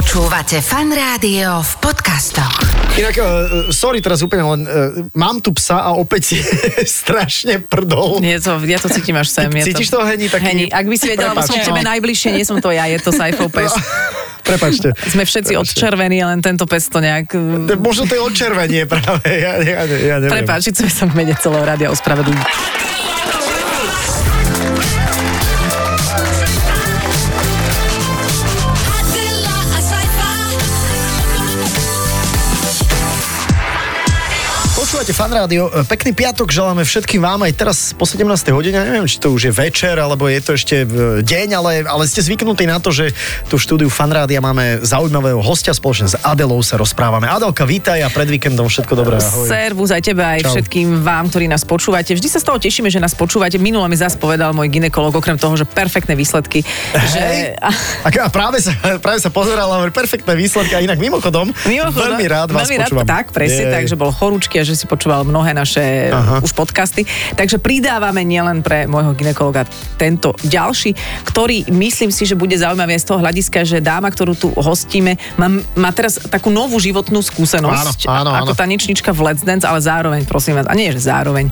Počúvate 0.00 0.64
fan 0.64 0.88
rádio 0.96 1.60
v 1.60 1.72
podcastoch. 1.76 2.56
Inak, 2.96 3.20
uh, 3.20 3.68
sorry 3.68 4.00
teraz 4.00 4.24
úplne, 4.24 4.48
len 4.48 4.64
uh, 4.64 5.04
mám 5.12 5.44
tu 5.44 5.52
psa 5.52 5.84
a 5.84 5.92
opäť 5.92 6.40
je 6.40 6.44
strašne 7.04 7.60
prdol. 7.60 8.16
Je 8.24 8.40
to, 8.40 8.64
ja 8.64 8.80
to 8.80 8.88
cítim 8.88 9.20
až 9.20 9.28
sem. 9.28 9.52
je 9.52 9.68
Cítiš 9.68 9.92
to, 9.92 10.00
to, 10.00 10.08
Heni? 10.08 10.32
Taký... 10.32 10.40
Heni, 10.40 10.64
ak 10.72 10.88
by 10.88 10.96
si 10.96 11.04
vedela, 11.04 11.36
lebo 11.36 11.44
som 11.44 11.52
k 11.52 11.68
tebe 11.68 11.84
no. 11.84 11.92
najbližšie, 11.92 12.32
nie 12.32 12.48
som 12.48 12.56
to 12.64 12.72
ja, 12.72 12.88
je 12.88 12.96
to 12.96 13.12
Saifov 13.12 13.52
pes. 13.52 13.76
Prepačte. 14.48 14.96
Sme 15.04 15.28
všetci 15.28 15.52
odčervení, 15.60 16.24
len 16.24 16.40
tento 16.40 16.64
pes 16.64 16.88
to 16.88 17.04
nejak... 17.04 17.36
Možno 17.76 18.08
to 18.08 18.16
je 18.16 18.24
odčervenie 18.24 18.88
práve, 18.88 19.28
ja, 19.28 19.60
ja, 19.60 19.84
ja 19.84 20.16
neviem. 20.16 20.48
Chceme 20.48 20.88
sa 20.88 21.04
v 21.12 21.12
mene 21.12 21.36
celého 21.36 21.60
rádia 21.60 21.92
ospravedlniť. 21.92 22.88
Počúvate 35.10 35.26
fan 35.26 35.42
rádio, 35.42 35.66
E, 35.74 35.82
pekný 35.90 36.14
piatok 36.14 36.54
želáme 36.54 36.86
všetkým 36.86 37.18
vám 37.18 37.42
aj 37.42 37.52
teraz 37.58 37.78
po 37.98 38.06
17. 38.06 38.30
hodine, 38.54 38.78
ja 38.78 38.86
neviem, 38.86 39.10
či 39.10 39.18
to 39.18 39.34
už 39.34 39.50
je 39.50 39.52
večer, 39.54 39.98
alebo 39.98 40.30
je 40.30 40.38
to 40.38 40.54
ešte 40.54 40.86
v 40.86 41.26
deň, 41.26 41.48
ale, 41.58 41.82
ale 41.82 42.06
ste 42.06 42.22
zvyknutí 42.22 42.62
na 42.62 42.78
to, 42.78 42.94
že 42.94 43.10
tu 43.50 43.58
v 43.58 43.62
štúdiu 43.62 43.90
fan 43.90 44.06
rádia 44.14 44.38
máme 44.38 44.86
zaujímavého 44.86 45.42
hostia, 45.42 45.74
spoločne 45.74 46.14
s 46.14 46.16
Adelou 46.22 46.62
sa 46.62 46.78
rozprávame. 46.78 47.26
Adelka, 47.26 47.66
vítaj 47.66 48.06
a 48.06 48.08
pred 48.10 48.30
víkendom 48.30 48.70
všetko 48.70 48.92
dobré. 48.94 49.18
Ahoj. 49.18 49.50
Servus 49.50 49.90
aj 49.90 50.02
tebe, 50.06 50.22
aj 50.22 50.46
Čau. 50.46 50.54
všetkým 50.54 51.02
vám, 51.02 51.26
ktorí 51.26 51.50
nás 51.50 51.66
počúvate. 51.66 52.14
Vždy 52.14 52.30
sa 52.30 52.38
z 52.38 52.46
toho 52.46 52.62
tešíme, 52.62 52.86
že 52.86 53.02
nás 53.02 53.18
počúvate. 53.18 53.58
Minule 53.58 53.90
mi 53.90 53.98
zase 53.98 54.14
povedal 54.14 54.54
môj 54.54 54.70
ginekolog, 54.70 55.10
okrem 55.10 55.34
toho, 55.34 55.58
že 55.58 55.66
perfektné 55.66 56.14
výsledky. 56.14 56.62
Že... 56.94 57.18
Hej. 57.18 57.58
A, 58.06 58.30
práve 58.30 58.62
sa, 58.62 58.70
práve 59.02 59.18
sa 59.18 59.30
pozeral 59.34 59.74
perfektné 59.90 60.38
výsledky 60.38 60.78
a 60.78 60.80
inak 60.86 61.02
mimochodom, 61.02 61.50
Mimochodom, 61.66 62.14
veľmi 62.14 62.26
rád 62.30 62.48
vás 62.54 62.68
veľmi 62.68 62.78
počúvam. 62.86 63.02
Rád, 63.02 63.10
tak, 63.10 63.26
presne, 63.34 63.64
Jej. 63.66 63.74
tak, 63.74 63.82
že 63.88 63.96
bol 63.96 64.10
chorúčky 64.12 64.60
a 64.60 64.64
že 64.64 64.76
si 64.76 64.84
počúval 64.84 64.99
mnohé 65.08 65.56
naše 65.56 66.12
Aha. 66.12 66.40
uh, 66.40 66.44
už 66.44 66.52
podcasty. 66.52 67.08
Takže 67.38 67.56
pridávame 67.62 68.26
nielen 68.26 68.60
pre 68.60 68.84
môjho 68.84 69.16
ginekologa 69.16 69.64
tento 69.96 70.36
ďalší, 70.44 70.92
ktorý 71.24 71.70
myslím 71.72 72.12
si, 72.12 72.28
že 72.28 72.36
bude 72.36 72.56
zaujímavý 72.56 72.98
z 73.00 73.06
toho 73.08 73.22
hľadiska, 73.22 73.64
že 73.64 73.78
dáma, 73.80 74.12
ktorú 74.12 74.32
tu 74.36 74.48
hostíme, 74.56 75.16
má, 75.40 75.48
má 75.76 75.90
teraz 75.94 76.18
takú 76.28 76.52
novú 76.52 76.76
životnú 76.80 77.20
skúsenosť 77.22 78.08
Áno, 78.10 78.28
áno, 78.28 78.30
ako 78.34 78.52
áno. 78.52 78.58
tanečnička 78.58 79.10
v 79.14 79.30
Let's 79.30 79.44
Dance, 79.44 79.64
ale 79.64 79.80
zároveň, 79.80 80.26
prosím 80.26 80.58
vás, 80.58 80.66
a 80.66 80.74
nie, 80.74 80.90
že 80.90 81.04
zároveň, 81.04 81.48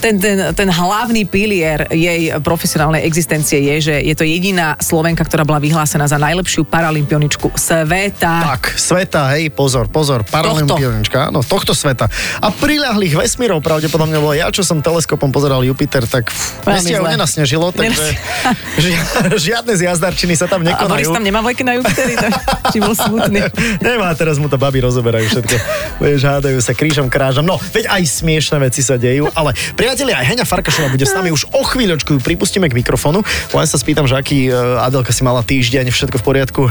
ten, 0.00 0.16
ten, 0.20 0.52
ten 0.54 0.68
hlavný 0.68 1.26
pilier 1.26 1.88
jej 1.90 2.32
profesionálnej 2.40 3.02
existencie 3.04 3.58
je, 3.74 3.92
že 3.92 3.94
je 4.00 4.14
to 4.14 4.24
jediná 4.24 4.76
Slovenka, 4.78 5.24
ktorá 5.24 5.42
bola 5.42 5.58
vyhlásená 5.58 6.06
za 6.06 6.20
najlepšiu 6.20 6.68
paralympioničku 6.68 7.56
sveta. 7.56 8.56
Tak, 8.56 8.76
sveta, 8.76 9.36
hej, 9.36 9.50
pozor, 9.50 9.88
pozor, 9.90 10.22
paralympionička, 10.26 11.32
áno, 11.32 11.42
tohto 11.42 11.72
sveta. 11.72 12.06
A 12.40 12.52
priľahlých 12.76 13.16
vesmírov 13.16 13.64
pravdepodobne, 13.64 14.20
lebo 14.20 14.36
ja, 14.36 14.52
čo 14.52 14.60
som 14.60 14.84
teleskopom 14.84 15.32
pozeral 15.32 15.64
Jupiter, 15.64 16.04
tak 16.04 16.28
meste 16.68 16.92
ho 16.92 17.08
nenasnežilo, 17.08 17.72
takže 17.72 18.12
žia- 18.84 19.32
žiadne 19.32 19.72
zjazdarčiny 19.72 20.36
sa 20.36 20.44
tam 20.44 20.60
A 20.60 20.76
nekonajú. 20.76 21.08
Boris 21.08 21.16
tam 21.16 21.24
nemá 21.24 21.40
vojky 21.40 21.64
na 21.64 21.80
Jupiteri, 21.80 22.20
tak 22.20 22.36
či 22.76 22.84
bol 22.84 22.92
smutný. 22.92 23.48
Nemá, 23.80 24.12
teraz 24.12 24.36
mu 24.36 24.52
to 24.52 24.60
baby 24.60 24.84
rozoberajú 24.84 25.24
všetko. 25.32 25.56
Vieš, 26.04 26.20
hádajú 26.28 26.58
sa 26.60 26.76
krížom 26.76 27.08
krážom. 27.08 27.48
No, 27.48 27.56
veď 27.72 27.88
aj 27.88 28.02
smiešné 28.20 28.60
veci 28.60 28.84
sa 28.84 29.00
dejú, 29.00 29.32
ale 29.32 29.56
priatelia, 29.72 30.20
aj 30.20 30.36
Heňa 30.36 30.44
Farkašová 30.44 30.92
bude 30.92 31.08
s 31.08 31.16
nami 31.16 31.32
už 31.32 31.48
o 31.56 31.64
chvíľočku, 31.64 32.12
ju 32.12 32.20
pripustíme 32.20 32.68
k 32.68 32.76
mikrofónu. 32.76 33.24
Len 33.56 33.64
sa 33.64 33.80
spýtam, 33.80 34.04
že 34.04 34.20
aký 34.20 34.52
uh, 34.52 34.84
Adelka 34.84 35.16
si 35.16 35.24
mala 35.24 35.40
týždeň, 35.40 35.88
všetko 35.88 36.20
v 36.20 36.24
poriadku. 36.28 36.62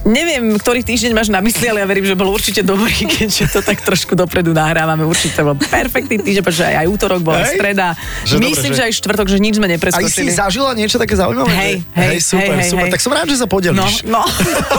Neviem, 0.00 0.56
ktorý 0.56 0.80
týždeň 0.80 1.12
máš 1.12 1.28
na 1.28 1.38
mysli, 1.38 1.66
ale 1.66 1.78
ja 1.78 1.86
verím, 1.86 2.02
že 2.02 2.14
bol 2.14 2.26
určite 2.26 2.60
dobrý, 2.60 2.88
keďže 3.12 3.50
to 3.50 3.60
tak 3.60 3.80
trošku 3.80 4.14
dopredu 4.14 4.50
nahrávame. 4.50 5.02
Určite 5.02 5.40
bol 5.40 5.52
perfektný 5.54 6.16
týždeň, 6.16 6.40
pretože 6.40 6.64
aj, 6.64 6.76
aj 6.78 6.86
útorok 6.88 7.20
bola 7.20 7.44
Hej. 7.44 7.52
streda. 7.52 7.86
Že 8.22 8.34
Myslím, 8.38 8.48
dobre, 8.48 8.64
že- 8.66 8.74
že 8.74 8.82
aj 8.82 8.92
štvrtok, 8.96 9.26
že 9.28 9.38
nič 9.38 9.54
sme 9.54 9.66
Aj 9.66 9.68
si 9.68 9.74
nepreskočili. 9.76 10.30
zažila 10.32 10.70
niečo 10.72 10.96
také 10.96 11.14
zaujímavé? 11.14 11.52
Hej, 11.52 11.74
že- 11.76 12.00
hej, 12.00 12.16
super, 12.18 12.40
hej, 12.50 12.56
hej, 12.56 12.70
super. 12.70 12.84
hej. 12.86 12.92
Tak 12.92 13.00
som 13.00 13.12
rád, 13.12 13.26
že 13.26 13.36
sa 13.36 13.44
No, 13.44 13.50
podelíš. 13.50 13.94
no. 14.04 14.22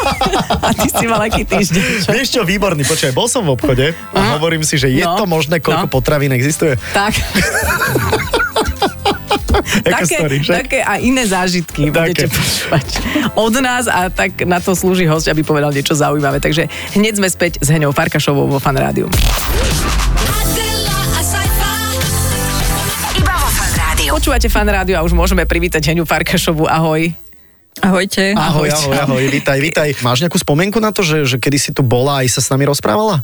A 0.65 0.69
ty 0.73 0.87
si 0.89 1.05
mal 1.05 1.21
aký 1.21 1.43
týždeň? 1.43 1.83
Čo? 2.01 2.09
Vieš 2.11 2.27
čo, 2.31 2.41
výborný, 2.41 2.81
počkaj, 2.81 3.11
bol 3.11 3.27
som 3.27 3.43
v 3.43 3.53
obchode 3.53 3.93
a 4.11 4.19
hovorím 4.35 4.61
si, 4.61 4.75
že 4.75 4.89
je 4.89 5.01
No, 5.01 5.15
to 5.15 5.25
možné, 5.25 5.57
koľko 5.57 5.85
no. 5.85 5.91
potravín 5.91 6.31
existuje. 6.31 6.75
Tak. 6.91 7.13
Také, 9.87 10.15
story, 10.17 10.37
také 10.43 10.79
a 10.83 10.99
iné 10.99 11.23
zážitky 11.27 11.89
budete 11.91 12.27
Také. 12.27 12.35
počúvať 12.35 12.87
od 13.35 13.53
nás 13.59 13.85
a 13.87 14.11
tak 14.11 14.43
na 14.43 14.59
to 14.59 14.75
slúži 14.75 15.07
host, 15.07 15.27
aby 15.31 15.41
povedal 15.45 15.71
niečo 15.71 15.95
zaujímavé. 15.95 16.43
Takže 16.43 16.67
hneď 16.97 17.13
sme 17.19 17.27
späť 17.31 17.61
s 17.63 17.67
Heňou 17.71 17.95
Farkašovou 17.95 18.47
vo 18.47 18.59
Fan 18.59 18.77
Rádiu. 18.77 19.07
Počúvate 24.11 24.53
Fan 24.53 24.69
Rádiu 24.69 24.99
a 24.99 25.01
už 25.01 25.17
môžeme 25.17 25.47
privítať 25.49 25.81
Heňu 25.81 26.05
Farkašovú. 26.05 26.69
Ahoj. 26.69 27.09
Ahojte. 27.79 28.35
Ahoj, 28.35 28.67
Ahojte. 28.67 28.75
ahoj, 28.75 28.97
ahoj, 29.07 29.23
vítaj, 29.31 29.57
vítaj. 29.63 29.89
Máš 30.03 30.21
nejakú 30.21 30.37
spomienku 30.37 30.77
na 30.83 30.91
to, 30.91 31.01
že, 31.01 31.25
že 31.25 31.37
kedy 31.39 31.57
si 31.57 31.71
tu 31.71 31.81
bola 31.81 32.19
a 32.19 32.27
aj 32.27 32.37
sa 32.37 32.41
s 32.43 32.51
nami 32.51 32.67
rozprávala? 32.67 33.23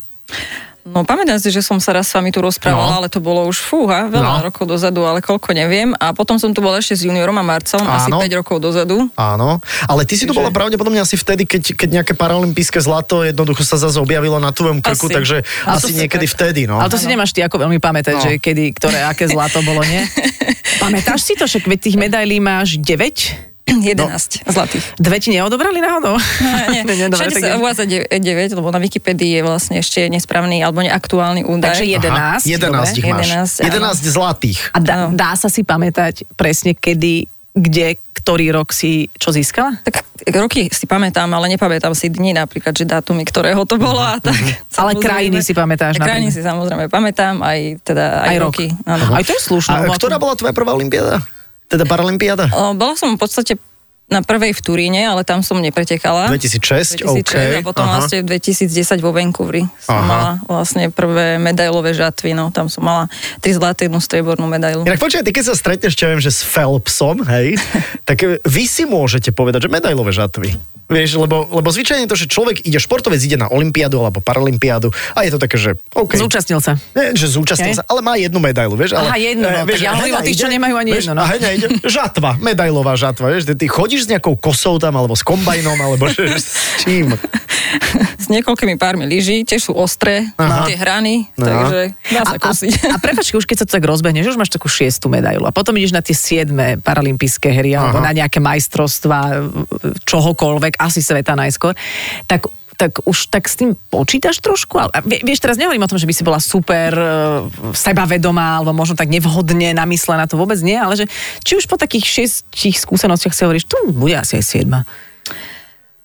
No 0.88 1.04
pamätám 1.04 1.36
si, 1.38 1.52
že 1.52 1.60
som 1.60 1.78
sa 1.78 1.92
raz 1.92 2.08
s 2.08 2.16
vami 2.16 2.32
tu 2.32 2.40
rozprávala, 2.40 2.96
No. 2.96 2.98
ale 2.98 3.08
to 3.08 3.20
bolo 3.20 3.44
už 3.44 3.60
fúha, 3.60 4.08
veľa 4.08 4.40
No. 4.40 4.46
rokov 4.48 4.64
dozadu, 4.66 5.04
ale 5.04 5.20
koľko 5.20 5.52
neviem. 5.52 5.92
A 5.96 6.12
potom 6.12 6.40
som 6.40 6.50
tu 6.50 6.60
bola 6.60 6.80
ešte 6.80 6.96
s 6.96 7.02
juniorom 7.04 7.36
a 7.36 7.44
Marcelom, 7.44 7.84
asi 7.84 8.08
Áno. 8.08 8.24
5 8.24 8.34
rokov 8.34 8.58
dozadu. 8.58 9.12
Áno, 9.14 9.60
ale 9.84 10.08
ty 10.08 10.16
si 10.16 10.24
tu 10.24 10.32
bola 10.32 10.48
pravdepodobne 10.48 10.98
asi 10.98 11.14
vtedy, 11.14 11.44
keď, 11.44 11.76
keď 11.76 11.90
nejaké 12.02 12.14
paralympijské 12.14 12.80
zlato 12.80 13.22
jednoducho 13.22 13.62
sa 13.62 13.76
zase 13.76 14.00
objavilo 14.00 14.40
na 14.40 14.56
tvojom 14.56 14.80
krku, 14.80 15.12
Asi. 15.12 15.16
takže 15.16 15.38
Ale 15.68 15.76
asi 15.76 15.92
niekedy 15.92 16.24
tak- 16.24 16.34
vtedy, 16.40 16.62
no. 16.66 16.80
Ale 16.80 16.88
to 16.88 16.96
si 16.96 17.06
nemáš 17.06 17.36
ty 17.36 17.44
ako 17.44 17.60
veľmi 17.60 17.78
pamätať, 17.78 18.16
No. 18.16 18.24
že 18.24 18.30
kedy, 18.40 18.72
ktoré, 18.74 19.04
aké 19.04 19.28
zlato 19.28 19.60
bolo, 19.62 19.84
nie? 19.84 20.02
Pamätáš 20.84 21.26
si 21.26 21.34
to, 21.36 21.44
však 21.44 21.68
tých 21.78 21.98
medailí 21.98 22.40
máš 22.40 22.78
9? 22.80 23.57
11 23.68 24.48
zlatých. 24.48 24.86
Dve 24.96 25.18
ti 25.20 25.30
neodobrali 25.30 25.78
náhodou? 25.78 26.16
Nie, 26.72 26.82
nie, 26.82 27.08
dobre, 27.12 27.28
Všade 27.28 27.36
tak 27.36 27.44
sa 27.44 27.60
uvádza 27.60 27.84
9, 27.84 28.20
lebo 28.56 28.68
na 28.70 28.80
Wikipedii 28.80 29.38
je 29.38 29.42
vlastne 29.44 29.76
ešte 29.78 30.08
nesprávny 30.08 30.60
alebo 30.60 30.80
neaktuálny 30.80 31.44
údaj. 31.44 31.76
Takže 31.76 31.86
11. 31.86 32.48
11 32.48 32.48
dobre. 32.48 32.96
ich 32.96 33.06
máš. 33.06 33.28
11, 33.62 33.68
11, 33.68 33.68
áno. 33.68 33.92
zlatých. 33.94 34.60
A 34.72 34.78
dá, 34.80 34.96
dá 35.12 35.32
sa 35.36 35.48
si 35.48 35.62
pamätať 35.62 36.24
presne, 36.34 36.72
kedy, 36.72 37.28
kde, 37.54 37.88
ktorý 38.16 38.52
rok 38.52 38.72
si 38.72 39.12
čo 39.16 39.32
získala? 39.32 39.80
Tak 39.84 40.04
roky 40.34 40.68
si 40.70 40.84
pamätám, 40.84 41.28
ale 41.30 41.48
nepamätám 41.48 41.92
si 41.92 42.08
dni 42.08 42.34
napríklad, 42.34 42.72
že 42.72 42.84
dátumy, 42.84 43.24
ktorého 43.24 43.64
to 43.64 43.76
bolo 43.76 43.98
a 43.98 44.18
tak. 44.18 44.36
Ale 44.76 44.96
Samozrejme. 44.96 45.00
krajiny 45.00 45.40
si 45.40 45.54
pamätáš 45.54 45.96
A 45.98 46.04
Krajiny 46.04 46.28
napríklad? 46.28 46.36
si 46.36 46.42
samozrejme 46.44 46.84
pamätám, 46.88 47.40
aj, 47.40 47.60
teda, 47.84 48.06
aj, 48.22 48.30
Aj 48.30 48.38
rok. 48.38 48.48
roky. 48.52 48.68
Áno. 48.84 49.06
Aj 49.12 49.24
to 49.24 49.32
je 49.32 49.42
slušné. 49.44 49.76
A 49.76 49.92
ktorá 49.92 50.18
bola 50.18 50.34
tvoja 50.36 50.52
prvá 50.52 50.72
olimpiáda? 50.72 51.24
Teda 51.68 51.84
paralympiáda? 51.84 52.48
Bola 52.76 52.96
som 52.96 53.16
v 53.16 53.20
podstate 53.20 53.60
na 54.08 54.24
prvej 54.24 54.56
v 54.56 54.62
Turíne, 54.64 55.04
ale 55.04 55.28
tam 55.28 55.44
som 55.44 55.60
nepretekala. 55.60 56.32
2006, 56.32 57.04
2006 57.04 57.28
OK. 57.28 57.36
a 57.36 57.60
potom 57.60 57.84
aha. 57.84 58.00
vlastne 58.00 58.24
v 58.24 58.40
2010 58.40 59.04
vo 59.04 59.12
Vancouveri 59.12 59.68
som 59.84 60.00
Aha. 60.00 60.08
mala 60.08 60.32
vlastne 60.48 60.88
prvé 60.88 61.36
medailové 61.36 61.92
žatvy, 61.92 62.32
no 62.32 62.48
tam 62.56 62.72
som 62.72 62.88
mala 62.88 63.12
tri 63.44 63.52
zlaté, 63.52 63.92
jednu 63.92 64.00
striebornú 64.00 64.48
medailu. 64.48 64.88
Inak 64.88 65.04
počkaj, 65.04 65.28
ty 65.28 65.36
keď 65.36 65.52
sa 65.52 65.56
stretneš, 65.60 66.00
čo 66.00 66.08
ja 66.08 66.16
viem, 66.16 66.24
že 66.24 66.32
s 66.32 66.40
Phelpsom, 66.40 67.28
hej, 67.28 67.60
tak 68.08 68.24
vy 68.48 68.64
si 68.64 68.88
môžete 68.88 69.36
povedať, 69.36 69.68
že 69.68 69.70
medailové 69.76 70.16
žatvy. 70.16 70.56
Vieš, 70.88 71.20
lebo, 71.20 71.44
lebo 71.52 71.68
zvyčajne 71.68 72.08
je 72.08 72.12
to, 72.16 72.16
že 72.16 72.26
človek 72.32 72.64
ide, 72.64 72.80
športovec 72.80 73.20
ide 73.20 73.36
na 73.36 73.52
olympiádu 73.52 74.00
alebo 74.00 74.24
paralympiádu 74.24 74.96
a 75.20 75.28
je 75.28 75.36
to 75.36 75.40
také, 75.44 75.60
že 75.60 75.76
OK. 75.92 76.16
Zúčastnil 76.16 76.64
sa. 76.64 76.80
Nie, 76.96 77.12
že 77.12 77.28
zúčastnil 77.28 77.76
Hej. 77.76 77.84
sa, 77.84 77.88
ale 77.92 78.00
má 78.00 78.16
jednu 78.16 78.40
medailu, 78.40 78.80
vieš. 78.80 78.96
Ale, 78.96 79.12
Aha, 79.12 79.20
jednu, 79.20 79.52
no, 79.52 79.68
tak 79.68 79.84
ja 79.84 80.00
hovorím 80.00 80.16
o 80.16 80.24
tých, 80.24 80.40
čo 80.40 80.48
nemajú 80.48 80.76
ani 80.80 80.92
vieš, 80.96 81.12
jednu, 81.12 81.20
no. 81.20 81.22
A 81.22 81.32
Heňa 81.36 81.50
ide, 81.60 81.68
žatva, 81.84 82.40
medailová 82.40 82.96
žatva, 82.96 83.36
vieš, 83.36 83.52
ty, 83.52 83.60
ty 83.60 83.68
chodíš 83.68 84.08
s 84.08 84.12
nejakou 84.16 84.40
kosou 84.40 84.80
tam, 84.80 84.96
alebo 84.96 85.12
s 85.12 85.28
kombajnom, 85.28 85.76
alebo 85.76 86.08
že, 86.08 86.24
s 86.40 86.56
čím. 86.80 87.12
S 88.28 88.30
niekoľkými 88.30 88.76
pármi 88.76 89.08
lyží, 89.08 89.48
tiež 89.48 89.72
sú 89.72 89.74
ostré, 89.74 90.28
Aha. 90.36 90.68
tie 90.68 90.76
hrany, 90.76 91.32
No. 91.40 91.48
takže 91.48 91.96
dá 92.12 92.22
sa 92.28 92.36
A, 92.36 92.40
a, 92.40 92.44
kosiť. 92.44 92.72
a 92.92 92.96
prepač, 93.00 93.32
už 93.32 93.48
keď 93.48 93.64
sa 93.64 93.66
to 93.66 93.80
tak 93.80 93.88
rozbehneš, 93.88 94.28
už 94.28 94.38
máš 94.38 94.52
takú 94.52 94.68
šiestu 94.68 95.08
medailu 95.08 95.48
a 95.48 95.56
potom 95.56 95.72
ideš 95.74 95.96
na 95.96 96.04
tie 96.04 96.12
siedme 96.12 96.76
paralympijské 96.78 97.48
hry 97.50 97.72
alebo 97.74 98.04
Aha. 98.04 98.06
na 98.06 98.14
nejaké 98.14 98.38
majstrovstvá 98.38 99.48
čohokoľvek, 100.04 100.76
asi 100.78 101.00
sveta 101.00 101.34
najskôr, 101.34 101.72
tak 102.26 102.52
tak 102.78 103.02
už 103.10 103.34
tak 103.34 103.50
s 103.50 103.58
tým 103.58 103.74
počítaš 103.90 104.38
trošku? 104.38 104.78
Ale, 104.78 104.94
vie- 105.02 105.26
vieš, 105.26 105.42
teraz 105.42 105.58
nehovorím 105.58 105.82
o 105.82 105.90
tom, 105.90 105.98
že 105.98 106.06
by 106.06 106.14
si 106.14 106.22
bola 106.22 106.38
super 106.38 106.94
e, 106.94 107.10
sebavedomá 107.74 108.62
alebo 108.62 108.70
možno 108.70 108.94
tak 108.94 109.10
nevhodne 109.10 109.74
namyslená, 109.74 110.30
to 110.30 110.38
vôbec 110.38 110.62
nie, 110.62 110.78
ale 110.78 110.94
že 110.94 111.10
či 111.42 111.58
už 111.58 111.66
po 111.66 111.74
takých 111.74 112.06
šiestich 112.06 112.78
skúsenostiach 112.78 113.34
si 113.34 113.42
hovoríš, 113.42 113.66
tu 113.66 113.82
bude 113.90 114.14
asi 114.14 114.38
aj 114.38 114.46
siedma. 114.46 114.86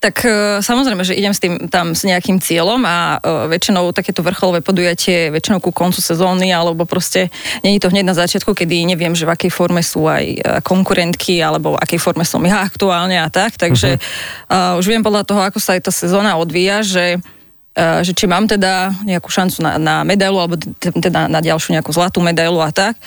Tak 0.02 0.26
e, 0.26 0.58
samozrejme, 0.58 1.06
že 1.06 1.14
idem 1.14 1.31
s 1.31 1.38
tým 1.38 1.70
tam 1.70 1.94
s 1.94 2.02
nejakým 2.02 2.43
cieľom 2.43 2.82
a 2.82 3.22
e, 3.22 3.46
väčšinou 3.54 3.94
takéto 3.94 4.26
vrcholové 4.26 4.58
podujatie 4.58 5.31
väčšinou 5.31 5.62
ku 5.62 5.70
koncu 5.70 6.02
sezóny 6.02 6.50
alebo 6.50 6.82
proste 6.82 7.31
není 7.62 7.78
to 7.78 7.87
hneď 7.87 8.10
na 8.10 8.19
začiatku, 8.19 8.50
kedy 8.50 8.82
neviem, 8.82 9.14
že 9.14 9.22
v 9.22 9.38
akej 9.38 9.54
forme 9.54 9.78
sú 9.78 10.10
aj 10.10 10.25
e, 10.26 10.38
konkurentky 10.66 11.38
alebo 11.38 11.78
v 11.78 11.81
akej 11.87 12.02
forme 12.02 12.26
som 12.26 12.43
ja 12.43 12.66
aktuálne 12.66 13.14
a 13.14 13.31
tak, 13.31 13.54
takže 13.54 14.02
uh, 14.50 14.75
už 14.81 14.90
viem 14.90 15.06
podľa 15.06 15.22
toho, 15.22 15.40
ako 15.44 15.62
sa 15.62 15.78
aj 15.78 15.87
tá 15.87 15.93
sezóna 15.94 16.34
odvíja, 16.34 16.82
že 16.82 17.22
uh, 17.22 18.02
že 18.02 18.10
či 18.10 18.26
mám 18.26 18.50
teda 18.50 18.90
nejakú 19.06 19.31
šancu 19.31 19.62
na, 19.62 19.78
na 19.78 19.94
medailu 20.02 20.43
alebo 20.43 20.58
teda 20.82 21.31
na 21.31 21.38
ďalšiu 21.38 21.78
nejakú 21.78 21.94
zlatú 21.94 22.19
medailu 22.19 22.58
a 22.58 22.75
tak. 22.75 22.99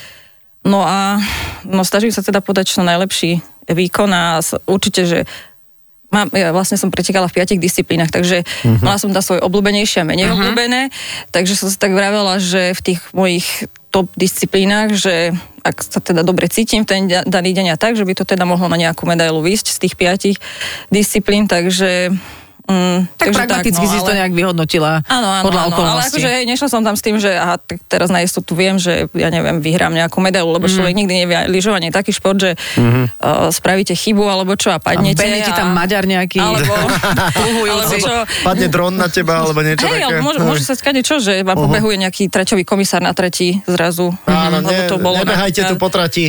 No 0.64 0.80
a 0.80 1.20
no, 1.68 1.84
snažím 1.84 2.10
sa 2.14 2.24
teda 2.24 2.40
podať 2.40 2.72
čo 2.72 2.80
najlepší 2.80 3.44
výkon 3.68 4.10
a 4.14 4.40
určite, 4.64 5.02
že 5.04 5.18
Mám, 6.16 6.32
ja 6.32 6.48
vlastne 6.56 6.80
som 6.80 6.88
pretekala 6.88 7.28
v 7.28 7.36
piatich 7.36 7.60
disciplínach, 7.60 8.08
takže 8.08 8.40
uh-huh. 8.40 8.80
mala 8.80 8.96
som 8.96 9.12
tam 9.12 9.20
svoje 9.20 9.44
obľúbenejšie 9.44 10.00
a 10.00 10.08
menej 10.08 10.32
uh-huh. 10.32 10.40
obľúbené, 10.40 10.88
takže 11.28 11.52
som 11.52 11.68
si 11.68 11.76
tak 11.76 11.92
vravela, 11.92 12.40
že 12.40 12.72
v 12.72 12.80
tých 12.80 13.00
mojich 13.12 13.68
top 13.92 14.08
disciplínach, 14.16 14.96
že 14.96 15.36
ak 15.60 15.76
sa 15.84 16.00
teda 16.00 16.24
dobre 16.24 16.48
cítim 16.48 16.84
v 16.84 16.88
ten 16.88 17.02
da- 17.04 17.26
daný 17.28 17.52
deň 17.52 17.74
a 17.74 17.76
tak, 17.76 18.00
že 18.00 18.08
by 18.08 18.16
to 18.16 18.24
teda 18.24 18.48
mohlo 18.48 18.64
na 18.72 18.80
nejakú 18.80 19.04
medailu 19.04 19.44
výjsť 19.44 19.66
z 19.76 19.78
tých 19.84 19.94
piatich 20.00 20.36
disciplín, 20.88 21.44
takže... 21.44 22.16
Mm, 22.66 23.06
Tak 23.08 23.30
takže 23.30 23.36
pragmaticky 23.38 23.78
no, 23.80 23.88
si 23.88 23.96
to 23.96 24.10
ale- 24.10 24.18
nejak 24.18 24.32
vyhodnotila 24.32 24.92
Áno, 25.02 25.28
áno, 25.30 25.42
podľa 25.44 25.62
áno, 25.64 25.86
ale 25.88 26.02
akože 26.04 26.28
nešla 26.44 26.66
som 26.66 26.82
tam 26.82 26.92
s 26.92 27.00
tým, 27.00 27.16
že 27.16 27.30
aha, 27.30 27.56
tak 27.56 27.78
teraz 27.86 28.08
na 28.08 28.20
istotu 28.20 28.52
viem, 28.52 28.74
že 28.74 29.06
ja 29.12 29.28
neviem, 29.28 29.58
vyhrám 29.58 29.92
nejakú 29.92 30.18
medailu, 30.18 30.50
lebo 30.50 30.66
človek 30.66 30.90
Mhm. 30.90 30.98
nikdy 30.98 31.14
nevie, 31.16 31.36
lyžovanie 31.48 31.86
je 31.86 31.96
taký 31.96 32.10
šport, 32.10 32.34
že 32.36 32.58
uh, 32.74 33.06
spravíte 33.48 33.92
chybu 33.92 34.24
alebo 34.24 34.54
čo 34.54 34.68
a 34.68 34.78
padnete. 34.78 35.14
Behne 35.16 35.40
ti 35.40 35.52
tam 35.52 35.70
Maďar 35.70 36.04
nejaký 36.04 36.38
alebo, 36.38 36.74
alebo 37.70 37.94
čo, 37.94 38.14
Padne 38.42 38.66
dron 38.66 38.94
na 38.94 39.06
teba, 39.06 39.40
alebo 39.40 39.60
niečo 39.60 39.86
Hej, 39.86 40.02
také. 40.02 40.18
môže, 40.18 40.38
môže 40.40 40.62
sa 40.62 40.74
skade 40.74 41.00
čo, 41.00 41.16
že 41.16 41.40
vám 41.40 41.54
pobehuje 41.60 41.96
nejaký 41.98 42.26
traťový 42.26 42.62
komisár 42.62 42.98
na 42.98 43.12
trati 43.12 43.62
zrazu. 43.64 44.10
Áno, 44.24 44.58
lebo 44.58 44.68
ne, 44.68 44.84
to 44.84 44.98
bolo 44.98 45.16
nebehajte 45.16 45.62
tu 45.62 45.70
napríklad- 45.70 45.78
po 45.78 45.88
trati. 45.88 46.24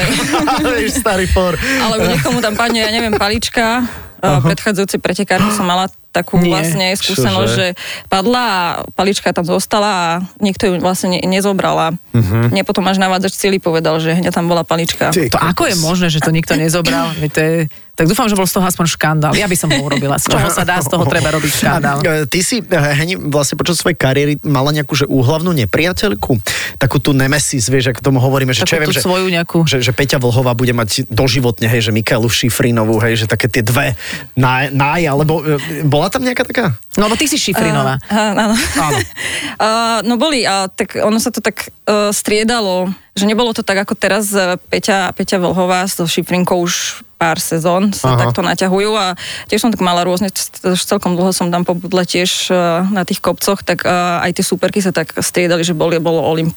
Starý 0.94 1.26
for. 1.26 1.52
Alebo 1.54 2.06
niekomu 2.06 2.38
tam 2.38 2.54
padne, 2.54 2.80
ja 2.80 2.90
neviem, 2.90 3.12
palička. 3.12 3.84
Uh, 4.22 4.38
predchádzajúcej 4.38 5.02
pretekárky 5.02 5.50
som 5.50 5.66
mala 5.66 5.90
takú 6.14 6.38
Nie, 6.38 6.54
vlastne 6.54 6.94
skúsenosť, 6.94 7.50
čože? 7.50 7.56
že 7.56 7.66
padla 8.06 8.42
a 8.46 8.62
palička 8.94 9.34
tam 9.34 9.42
zostala 9.42 9.90
a 9.90 10.08
nikto 10.38 10.70
ju 10.70 10.78
vlastne 10.78 11.18
ne, 11.18 11.20
nezobral 11.26 11.74
uh-huh. 11.74 12.52
mne 12.52 12.62
potom 12.62 12.84
až 12.86 13.00
navádzač 13.00 13.32
cíli 13.34 13.58
povedal, 13.58 13.96
že 13.98 14.12
hneď 14.12 14.30
tam 14.30 14.46
bola 14.46 14.62
palička. 14.62 15.10
Ty 15.10 15.32
To 15.32 15.40
ako 15.40 15.72
je 15.72 15.76
možné, 15.80 16.06
že 16.12 16.20
to 16.20 16.30
nikto 16.30 16.54
nezobral? 16.54 17.16
To 17.16 17.40
je, 17.40 17.66
tak 17.92 18.08
dúfam, 18.08 18.24
že 18.24 18.32
bol 18.32 18.48
z 18.48 18.56
toho 18.56 18.64
aspoň 18.64 18.86
škandál. 18.88 19.32
Ja 19.36 19.44
by 19.44 19.52
som 19.52 19.68
ho 19.68 19.80
urobila. 19.84 20.16
Z 20.16 20.32
čoho 20.32 20.48
sa 20.48 20.64
dá, 20.64 20.80
z 20.80 20.88
toho 20.88 21.04
treba 21.04 21.28
robiť 21.28 21.50
škandál. 21.52 22.00
E, 22.00 22.24
Ty 22.24 22.40
si, 22.40 22.64
e, 22.64 22.78
Heni, 22.96 23.20
vlastne 23.20 23.60
počas 23.60 23.84
svojej 23.84 24.00
kariéry 24.00 24.40
mala 24.48 24.72
nejakú 24.72 24.96
že 24.96 25.04
úhlavnú 25.04 25.52
nepriateľku? 25.52 26.40
Takú 26.80 26.96
tú 27.04 27.12
nemesis, 27.12 27.68
vieš, 27.68 27.92
ako 27.92 28.00
tomu 28.00 28.18
hovoríme, 28.24 28.56
že 28.56 28.64
čo 28.64 28.80
ja 28.80 28.88
viem, 28.88 28.96
že, 28.96 29.04
svoju 29.04 29.28
nejakú... 29.28 29.68
že, 29.68 29.84
že 29.84 29.92
Peťa 29.92 30.16
Vlhová 30.16 30.56
bude 30.56 30.72
mať 30.72 31.04
doživotne, 31.12 31.68
hej, 31.68 31.88
že 31.88 31.92
Mikaelu 31.92 32.32
Šifrinovú, 32.32 32.96
hej, 33.04 33.24
že 33.24 33.26
také 33.28 33.52
tie 33.52 33.60
dve 33.60 33.92
náj, 34.40 34.72
náj 34.72 35.12
alebo 35.12 35.44
e, 35.44 35.60
bola 35.84 36.08
tam 36.08 36.24
nejaká 36.24 36.48
taká? 36.48 36.72
No 36.96 37.08
lebo 37.08 37.16
ty 37.16 37.24
si 37.24 37.40
Šifrinová. 37.40 37.96
Uh, 38.08 38.36
áno. 38.36 38.56
Áno. 38.56 38.98
uh, 39.64 39.98
no 40.04 40.20
boli, 40.20 40.44
a 40.44 40.68
tak 40.68 41.00
ono 41.00 41.16
sa 41.16 41.32
to 41.32 41.40
tak 41.40 41.68
uh, 41.68 41.81
striedalo, 42.14 42.94
že 43.18 43.26
nebolo 43.26 43.50
to 43.50 43.66
tak 43.66 43.82
ako 43.82 43.98
teraz 43.98 44.30
uh, 44.32 44.54
Peťa, 44.70 45.10
Peťa 45.18 45.42
Vlhová 45.42 45.82
s 45.82 45.98
Šifrinkou 45.98 46.62
už 46.62 47.02
pár 47.18 47.38
sezón 47.38 47.94
sa 47.94 48.14
Aha. 48.14 48.26
takto 48.26 48.42
naťahujú 48.42 48.90
a 48.98 49.14
tiež 49.46 49.62
som 49.62 49.70
tak 49.70 49.82
mala 49.82 50.02
rôzne, 50.02 50.30
celkom 50.74 51.14
dlho 51.14 51.30
som 51.30 51.50
tam 51.50 51.66
pobudla 51.66 52.06
tiež 52.06 52.50
uh, 52.50 52.86
na 52.90 53.02
tých 53.02 53.22
kopcoch, 53.22 53.62
tak 53.66 53.86
aj 53.86 54.30
tie 54.34 54.44
súperky 54.46 54.78
sa 54.78 54.94
tak 54.94 55.14
striedali, 55.18 55.62
že 55.66 55.74
boli, 55.74 55.98
bolo 55.98 56.22
Olymp 56.22 56.54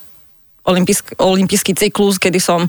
olympijsk, 0.66 1.22
olympijský 1.22 1.78
cyklus, 1.78 2.18
kedy 2.18 2.42
som 2.42 2.66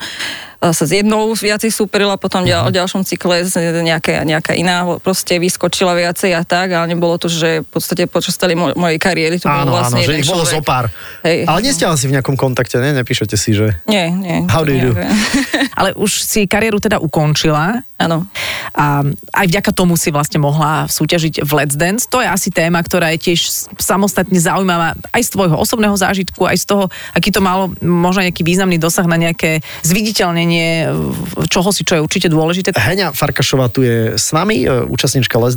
sa 0.61 0.85
s 0.85 0.93
jednou 0.93 1.37
viacej 1.37 1.69
superila, 1.69 2.17
potom 2.17 2.43
ďal, 2.43 2.73
v 2.73 2.77
ďalšom 2.81 3.05
cykle 3.05 3.45
nejaká, 3.85 4.25
nejaká 4.25 4.53
iná 4.57 4.89
proste 4.99 5.37
vyskočila 5.37 5.93
viacej 5.93 6.33
a 6.33 6.43
tak, 6.43 6.73
ale 6.73 6.89
nebolo 6.89 7.21
to, 7.21 7.29
že 7.29 7.61
v 7.63 7.69
podstate 7.69 8.09
počas 8.09 8.41
celej 8.41 8.57
mo- 8.57 8.73
mojej 8.73 8.97
kariéry 8.97 9.37
to 9.37 9.47
Áno, 9.47 9.69
bol 9.69 9.85
vlastne 9.85 10.01
áno, 10.01 10.09
že 10.09 10.21
ich 10.21 10.29
bolo 10.29 10.49
zo 10.49 10.65
pár. 10.65 10.89
Hej. 11.23 11.45
Ale 11.45 11.61
nie 11.61 11.73
ste 11.77 11.85
asi 11.85 12.09
v 12.09 12.17
nejakom 12.17 12.35
kontakte, 12.41 12.81
ne? 12.81 12.97
Nepíšete 12.97 13.37
si, 13.37 13.53
že... 13.53 13.77
Nie, 13.85 14.09
nie. 14.09 14.49
How 14.49 14.65
do 14.65 14.73
you 14.73 14.91
do? 14.91 14.99
Ale 15.79 15.93
už 15.93 16.25
si 16.25 16.49
kariéru 16.49 16.81
teda 16.81 16.97
ukončila. 17.03 17.85
Áno. 17.97 18.29
A 18.77 19.01
aj 19.33 19.47
vďaka 19.49 19.73
tomu 19.73 19.97
si 19.97 20.13
vlastne 20.13 20.37
mohla 20.37 20.85
súťažiť 20.85 21.41
v 21.41 21.51
Let's 21.57 21.77
Dance. 21.81 22.05
To 22.13 22.21
je 22.21 22.29
asi 22.29 22.53
téma, 22.53 22.85
ktorá 22.85 23.13
je 23.17 23.33
tiež 23.33 23.73
samostatne 23.81 24.37
zaujímavá 24.37 24.93
aj 25.17 25.23
z 25.25 25.31
tvojho 25.33 25.57
osobného 25.57 25.97
zážitku, 25.97 26.45
aj 26.45 26.61
z 26.61 26.65
toho, 26.69 26.85
aký 27.17 27.33
to 27.33 27.41
malo 27.41 27.73
možno 27.81 28.25
nejaký 28.25 28.45
významný 28.45 28.77
dosah 28.77 29.09
na 29.09 29.17
nejaké 29.17 29.65
zviditeľnenie 29.81 30.46
v- 30.93 31.47
čoho 31.49 31.69
si, 31.73 31.83
čo 31.83 31.99
je 31.99 32.01
určite 32.03 32.29
dôležité. 32.29 32.71
Heňa 32.77 33.11
Farkašová 33.11 33.73
tu 33.73 33.83
je 33.83 34.15
s 34.15 34.31
nami, 34.31 34.63
e, 34.63 34.85
účastníčka 34.87 35.41
Les... 35.41 35.57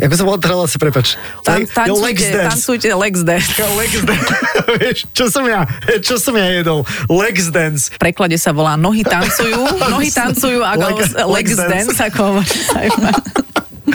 Ako 0.00 0.14
sa 0.16 0.24
volá 0.24 0.38
teraz, 0.40 0.72
prepač. 0.80 1.20
Tan, 1.44 1.66
tancujte, 1.68 2.24
Dance. 2.32 2.56
tancujte 2.56 2.88
Lex 2.94 3.14
Dance. 3.20 3.50
Lex 3.80 3.92
Dance. 4.06 4.32
Vieš, 4.80 4.98
čo 5.12 5.24
som 5.28 5.44
ja, 5.44 5.68
čo 6.00 6.16
som 6.16 6.32
ja 6.36 6.48
jedol? 6.48 6.86
Lex 7.10 7.52
Dance. 7.52 7.92
V 7.92 8.00
preklade 8.00 8.36
sa 8.40 8.54
volá 8.54 8.78
Nohy 8.80 9.04
tancujú, 9.04 9.60
nohy 9.92 10.08
tancujú 10.08 10.60
ako 10.64 10.86
Lex- 10.96 11.16
Lex, 11.16 11.46
Dance, 11.58 11.92
Dance. 11.92 12.00
ako. 12.00 12.24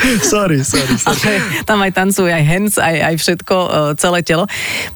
Sorry, 0.33 0.62
sorry, 0.62 0.95
sorry. 0.97 1.39
Ale 1.39 1.63
tam 1.63 1.80
aj 1.81 1.92
tancujú 1.95 2.27
aj 2.27 2.44
hands, 2.44 2.75
aj, 2.77 2.95
aj 3.13 3.15
všetko, 3.21 3.56
e, 3.56 3.69
celé 4.00 4.19
telo. 4.21 4.44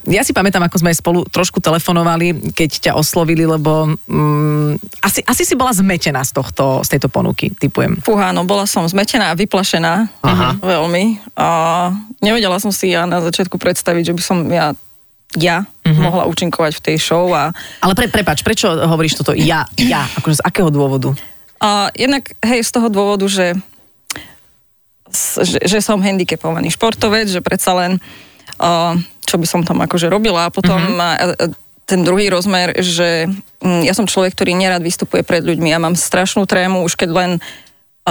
Ja 0.06 0.22
si 0.26 0.32
pamätám, 0.36 0.64
ako 0.66 0.82
sme 0.82 0.92
aj 0.92 0.98
spolu 1.00 1.20
trošku 1.28 1.64
telefonovali, 1.64 2.54
keď 2.54 2.70
ťa 2.90 2.92
oslovili, 2.96 3.48
lebo 3.48 3.96
mm, 4.08 5.04
asi, 5.04 5.20
asi 5.26 5.44
si 5.46 5.56
bola 5.56 5.72
zmetená 5.72 6.22
z, 6.24 6.32
tohto, 6.36 6.84
z 6.86 6.98
tejto 6.98 7.08
ponuky, 7.08 7.52
typujem. 7.54 8.00
Fúha, 8.04 8.32
no 8.36 8.44
bola 8.44 8.68
som 8.68 8.86
zmetená 8.86 9.32
a 9.32 9.38
vyplašená. 9.38 10.10
Aha. 10.24 10.50
Veľmi. 10.60 11.22
A 11.40 11.48
nevedela 12.20 12.60
som 12.60 12.74
si 12.74 12.92
ja 12.94 13.08
na 13.08 13.24
začiatku 13.24 13.56
predstaviť, 13.56 14.14
že 14.14 14.16
by 14.16 14.22
som 14.24 14.38
ja 14.50 14.76
ja 15.38 15.62
mohla 15.86 16.26
účinkovať 16.26 16.82
v 16.82 16.84
tej 16.90 16.98
show 16.98 17.30
a 17.38 17.54
Ale 17.86 17.94
pre, 17.94 18.10
prepač, 18.10 18.42
prečo 18.42 18.66
hovoríš 18.66 19.22
toto 19.22 19.38
ja, 19.38 19.70
ja, 19.78 20.10
akože 20.18 20.42
z 20.42 20.46
akého 20.46 20.74
dôvodu? 20.74 21.14
A 21.60 21.92
jednak, 21.94 22.34
hej, 22.42 22.66
z 22.66 22.72
toho 22.72 22.88
dôvodu, 22.90 23.28
že, 23.30 23.54
že, 25.14 25.60
že 25.64 25.80
som 25.82 26.02
handicapovaný 26.02 26.74
športovec, 26.74 27.30
že 27.30 27.42
predsa 27.42 27.74
len, 27.76 27.92
uh, 28.62 28.94
čo 29.26 29.36
by 29.38 29.46
som 29.46 29.62
tam 29.66 29.82
akože 29.84 30.10
robila. 30.10 30.48
A 30.48 30.54
potom 30.54 30.78
mm-hmm. 30.78 31.54
ten 31.86 32.02
druhý 32.06 32.30
rozmer, 32.30 32.78
že 32.82 33.30
mm, 33.62 33.86
ja 33.86 33.94
som 33.98 34.10
človek, 34.10 34.34
ktorý 34.34 34.58
nerad 34.58 34.82
vystupuje 34.82 35.26
pred 35.26 35.42
ľuďmi. 35.42 35.70
Ja 35.70 35.82
mám 35.82 35.98
strašnú 35.98 36.46
trému, 36.46 36.86
už 36.86 36.98
keď 36.98 37.10
len 37.14 37.32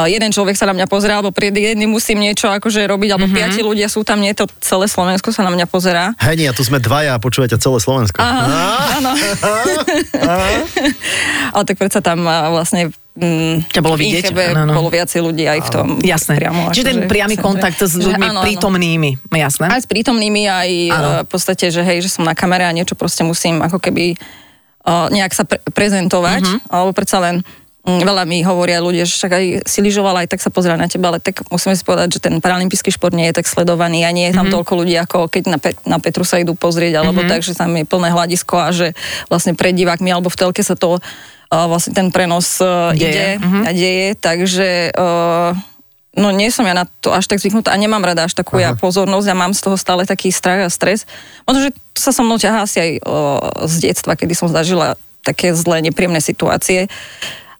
jeden 0.06 0.30
človek 0.30 0.54
sa 0.54 0.68
na 0.68 0.76
mňa 0.76 0.86
pozerá, 0.86 1.18
alebo 1.18 1.34
pred 1.34 1.50
jedným 1.50 1.90
musím 1.90 2.22
niečo 2.22 2.46
akože 2.46 2.86
robiť, 2.86 3.10
alebo 3.16 3.26
mm-hmm. 3.26 3.40
piati 3.50 3.60
ľudia 3.64 3.88
sú 3.90 4.06
tam, 4.06 4.22
nie 4.22 4.30
to 4.36 4.46
celé 4.62 4.86
Slovensko 4.86 5.34
sa 5.34 5.42
na 5.42 5.50
mňa 5.50 5.66
pozerá. 5.66 6.14
Heni, 6.22 6.46
a 6.46 6.54
tu 6.54 6.62
sme 6.62 6.78
dvaja 6.78 7.16
a 7.16 7.22
počúvate 7.22 7.58
celé 7.58 7.78
Slovensko. 7.82 8.20
Aha, 8.20 8.78
áno. 9.02 9.12
Ale 11.56 11.64
tak 11.64 11.76
predsa 11.80 11.98
tam 12.04 12.22
vlastne 12.28 12.94
mm, 13.18 13.54
Ťa 13.68 13.80
bolo 13.80 13.94
vidieť, 13.94 14.22
Inchebe 14.24 14.44
áno, 14.48 14.64
áno. 14.64 14.72
bolo 14.76 14.88
viacej 14.88 15.20
ľudí 15.20 15.44
aj 15.44 15.60
v 15.60 15.70
tom. 15.70 15.86
Jasné. 15.98 16.38
Priamo, 16.38 16.70
Čiže 16.70 16.86
ten 16.86 16.98
priamy 17.04 17.34
kontakt 17.36 17.76
s 17.76 17.92
Že 17.92 18.06
ľuďmi 18.08 18.24
áno, 18.24 18.32
áno. 18.32 18.42
prítomnými, 18.42 19.10
jasné? 19.32 19.66
Aj 19.66 19.76
s 19.76 19.86
prítomnými, 19.86 20.42
aj 20.44 20.70
Áno. 20.88 21.08
uh, 21.12 21.22
v 21.22 21.28
podstate, 21.28 21.66
že 21.66 21.80
hej, 21.80 21.98
že 22.00 22.10
som 22.10 22.22
na 22.22 22.32
kamere 22.32 22.62
a 22.62 22.70
niečo 22.70 22.94
proste 22.94 23.20
musím 23.20 23.58
ako 23.58 23.78
keby 23.78 24.14
uh, 24.84 25.06
nejak 25.08 25.32
sa 25.32 25.42
pre- 25.42 25.60
prezentovať, 25.66 26.40
Mhm. 26.40 26.58
alebo 26.68 26.90
predsa 26.92 27.18
len 27.18 27.42
mm, 27.80 28.00
veľa 28.00 28.22
mi 28.22 28.40
hovoria 28.40 28.78
ľudia, 28.78 29.02
že 29.02 29.14
však 29.14 29.32
aj 29.32 29.44
si 29.64 29.78
lyžovala, 29.80 30.22
aj 30.22 30.30
tak 30.30 30.40
sa 30.40 30.48
pozerá 30.48 30.74
na 30.74 30.86
teba, 30.86 31.08
ale 31.08 31.18
tak 31.18 31.40
musíme 31.46 31.72
si 31.72 31.82
povedať, 31.82 32.08
že 32.10 32.20
ten 32.20 32.36
paralympijský 32.36 32.90
šport 32.90 33.10
nie 33.10 33.24
je 33.26 33.34
tak 33.34 33.44
sledovaný 33.44 34.04
a 34.04 34.10
nie 34.10 34.28
je 34.28 34.34
tam 34.34 34.46
Mhm. 34.46 34.54
toľko 34.54 34.72
ľudí, 34.76 34.94
ako 34.94 35.26
keď 35.26 35.42
na, 35.46 35.58
Pe- 35.58 35.80
na 35.84 35.96
Petru 35.96 36.20
sa 36.22 36.36
idú 36.36 36.52
pozrieť, 36.52 37.00
alebo 37.00 37.20
tak, 37.22 37.40
že 37.40 37.52
tam 37.52 37.72
je 37.72 37.82
plné 37.82 38.08
hľadisko 38.08 38.54
a 38.56 38.68
že 38.70 38.92
vlastne 39.26 39.52
pred 39.52 39.72
divákmi 39.72 40.06
alebo 40.06 40.28
v 40.28 40.36
telke 40.38 40.60
sa 40.60 40.72
to 40.72 41.00
vlastne 41.48 41.96
ten 41.96 42.12
prenos 42.12 42.60
uh, 42.60 42.92
Deje. 42.92 43.08
ide 43.08 43.26
Mhm. 43.40 43.60
a 43.64 43.70
deje, 43.72 44.08
takže 44.20 44.68
uh, 44.92 45.56
no 46.18 46.28
nie 46.34 46.52
som 46.52 46.66
ja 46.68 46.76
na 46.76 46.84
to 47.00 47.14
až 47.14 47.24
tak 47.30 47.40
zvyknutá 47.40 47.72
a 47.72 47.80
nemám 47.80 48.04
rada 48.04 48.26
až 48.28 48.36
takú 48.36 48.60
ja 48.60 48.74
pozornosť 48.76 49.26
a 49.32 49.38
mám 49.38 49.52
z 49.56 49.60
toho 49.64 49.76
stále 49.80 50.04
taký 50.04 50.28
strach 50.34 50.66
a 50.66 50.68
stres. 50.68 51.08
Možno, 51.48 51.68
že 51.68 51.70
to 51.94 52.00
sa 52.04 52.12
so 52.12 52.26
mnou 52.26 52.36
ťahá 52.36 52.66
asi 52.66 52.78
aj 52.82 52.90
o, 53.06 53.14
z 53.64 53.74
detstva, 53.88 54.18
kedy 54.18 54.34
som 54.34 54.50
zažila 54.50 54.98
také 55.22 55.54
zlé, 55.54 55.80
nepríjemné 55.84 56.20
situácie 56.20 56.90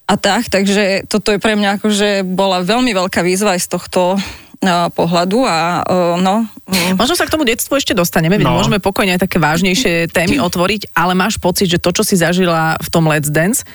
a 0.08 0.14
tak, 0.16 0.48
takže 0.48 1.04
toto 1.04 1.30
je 1.30 1.38
pre 1.38 1.52
mňa 1.52 1.76
akože 1.76 2.24
bola 2.24 2.64
veľmi 2.64 2.96
veľká 2.96 3.20
výzva 3.20 3.52
aj 3.52 3.60
z 3.60 3.68
tohto 3.68 4.00
uh, 4.16 4.88
pohľadu 4.88 5.44
a 5.44 5.84
uh, 5.84 6.16
no... 6.16 6.48
mm, 6.64 6.96
Možno 6.96 7.12
sa 7.12 7.28
k 7.28 7.32
tomu 7.36 7.44
detstvu 7.44 7.76
ešte 7.76 7.92
dostaneme, 7.92 8.40
No. 8.40 8.56
môžeme 8.56 8.80
pokojne 8.80 9.20
aj 9.20 9.28
také 9.28 9.36
vážnejšie 9.36 10.08
témy 10.08 10.40
otvoriť, 10.40 10.96
ale 10.96 11.12
máš 11.12 11.36
pocit, 11.36 11.68
že 11.68 11.76
to, 11.76 11.92
čo 11.92 12.02
si 12.02 12.16
zažila 12.16 12.80
v 12.80 12.88
tom 12.88 13.04
Let's 13.04 13.28
Dance, 13.28 13.68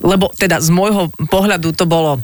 lebo 0.00 0.32
teda 0.32 0.64
z 0.64 0.72
môjho 0.72 1.12
pohľadu 1.28 1.76
to 1.76 1.84
bolo 1.84 2.16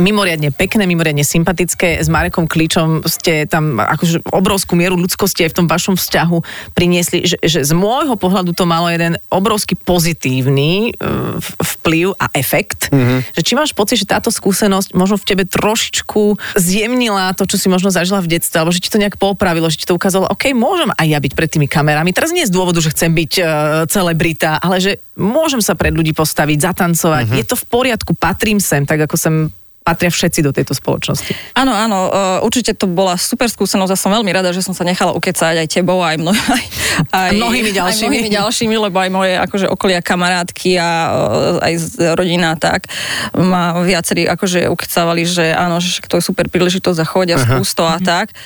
mimoriadne 0.00 0.50
pekné, 0.50 0.88
mimoriadne 0.88 1.22
sympatické. 1.22 2.00
S 2.00 2.08
Marekom 2.08 2.48
Kličom 2.48 3.04
ste 3.04 3.44
tam 3.44 3.76
akože 3.78 4.24
obrovskú 4.32 4.74
mieru 4.74 4.96
ľudskosti 4.96 5.44
aj 5.46 5.52
v 5.52 5.58
tom 5.60 5.66
vašom 5.68 5.94
vzťahu 6.00 6.38
priniesli, 6.72 7.28
že, 7.28 7.36
že 7.44 7.62
z 7.62 7.72
môjho 7.76 8.16
pohľadu 8.16 8.56
to 8.56 8.64
malo 8.64 8.88
jeden 8.88 9.20
obrovský 9.28 9.76
pozitívny 9.76 10.96
uh, 10.96 11.36
vplyv 11.60 12.16
a 12.16 12.32
efekt. 12.32 12.88
Mm-hmm. 12.90 13.36
Že 13.36 13.42
či 13.44 13.52
máš 13.54 13.70
pocit, 13.76 14.00
že 14.00 14.08
táto 14.08 14.32
skúsenosť 14.32 14.96
možno 14.96 15.20
v 15.20 15.28
tebe 15.28 15.44
trošičku 15.44 16.40
zjemnila 16.56 17.36
to, 17.36 17.44
čo 17.44 17.60
si 17.60 17.68
možno 17.68 17.92
zažila 17.92 18.24
v 18.24 18.40
detstve, 18.40 18.64
alebo 18.64 18.72
že 18.72 18.80
ti 18.80 18.88
to 18.88 18.98
nejak 18.98 19.20
popravilo, 19.20 19.68
že 19.68 19.84
ti 19.84 19.86
to 19.86 19.94
ukázalo, 19.94 20.26
OK, 20.32 20.56
môžem 20.56 20.90
aj 20.96 21.06
ja 21.06 21.18
byť 21.20 21.32
pred 21.36 21.50
tými 21.52 21.68
kamerami. 21.68 22.16
Teraz 22.16 22.32
nie 22.32 22.48
z 22.48 22.54
dôvodu, 22.54 22.80
že 22.80 22.90
chcem 22.96 23.12
byť 23.12 23.32
uh, 23.38 23.46
celebrita, 23.86 24.56
ale 24.56 24.80
že 24.80 24.92
môžem 25.20 25.60
sa 25.60 25.76
pred 25.76 25.92
ľudí 25.92 26.16
postaviť, 26.16 26.58
zatancovať. 26.64 27.24
Mm-hmm. 27.28 27.40
Je 27.44 27.46
to 27.46 27.56
v 27.60 27.64
poriadku, 27.68 28.12
patrím 28.16 28.58
sem, 28.58 28.88
tak 28.88 29.04
ako 29.04 29.16
sem 29.20 29.34
patria 29.80 30.12
všetci 30.12 30.44
do 30.44 30.52
tejto 30.52 30.76
spoločnosti. 30.76 31.32
Áno, 31.56 31.72
áno, 31.72 31.98
uh, 32.06 32.46
určite 32.46 32.76
to 32.76 32.84
bola 32.84 33.16
super 33.16 33.48
skúsenosť 33.48 33.92
a 33.92 33.96
som 33.96 34.12
veľmi 34.12 34.28
rada, 34.28 34.52
že 34.52 34.60
som 34.60 34.76
sa 34.76 34.84
nechala 34.84 35.16
ukecať 35.16 35.64
aj 35.64 35.68
tebou, 35.72 36.04
aj, 36.04 36.20
mno, 36.20 36.36
aj, 36.56 36.64
aj 37.10 37.30
mnohými 37.34 37.72
ďalšími. 37.72 38.04
Aj 38.04 38.10
mnohými 38.12 38.30
ďalšími, 38.30 38.76
lebo 38.76 38.96
aj 39.00 39.10
moje 39.10 39.34
akože 39.40 39.66
okolia 39.72 40.04
kamarátky 40.04 40.76
a 40.76 40.88
uh, 41.10 41.64
aj 41.64 41.72
rodina 42.12 42.54
tak 42.60 42.92
ma 43.32 43.80
viacerí 43.80 44.28
akože 44.28 44.68
ukecávali, 44.68 45.24
že 45.24 45.56
áno, 45.56 45.80
že 45.80 46.04
to 46.04 46.20
je 46.20 46.28
super 46.28 46.46
príležitosť 46.52 46.98
a 47.00 47.06
choď 47.08 47.28
a 47.34 47.36
skús 47.40 47.72
to 47.72 47.88
a 47.88 47.96
tak. 47.98 48.36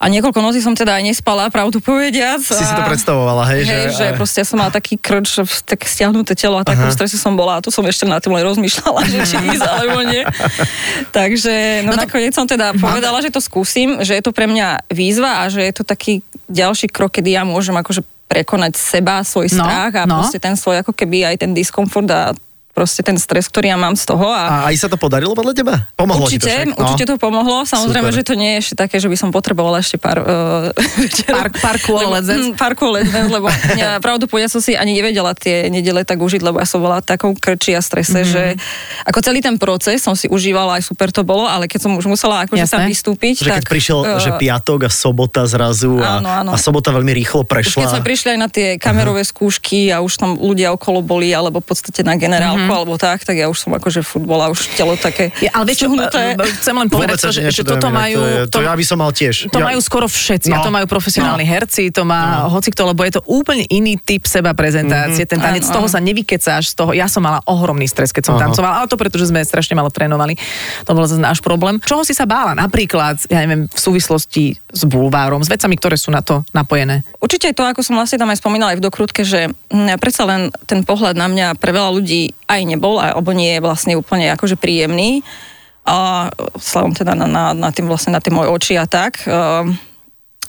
A 0.00 0.08
niekoľko 0.08 0.40
nocí 0.40 0.64
som 0.64 0.72
teda 0.72 0.96
aj 0.96 1.04
nespala, 1.04 1.52
pravdu 1.52 1.76
povediac. 1.76 2.40
Si 2.40 2.56
si 2.56 2.72
to 2.72 2.80
a- 2.80 2.88
predstavovala, 2.88 3.44
hej? 3.52 3.68
Hej, 3.68 3.92
že, 3.92 4.00
že 4.00 4.06
proste 4.16 4.40
som 4.48 4.56
mala 4.56 4.72
taký 4.72 4.96
krč, 4.96 5.44
tak 5.68 5.84
stiahnuté 5.84 6.32
telo 6.32 6.56
a 6.56 6.64
takom 6.64 6.88
strese 6.88 7.20
som 7.20 7.36
bola 7.36 7.60
a 7.60 7.64
tu 7.64 7.68
som 7.68 7.84
ešte 7.84 8.08
na 8.08 8.16
tým 8.16 8.32
len 8.32 8.40
rozmýšľala, 8.40 9.00
že 9.04 9.28
či 9.28 9.36
ísť 9.36 9.60
alebo 9.60 10.00
nie. 10.08 10.24
Takže 11.12 11.84
no, 11.84 11.92
nakoniec 11.92 12.32
som 12.32 12.48
teda 12.48 12.72
povedala, 12.76 13.20
že 13.20 13.28
to 13.28 13.44
skúsim, 13.44 14.00
že 14.00 14.16
je 14.16 14.22
to 14.24 14.32
pre 14.32 14.48
mňa 14.48 14.88
výzva 14.88 15.44
a 15.44 15.52
že 15.52 15.60
je 15.68 15.72
to 15.76 15.84
taký 15.84 16.24
ďalší 16.48 16.88
krok, 16.88 17.12
kedy 17.14 17.36
ja 17.36 17.44
môžem 17.44 17.76
akože 17.76 18.00
prekonať 18.24 18.78
seba, 18.78 19.26
svoj 19.26 19.50
No, 19.52 19.66
strach 19.66 19.92
a 19.98 20.02
no. 20.06 20.22
proste 20.22 20.38
ten 20.38 20.54
svoj 20.54 20.80
ako 20.80 20.94
keby 20.94 21.28
aj 21.28 21.42
ten 21.42 21.50
diskomfort 21.50 22.06
a 22.08 22.30
proste 22.80 23.04
ten 23.04 23.16
stres, 23.16 23.44
ktorý 23.46 23.68
ja 23.68 23.76
mám 23.76 23.92
z 23.92 24.08
toho 24.08 24.24
a 24.24 24.64
A 24.64 24.72
aj 24.72 24.76
sa 24.78 24.88
to 24.88 24.96
podarilo 24.96 25.32
podľa 25.32 25.52
teba? 25.52 25.74
Pomohlo 25.92 26.24
ti 26.24 26.36
to 26.36 26.48
Určite, 26.48 26.48
však? 26.48 26.66
No. 26.70 26.80
určite 26.80 27.04
to 27.04 27.16
pomohlo. 27.18 27.56
Samozrejme, 27.62 28.08
Super. 28.08 28.16
že 28.16 28.22
to 28.24 28.34
nie 28.34 28.50
je 28.50 28.58
ešte 28.62 28.74
také, 28.78 28.96
že 28.96 29.06
by 29.06 29.16
som 29.16 29.28
potrebovala 29.28 29.78
ešte 29.78 29.96
pár 29.96 30.18
uh. 30.24 30.72
Pár- 31.26 31.52
pár 31.52 31.76
kôl 31.78 32.00
Lebo- 32.00 32.16
Dance. 32.16 32.32
mm, 32.32 32.56
Pár 32.56 32.72
lebo 33.28 33.46
ja, 33.74 34.00
pravdu 34.04 34.24
povedať 34.24 34.48
som 34.50 34.62
si 34.62 34.72
ani 34.72 34.92
nevedela 34.92 35.34
tie 35.34 35.68
nedele 35.68 36.00
tak 36.02 36.16
užiť, 36.16 36.40
lebo 36.40 36.56
ja 36.56 36.64
som 36.64 36.80
bola 36.80 36.98
v 36.98 37.06
takom 37.06 37.32
krči 37.34 37.74
a 37.74 37.82
strese, 37.82 38.22
Mhm. 38.22 38.26
že 38.26 38.42
ako 39.04 39.18
celý 39.20 39.40
ten 39.40 39.56
proces 39.56 40.00
som 40.00 40.14
si 40.14 40.24
užívala, 40.26 40.78
aj 40.78 40.86
super 40.86 41.10
to 41.10 41.20
bolo, 41.22 41.44
ale 41.44 41.66
keď 41.66 41.80
som 41.82 41.92
už 41.92 42.06
musela 42.06 42.46
akože 42.46 42.64
Jasné. 42.64 42.86
vystúpiť, 42.86 43.34
Že 43.40 43.50
keď 43.50 43.62
tak... 43.62 43.68
prišiel, 43.68 43.98
eh, 44.00 44.16
že 44.18 44.30
piatok 44.32 44.80
a 44.86 44.90
sobota 44.90 45.42
zrazu 45.44 45.98
a, 45.98 46.16
Áno, 46.16 46.28
áno. 46.30 46.50
a 46.50 46.56
sobota 46.56 46.88
veľmi 46.90 47.12
rýchlo 47.12 47.42
už 47.42 47.50
prešla. 47.50 47.82
keď 47.82 47.90
sme 47.90 48.02
prišli 48.02 48.28
aj 48.30 48.38
na 48.38 48.48
tie 48.48 48.68
kamerové 48.76 49.20
skúšky 49.20 49.90
a 49.90 49.98
už 49.98 50.12
tam 50.16 50.30
ľudia 50.36 50.70
okolo 50.70 51.02
boli, 51.02 51.28
alebo 51.30 51.58
v 51.58 51.66
podstate 51.66 52.00
na 52.00 52.14
generálku, 52.14 52.69
Mhm. 52.70 52.78
alebo 52.78 52.94
tak, 52.96 53.26
tak 53.26 53.36
ja 53.36 53.50
už 53.50 53.58
som 53.58 53.70
akože 53.74 54.06
furt 54.06 54.24
bola 54.24 54.48
už 54.48 54.78
telo 54.78 54.94
také 54.94 55.34
Ja, 55.42 55.58
ale 55.58 55.70
vieš 55.74 55.84
chcem 56.62 56.74
len 56.76 56.88
povedať 56.88 57.18
to, 57.18 57.30
že, 57.34 57.42
že 57.50 57.62
toto 57.66 57.90
majú... 57.90 58.46
To, 58.46 58.58
to, 58.58 58.66
ja 58.66 58.72
by 58.72 58.84
som 58.86 59.02
mal 59.02 59.10
tiež. 59.10 59.50
To 59.50 59.58
ja, 59.58 59.66
majú 59.72 59.78
skoro 59.82 60.06
všetci, 60.06 60.50
No. 60.50 60.62
a 60.62 60.66
to 60.66 60.70
majú 60.70 60.86
profesionálni 60.86 61.44
No. 61.46 61.50
herci, 61.50 61.90
to 61.90 62.06
má 62.06 62.46
no. 62.46 62.54
hocikto, 62.54 62.86
lebo 62.86 63.02
je 63.02 63.18
to 63.18 63.22
úplne 63.26 63.66
iný 63.68 63.98
typ 63.98 64.24
seba 64.30 64.54
prezentácie. 64.54 65.26
Mhm. 65.26 65.30
Ten 65.30 65.38
tanec, 65.42 65.62
z 65.66 65.72
toho 65.72 65.86
sa 65.90 65.98
nevykecáš, 65.98 66.72
z 66.72 66.74
toho, 66.78 66.90
ja 66.94 67.10
som 67.10 67.22
mala 67.24 67.42
ohromný 67.48 67.86
stres, 67.90 68.14
keď 68.14 68.30
som 68.30 68.34
Aha. 68.38 68.48
tancovala, 68.48 68.74
ale 68.82 68.86
to 68.90 68.96
preto, 69.00 69.16
že 69.18 69.30
sme 69.30 69.42
strašne 69.42 69.74
malo 69.74 69.90
trénovali. 69.90 70.36
To 70.86 70.94
bol 70.94 71.04
zase 71.08 71.20
náš 71.20 71.42
problém. 71.42 71.80
Čoho 71.82 72.04
si 72.06 72.12
sa 72.14 72.28
bála? 72.28 72.54
Napríklad, 72.54 73.26
ja 73.30 73.40
neviem, 73.42 73.66
v 73.66 73.80
súvislosti 73.80 74.54
s 74.70 74.82
bulvárom, 74.86 75.42
s 75.42 75.50
vecami, 75.50 75.74
ktoré 75.74 75.96
sú 75.98 76.12
na 76.14 76.22
to 76.22 76.46
napojené. 76.54 77.02
Určite 77.18 77.50
to, 77.56 77.66
ako 77.66 77.82
som 77.82 77.98
vlastne 77.98 78.20
tam 78.20 78.30
aj 78.30 78.38
spomínala 78.38 78.74
aj 78.74 78.78
v 78.78 78.84
dokrutke, 78.86 79.22
že 79.26 79.50
predsa 79.98 80.26
len 80.28 80.50
ten 80.66 80.84
pohľad 80.86 81.16
na 81.18 81.26
mňa 81.26 81.46
pre 81.58 81.74
veľa 81.74 81.90
ľudí 81.90 82.32
aj 82.50 82.60
nebol, 82.66 82.98
alebo 82.98 83.30
nie 83.30 83.54
je 83.54 83.62
vlastne 83.62 83.94
úplne 83.94 84.34
akože 84.34 84.58
príjemný. 84.58 85.22
A 85.86 86.28
slavom 86.58 86.92
teda 86.92 87.14
na, 87.14 87.26
na, 87.30 87.44
na 87.54 87.70
tým 87.70 87.86
vlastne 87.86 88.12
na 88.12 88.20
tie 88.20 88.34
moje 88.34 88.50
oči 88.50 88.74
a 88.74 88.90
tak. 88.90 89.22
Um, 89.30 89.78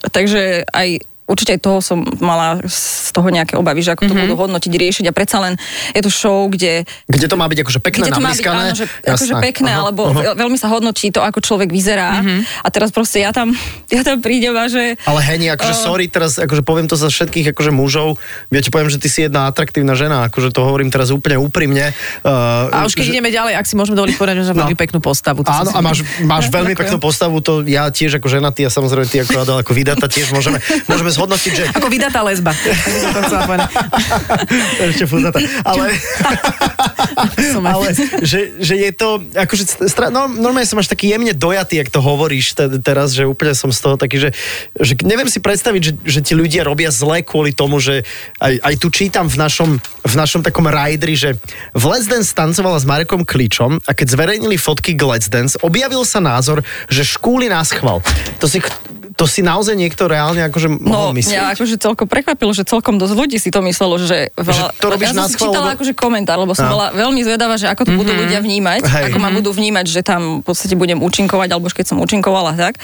takže 0.10 0.66
aj 0.66 1.11
určite 1.24 1.54
aj 1.54 1.62
toho 1.62 1.80
som 1.80 2.02
mala 2.18 2.60
z 2.64 2.80
toho 3.10 3.28
nejaké 3.28 3.54
obavy, 3.54 3.80
že 3.80 3.92
ako 3.92 4.04
to 4.04 4.14
Mhm. 4.14 4.22
budú 4.22 4.34
hodnotiť, 4.38 4.68
riešiť 4.70 5.06
a 5.06 5.14
predsa 5.14 5.40
len 5.40 5.54
je 5.92 6.02
to 6.02 6.10
show, 6.10 6.46
kde 6.46 6.84
Kde 7.06 7.26
to 7.26 7.36
má 7.36 7.46
byť 7.46 7.60
akože 7.62 7.80
pekné, 7.80 8.04
kde 8.04 8.14
to 8.14 8.20
má 8.20 8.32
byť, 8.32 8.46
áno, 8.46 8.74
že, 8.74 8.86
akože 9.02 9.34
pekné, 9.42 9.72
Aha, 9.72 9.82
alebo 9.82 10.02
aha. 10.08 10.22
veľ- 10.24 10.38
veľmi 10.38 10.56
sa 10.56 10.68
hodnotí 10.68 11.08
to, 11.08 11.20
ako 11.20 11.40
človek 11.40 11.68
vyzerá. 11.68 12.20
A 12.58 12.68
teraz 12.68 12.90
proste 12.90 13.20
ja 13.20 13.32
tam, 13.32 13.56
ja 13.90 14.02
tam 14.02 14.20
prídem 14.20 14.52
a 14.54 14.68
že... 14.68 15.00
Ale 15.02 15.20
Heni, 15.22 15.48
akože 15.50 15.72
Eh. 15.72 15.80
sorry, 15.82 16.06
teraz 16.06 16.36
akože 16.36 16.62
poviem 16.62 16.86
to 16.86 16.96
za 16.96 17.08
všetkých 17.08 17.52
akože 17.52 17.72
mužov, 17.72 18.20
ja 18.50 18.60
ti 18.60 18.68
poviem, 18.68 18.88
že 18.88 18.98
ty 18.98 19.08
si 19.08 19.22
jedna 19.22 19.46
atraktívna 19.46 19.94
žena, 19.94 20.28
akože 20.28 20.50
to 20.50 20.62
hovorím 20.62 20.88
teraz 20.88 21.10
úplne 21.10 21.38
úprimne. 21.38 21.96
Uh, 22.22 22.68
A 22.72 22.84
už 22.84 22.94
keď 22.94 23.06
že- 23.06 23.14
ideme 23.14 23.30
ďalej, 23.30 23.54
ak 23.54 23.66
si 23.66 23.74
môžeme 23.74 23.96
dovoliť 23.96 24.16
povedať, 24.16 24.36
že 24.42 24.52
No. 24.52 24.64
veľmi 24.64 24.76
peknú 24.76 25.00
postavu. 25.00 25.44
Áno, 25.44 25.70
a 25.70 25.80
máš, 25.80 26.04
máš 26.22 26.48
veľmi 26.52 26.74
peknú 26.74 26.98
postavu, 26.98 27.40
to 27.40 27.64
ja 27.64 27.88
tiež 27.88 28.18
ako 28.18 28.28
ženatý 28.28 28.64
a 28.64 28.70
samozrejme 28.70 29.06
ty 29.06 29.18
ako 29.20 29.36
Adel, 29.38 29.58
ako 29.60 29.72
vydatá 29.72 30.06
tiež 30.06 30.30
môžeme, 30.30 30.60
môžeme 30.86 31.12
zhodnotiť, 31.22 31.52
že... 31.54 31.64
Ako 31.78 31.88
vydatá 31.94 32.26
lesba. 32.26 32.50
Ešte 34.82 35.06
fuzata. 35.06 35.38
Ale, 35.62 35.94
ale 37.62 37.88
že, 38.26 38.58
že, 38.58 38.76
je 38.82 38.92
to, 38.98 39.22
akože, 39.38 39.86
stra, 39.86 40.10
no, 40.10 40.26
normálne 40.26 40.66
som 40.66 40.82
až 40.82 40.90
taký 40.90 41.14
jemne 41.14 41.38
dojatý, 41.38 41.78
jak 41.78 41.94
to 41.94 42.02
hovoríš 42.02 42.58
te, 42.58 42.66
teraz, 42.82 43.14
že 43.14 43.30
úplne 43.30 43.54
som 43.54 43.70
z 43.70 43.80
toho 43.86 43.96
taký, 44.02 44.18
že, 44.18 44.30
že 44.82 44.98
neviem 45.06 45.30
si 45.30 45.38
predstaviť, 45.38 45.82
že, 45.82 45.94
že 46.02 46.20
ti 46.26 46.34
ľudia 46.34 46.66
robia 46.66 46.90
zle 46.90 47.22
kvôli 47.22 47.54
tomu, 47.54 47.78
že 47.78 48.02
aj, 48.42 48.58
aj 48.66 48.74
tu 48.82 48.90
čítam 48.90 49.30
v 49.30 49.38
našom, 49.38 49.70
v 50.02 50.16
našom 50.18 50.42
takom 50.42 50.66
rajdri, 50.66 51.14
že 51.14 51.38
v 51.78 51.84
Let's 51.86 52.10
Dance 52.10 52.34
tancovala 52.34 52.82
s 52.82 52.86
Marekom 52.90 53.22
Kličom 53.22 53.78
a 53.86 53.92
keď 53.94 54.18
zverejnili 54.18 54.58
fotky 54.58 54.98
k 54.98 55.06
Let's 55.06 55.30
Dance, 55.30 55.60
objavil 55.62 56.02
sa 56.02 56.18
názor, 56.18 56.66
že 56.90 57.06
škúli 57.06 57.46
nás 57.46 57.70
chval. 57.70 58.02
To 58.42 58.50
si, 58.50 58.58
to 59.22 59.30
si 59.30 59.40
naozaj 59.40 59.78
niekto 59.78 60.04
reálne 60.04 60.42
akože 60.44 60.82
mohol 60.82 61.14
No, 61.14 61.16
myslieť? 61.16 61.38
mňa 61.38 61.54
akože 61.54 61.76
celkom 61.78 62.08
prekvapilo, 62.08 62.50
že 62.50 62.66
celkom 62.66 62.98
dosť 62.98 63.14
ľudí 63.14 63.38
si 63.38 63.48
to 63.48 63.62
myslelo, 63.62 63.96
že 63.96 64.34
veľa... 64.34 64.74
Že 64.74 64.82
to 64.82 64.88
robíš 64.90 65.06
ja 65.06 65.14
som 65.14 65.30
si 65.30 65.38
čítala 65.38 65.62
lebo- 65.64 65.76
akože 65.78 65.94
komentár, 65.94 66.38
lebo 66.38 66.52
som 66.52 66.66
No. 66.66 66.74
bola 66.74 66.90
veľmi 66.92 67.22
zvedavá, 67.22 67.54
že 67.56 67.68
ako 67.68 67.82
to 67.84 67.94
budú 67.94 68.10
ľudia 68.12 68.40
vnímať, 68.40 68.82
Hej. 68.82 69.04
ako 69.08 69.18
ma 69.18 69.30
budú 69.30 69.50
vnímať, 69.52 69.86
že 69.86 70.02
tam 70.02 70.42
v 70.42 70.44
podstate 70.44 70.74
budem 70.74 70.98
účinkovať, 70.98 71.48
alebo 71.48 71.70
keď 71.70 71.86
som 71.86 71.98
účinkovala, 71.98 72.56
tak. 72.56 72.82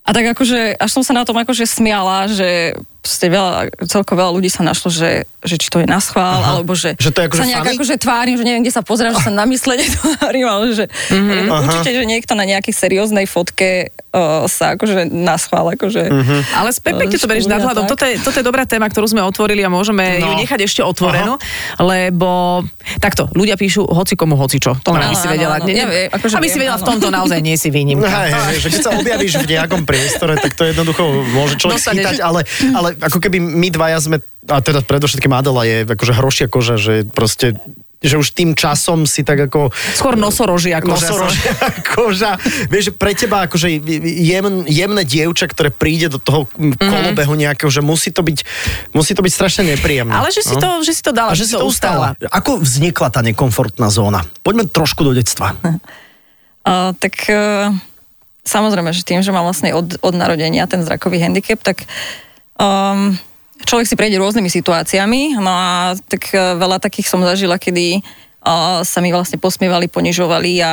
A 0.00 0.10
tak 0.10 0.24
akože, 0.30 0.74
až 0.74 0.90
som 0.90 1.00
sa 1.00 1.12
na 1.12 1.22
tom 1.22 1.34
akože 1.34 1.64
smiala, 1.64 2.24
že 2.26 2.72
proste 3.04 3.28
veľa, 3.28 3.50
celko 3.84 4.16
veľa 4.16 4.32
ľudí 4.32 4.48
sa 4.48 4.64
našlo, 4.64 4.88
že, 4.88 5.28
že 5.44 5.60
či 5.60 5.68
to 5.68 5.76
je 5.76 5.84
na 5.84 6.00
schvál, 6.00 6.40
Aha. 6.40 6.56
alebo 6.56 6.72
že, 6.72 6.96
Že 6.96 7.10
to 7.12 7.18
je 7.20 7.26
akože 7.28 7.36
sa 7.38 7.46
nejak 7.46 7.60
funny? 7.60 7.76
akože 7.76 7.94
tvárim, 8.00 8.34
že 8.34 8.44
neviem, 8.48 8.62
kde 8.64 8.72
sa 8.72 8.80
pozerám, 8.80 9.12
že 9.12 9.22
sa 9.22 9.32
namyslene 9.34 9.84
tvárim, 10.00 10.48
ale 10.48 10.72
že 10.72 10.84
mm-hmm. 10.88 11.52
určite, 11.52 11.90
že 11.92 12.02
niekto 12.02 12.32
na 12.32 12.48
nejakej 12.48 12.72
serióznej 12.72 13.28
fotke 13.28 13.92
uh, 13.92 14.48
sa 14.48 14.72
akože 14.72 15.04
na 15.06 15.36
schvál, 15.36 15.76
akože... 15.76 16.00
Mhm. 16.08 16.36
Ale 16.56 16.72
späť 16.72 16.92
pekne 16.96 17.16
to 17.20 17.28
berieš 17.28 17.44
nadhľadom. 17.44 17.84
Toto 17.84 18.08
je, 18.08 18.16
toto 18.18 18.40
je 18.40 18.44
dobrá 18.44 18.64
téma, 18.64 18.88
ktorú 18.88 19.04
sme 19.04 19.20
otvorili 19.20 19.60
a 19.60 19.68
môžeme 19.68 20.16
No. 20.16 20.32
ju 20.32 20.40
nechať 20.40 20.60
ešte 20.64 20.80
otvorenú, 20.80 21.36
lebo 21.76 22.62
takto, 22.98 23.28
ľudia 23.32 23.54
píšu 23.54 23.84
hoci 23.84 24.16
komu 24.16 24.34
hocičo. 24.34 24.80
To 24.80 24.96
len 24.96 25.04
aby 25.04 25.12
Áno, 25.12 25.20
si 25.20 25.28
vedela. 25.28 25.60
Ja 25.60 25.84
viem, 25.84 26.08
akože 26.08 26.40
aby 26.40 26.48
si 26.48 26.56
vedela, 26.56 26.80
v 26.80 26.86
tomto 26.86 27.12
naozaj 27.12 27.44
nie 27.44 27.60
si 27.60 27.68
výnimka. 27.68 28.08
Hej, 28.08 28.32
hej, 28.32 28.56
že 28.64 28.68
keď 28.70 28.80
sa 28.80 28.90
objavíš 28.96 29.32
v 29.42 29.48
nejakom 29.52 29.82
priestore, 29.84 30.40
tak 30.40 30.56
to 30.56 30.64
jednoducho 30.64 31.02
môže 31.30 31.60
človek 31.60 31.76
Dostaneš. 31.76 32.00
schytať, 32.00 32.18
ale, 32.22 32.40
ale 32.72 32.88
ako 33.00 33.18
keby 33.18 33.38
my 33.40 33.68
dvaja 33.70 33.98
sme, 34.00 34.16
a 34.46 34.60
teda 34.60 34.84
predovšetkým 34.84 35.32
Adela 35.32 35.64
je 35.66 35.88
akože 35.88 36.12
hrošia 36.14 36.46
koža, 36.46 36.76
že 36.76 37.06
proste 37.08 37.58
že 38.04 38.20
už 38.20 38.36
tým 38.36 38.52
časom 38.52 39.08
si 39.08 39.24
tak 39.24 39.48
ako... 39.48 39.72
Skôr 39.96 40.20
nosoroží 40.20 40.76
ako 40.76 40.92
Nosorožia 40.92 41.56
koža. 41.96 42.36
Vieš, 42.72 42.92
že 42.92 42.92
pre 42.92 43.16
teba 43.16 43.48
akože 43.48 43.80
jem, 44.04 44.68
jemné 44.68 45.02
dievča, 45.08 45.48
ktoré 45.48 45.72
príde 45.72 46.12
do 46.12 46.20
toho 46.20 46.44
Mhm. 46.52 46.76
kolobehu 46.76 47.32
nejakého, 47.32 47.72
že 47.72 47.80
musí 47.80 48.12
to 48.12 48.20
byť, 48.20 48.44
musí 48.92 49.16
to 49.16 49.24
byť 49.24 49.32
strašne 49.32 49.64
nepríjemné. 49.72 50.12
Ale 50.12 50.28
že 50.28 50.44
si, 50.44 50.52
no? 50.52 50.60
to, 50.60 50.68
že 50.84 50.92
si 50.92 51.02
to 51.02 51.16
dala, 51.16 51.32
A 51.32 51.38
že 51.38 51.48
si 51.48 51.56
to 51.56 51.64
ustala. 51.64 52.12
Ako 52.28 52.60
vznikla 52.60 53.08
tá 53.08 53.24
nekomfortná 53.24 53.88
zóna? 53.88 54.28
Poďme 54.44 54.68
trošku 54.68 55.00
do 55.00 55.16
detstva. 55.16 55.56
Uh, 56.64 56.96
tak 56.96 57.28
uh, 57.28 57.76
samozrejme, 58.40 58.88
že 58.96 59.04
tým, 59.04 59.20
že 59.20 59.28
mám 59.36 59.44
vlastne 59.44 59.76
od, 59.76 60.00
od 60.00 60.14
narodenia 60.16 60.64
ten 60.64 60.80
zrakový 60.80 61.20
handicap, 61.20 61.60
tak 61.60 61.84
um, 62.58 63.14
človek 63.64 63.86
si 63.86 63.94
prejde 63.96 64.18
rôznymi 64.18 64.50
situáciami. 64.50 65.38
No 65.38 65.50
a 65.50 65.68
tak 65.96 66.30
uh, 66.34 66.54
veľa 66.58 66.78
takých 66.78 67.08
som 67.08 67.22
zažila, 67.22 67.58
kedy 67.58 68.00
uh, 68.00 68.82
sa 68.82 68.98
mi 69.00 69.10
vlastne 69.14 69.38
posmievali, 69.38 69.86
ponižovali 69.88 70.52
a 70.62 70.72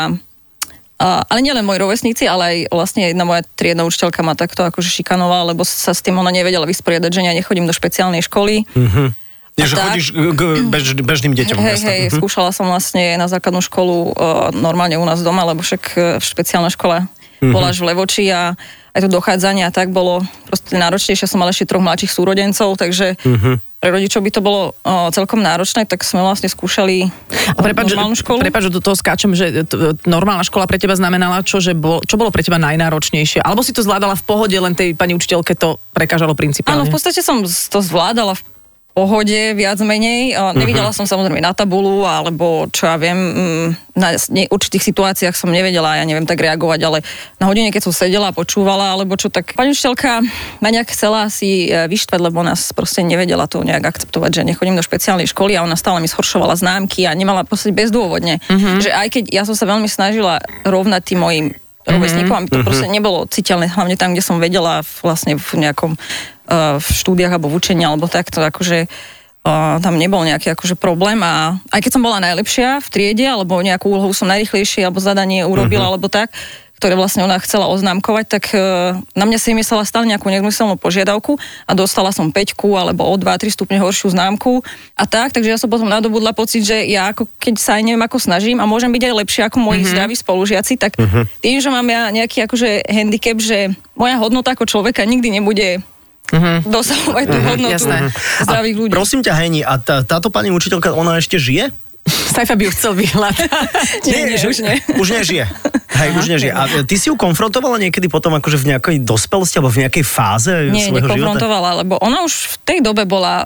Uh, 1.02 1.26
ale 1.34 1.42
nielen 1.42 1.66
moji 1.66 1.82
rovesníci, 1.82 2.30
ale 2.30 2.44
aj 2.46 2.58
vlastne 2.70 3.10
jedna 3.10 3.26
moja 3.26 3.42
triedna 3.58 3.82
učiteľka 3.90 4.22
ma 4.22 4.38
takto 4.38 4.62
akože 4.62 5.02
šikanovala, 5.02 5.50
lebo 5.50 5.66
sa 5.66 5.98
s 5.98 6.06
tým 6.06 6.14
ona 6.14 6.30
nevedela 6.30 6.70
vysporiadať, 6.70 7.10
že 7.10 7.26
ja 7.26 7.34
nechodím 7.34 7.66
do 7.66 7.74
špeciálnej 7.74 8.22
školy. 8.22 8.70
Mhm. 8.78 9.10
Nie, 9.58 9.66
že 9.66 9.82
tak. 9.82 9.98
chodíš 9.98 10.14
k 10.14 10.42
bež, 10.70 10.94
bežným 11.02 11.34
deťom. 11.34 11.58
Hej, 11.58 11.82
hej, 11.90 12.02
Mhm. 12.06 12.22
skúšala 12.22 12.54
som 12.54 12.70
vlastne 12.70 13.18
na 13.18 13.26
základnú 13.26 13.66
školu 13.66 14.14
uh, 14.14 14.54
normálne 14.54 14.94
u 15.02 15.06
nás 15.10 15.26
doma, 15.26 15.42
lebo 15.42 15.66
však 15.66 15.84
uh, 15.98 16.02
špeciálna 16.22 16.70
škola 16.70 17.10
Mhm. 17.42 17.50
bola 17.50 17.74
až 17.74 17.82
v 17.82 17.86
Levoči 17.90 18.30
a 18.30 18.54
aj 18.92 19.02
to 19.02 19.10
dochádzanie 19.10 19.64
a 19.64 19.70
tak 19.70 19.90
bolo 19.90 20.20
proste 20.46 20.74
náročnejšie. 20.74 21.24
Som 21.24 21.40
mala 21.40 21.50
ešte 21.50 21.66
troch 21.66 21.80
mladších 21.80 22.10
súrodencov, 22.10 22.76
takže 22.76 23.16
Mhm. 23.18 23.52
pre 23.78 23.90
rodičov 23.90 24.20
by 24.20 24.30
to 24.30 24.40
bolo 24.40 24.62
uh, 24.78 25.10
celkom 25.10 25.40
náročné, 25.40 25.84
tak 25.84 26.02
sme 26.02 26.20
vlastne 26.20 26.46
skúšali 26.46 27.10
A 27.50 27.58
prepáč, 27.58 27.88
že- 27.88 27.96
normálnu 27.96 28.14
školu. 28.14 28.38
prepáč, 28.40 28.64
že 28.64 28.72
do 28.72 28.80
toho 28.80 28.94
skáčem, 28.94 29.32
že 29.32 29.64
t- 29.64 29.74
normálna 30.06 30.44
škola 30.44 30.66
pre 30.66 30.78
teba 30.78 30.94
znamenala 30.94 31.42
čo, 31.42 31.58
že 31.58 31.74
bol, 31.74 31.98
čo 32.02 32.14
bolo 32.14 32.30
pre 32.30 32.42
teba 32.42 32.60
najnáročnejšie? 32.60 33.42
Alebo 33.42 33.60
si 33.60 33.72
to 33.72 33.80
zvládala 33.80 34.14
v 34.14 34.24
pohode, 34.24 34.54
len 34.54 34.72
tej 34.72 34.94
pani 34.94 35.12
učiteľke 35.12 35.56
to 35.56 35.82
prekážalo 35.92 36.34
principiálne? 36.34 36.78
Áno, 36.78 36.86
v 36.86 36.94
podstate 36.94 37.20
som 37.20 37.42
to 37.42 37.80
zvládala 37.80 38.36
v 38.36 38.44
pohode 38.92 39.56
viac 39.56 39.80
menej. 39.80 40.36
Uh, 40.36 40.52
Nevidela 40.52 40.92
som 40.92 41.08
samozrejme 41.08 41.40
na 41.40 41.56
tabulu, 41.56 42.04
alebo 42.04 42.68
čo 42.72 42.92
ja 42.92 43.00
viem, 43.00 43.16
mm, 43.16 43.68
na 43.96 44.16
určitých 44.52 44.84
situáciách 44.92 45.36
som 45.36 45.52
nevedela, 45.52 46.00
ja 46.00 46.08
neviem 46.08 46.28
tak 46.28 46.40
reagovať, 46.40 46.80
ale 46.84 46.98
na 47.40 47.48
hodine, 47.48 47.72
keď 47.72 47.88
som 47.88 47.94
sedela 47.96 48.32
a 48.32 48.36
počúvala, 48.36 48.96
alebo 48.96 49.16
čo, 49.16 49.28
tak 49.32 49.56
pani 49.56 49.76
učiteľka 49.76 50.24
ma 50.64 50.70
nejak 50.72 50.92
chcela 50.96 51.28
si 51.28 51.68
e, 51.68 51.88
vyštvať, 51.92 52.20
lebo 52.20 52.40
nás 52.40 52.72
proste 52.72 53.04
nevedela 53.04 53.52
to 53.52 53.64
nejak 53.64 53.84
akceptovať, 53.84 54.32
že 54.32 54.48
nechodím 54.48 54.80
do 54.80 54.84
špeciálnej 54.84 55.28
školy 55.28 55.60
a 55.60 55.64
ona 55.68 55.76
stále 55.76 56.00
mi 56.00 56.08
schoršovala 56.08 56.56
známky 56.56 57.04
a 57.04 57.12
nemala 57.16 57.44
proste 57.44 57.76
bezdôvodne. 57.76 58.40
Že 58.80 58.92
aj 58.96 59.08
keď 59.12 59.24
ja 59.32 59.44
som 59.44 59.56
sa 59.56 59.68
veľmi 59.68 59.92
snažila 59.92 60.40
rovnať 60.64 61.02
tým 61.04 61.20
mojim 61.20 61.46
rovesníkom, 61.86 62.36
aby 62.36 62.50
to 62.50 62.60
proste 62.66 62.88
nebolo 62.90 63.26
citeľné, 63.26 63.72
hlavne 63.72 63.96
tam, 63.98 64.14
kde 64.14 64.24
som 64.24 64.38
vedela 64.38 64.86
vlastne 65.02 65.38
v 65.38 65.50
nejakom 65.68 65.98
uh, 65.98 66.78
v 66.78 66.88
štúdiách 66.88 67.38
alebo 67.38 67.50
v 67.50 67.58
učení, 67.58 67.84
alebo 67.86 68.06
takto, 68.12 68.42
akože 68.42 68.86
uh, 68.86 69.78
tam 69.82 69.96
nebol 69.98 70.22
nejaký 70.22 70.54
akože 70.54 70.78
problém 70.78 71.20
a 71.26 71.58
aj 71.74 71.82
keď 71.82 71.92
som 71.94 72.06
bola 72.06 72.22
najlepšia 72.22 72.82
v 72.82 72.88
triede, 72.92 73.26
alebo 73.26 73.58
nejakú 73.60 73.90
úlohu 73.90 74.14
som 74.14 74.30
najrychlejšie, 74.30 74.86
alebo 74.86 75.02
zadanie 75.02 75.46
urobila, 75.46 75.90
alebo 75.90 76.08
tak, 76.10 76.34
ktoré 76.82 76.98
vlastne 76.98 77.22
ona 77.22 77.38
chcela 77.38 77.70
oznámkovať, 77.70 78.26
tak 78.26 78.58
uh, 78.58 78.98
na 79.14 79.30
mňa 79.30 79.38
si 79.38 79.54
myslela 79.54 79.86
stále 79.86 80.10
nejakú 80.10 80.34
nezmyselnú 80.34 80.82
požiadavku 80.82 81.38
a 81.70 81.78
dostala 81.78 82.10
som 82.10 82.34
5 82.34 82.58
alebo 82.74 83.06
o 83.06 83.14
2-3 83.22 83.54
stupne 83.54 83.78
horšiu 83.78 84.18
známku 84.18 84.66
a 84.98 85.06
tak, 85.06 85.30
takže 85.30 85.54
ja 85.54 85.62
som 85.62 85.70
potom 85.70 85.86
nadobudla 85.86 86.34
pocit, 86.34 86.66
že 86.66 86.90
ja 86.90 87.14
ako, 87.14 87.30
keď 87.38 87.54
sa 87.62 87.78
aj 87.78 87.86
neviem 87.86 88.02
ako 88.02 88.18
snažím 88.18 88.58
a 88.58 88.66
môžem 88.66 88.90
byť 88.90 89.04
aj 89.06 89.14
lepšia 89.14 89.44
ako 89.54 89.62
moji 89.62 89.86
mm-hmm. 89.86 89.94
zdraví 89.94 90.16
spolužiaci, 90.18 90.74
tak 90.82 90.98
mm-hmm. 90.98 91.24
tým, 91.46 91.58
že 91.62 91.70
mám 91.70 91.86
ja 91.86 92.10
nejaký 92.10 92.50
akože 92.50 92.90
handicap, 92.90 93.38
že 93.38 93.78
moja 93.94 94.18
hodnota 94.18 94.58
ako 94.58 94.66
človeka 94.66 95.06
nikdy 95.06 95.38
nebude 95.38 95.86
mm-hmm. 96.34 96.66
dosahovať 96.66 97.26
tú 97.30 97.38
hodnotu 97.46 97.78
jasné. 97.78 98.10
zdravých 98.42 98.76
ľudí. 98.82 98.94
Prosím 98.98 99.22
ťa, 99.22 99.34
Heni, 99.38 99.62
a 99.62 99.78
tá, 99.78 100.02
táto 100.02 100.34
pani 100.34 100.50
učiteľka, 100.50 100.98
ona 100.98 101.22
ešte 101.22 101.38
žije? 101.38 101.70
Saifa 102.08 102.58
by 102.58 102.64
ju 102.66 102.72
chcel 102.74 102.92
vyhľadať. 102.98 103.50
Nie, 104.10 104.34
nie, 104.34 104.38
že- 104.40 104.50
už 104.50 104.58
nie. 104.66 104.76
Už 104.98 105.08
nežije. 105.14 105.46
Hej, 105.92 106.10
už 106.18 106.26
nežije. 106.32 106.52
A 106.56 106.66
ty 106.88 106.96
si 106.98 107.12
ju 107.12 107.16
konfrontovala 107.20 107.78
niekedy 107.78 108.08
potom 108.10 108.34
akože 108.34 108.58
v 108.58 108.66
nejakej 108.74 108.98
dospelosti 109.04 109.60
alebo 109.62 109.70
v 109.70 109.86
nejakej 109.86 110.04
fáze 110.08 110.72
Nie, 110.72 110.90
svojho 110.90 111.06
života? 111.06 111.20
nekonfrontovala, 111.20 111.70
lebo 111.86 112.00
ona 112.02 112.26
už 112.26 112.34
v 112.34 112.56
tej 112.66 112.80
dobe 112.82 113.04
bola 113.06 113.46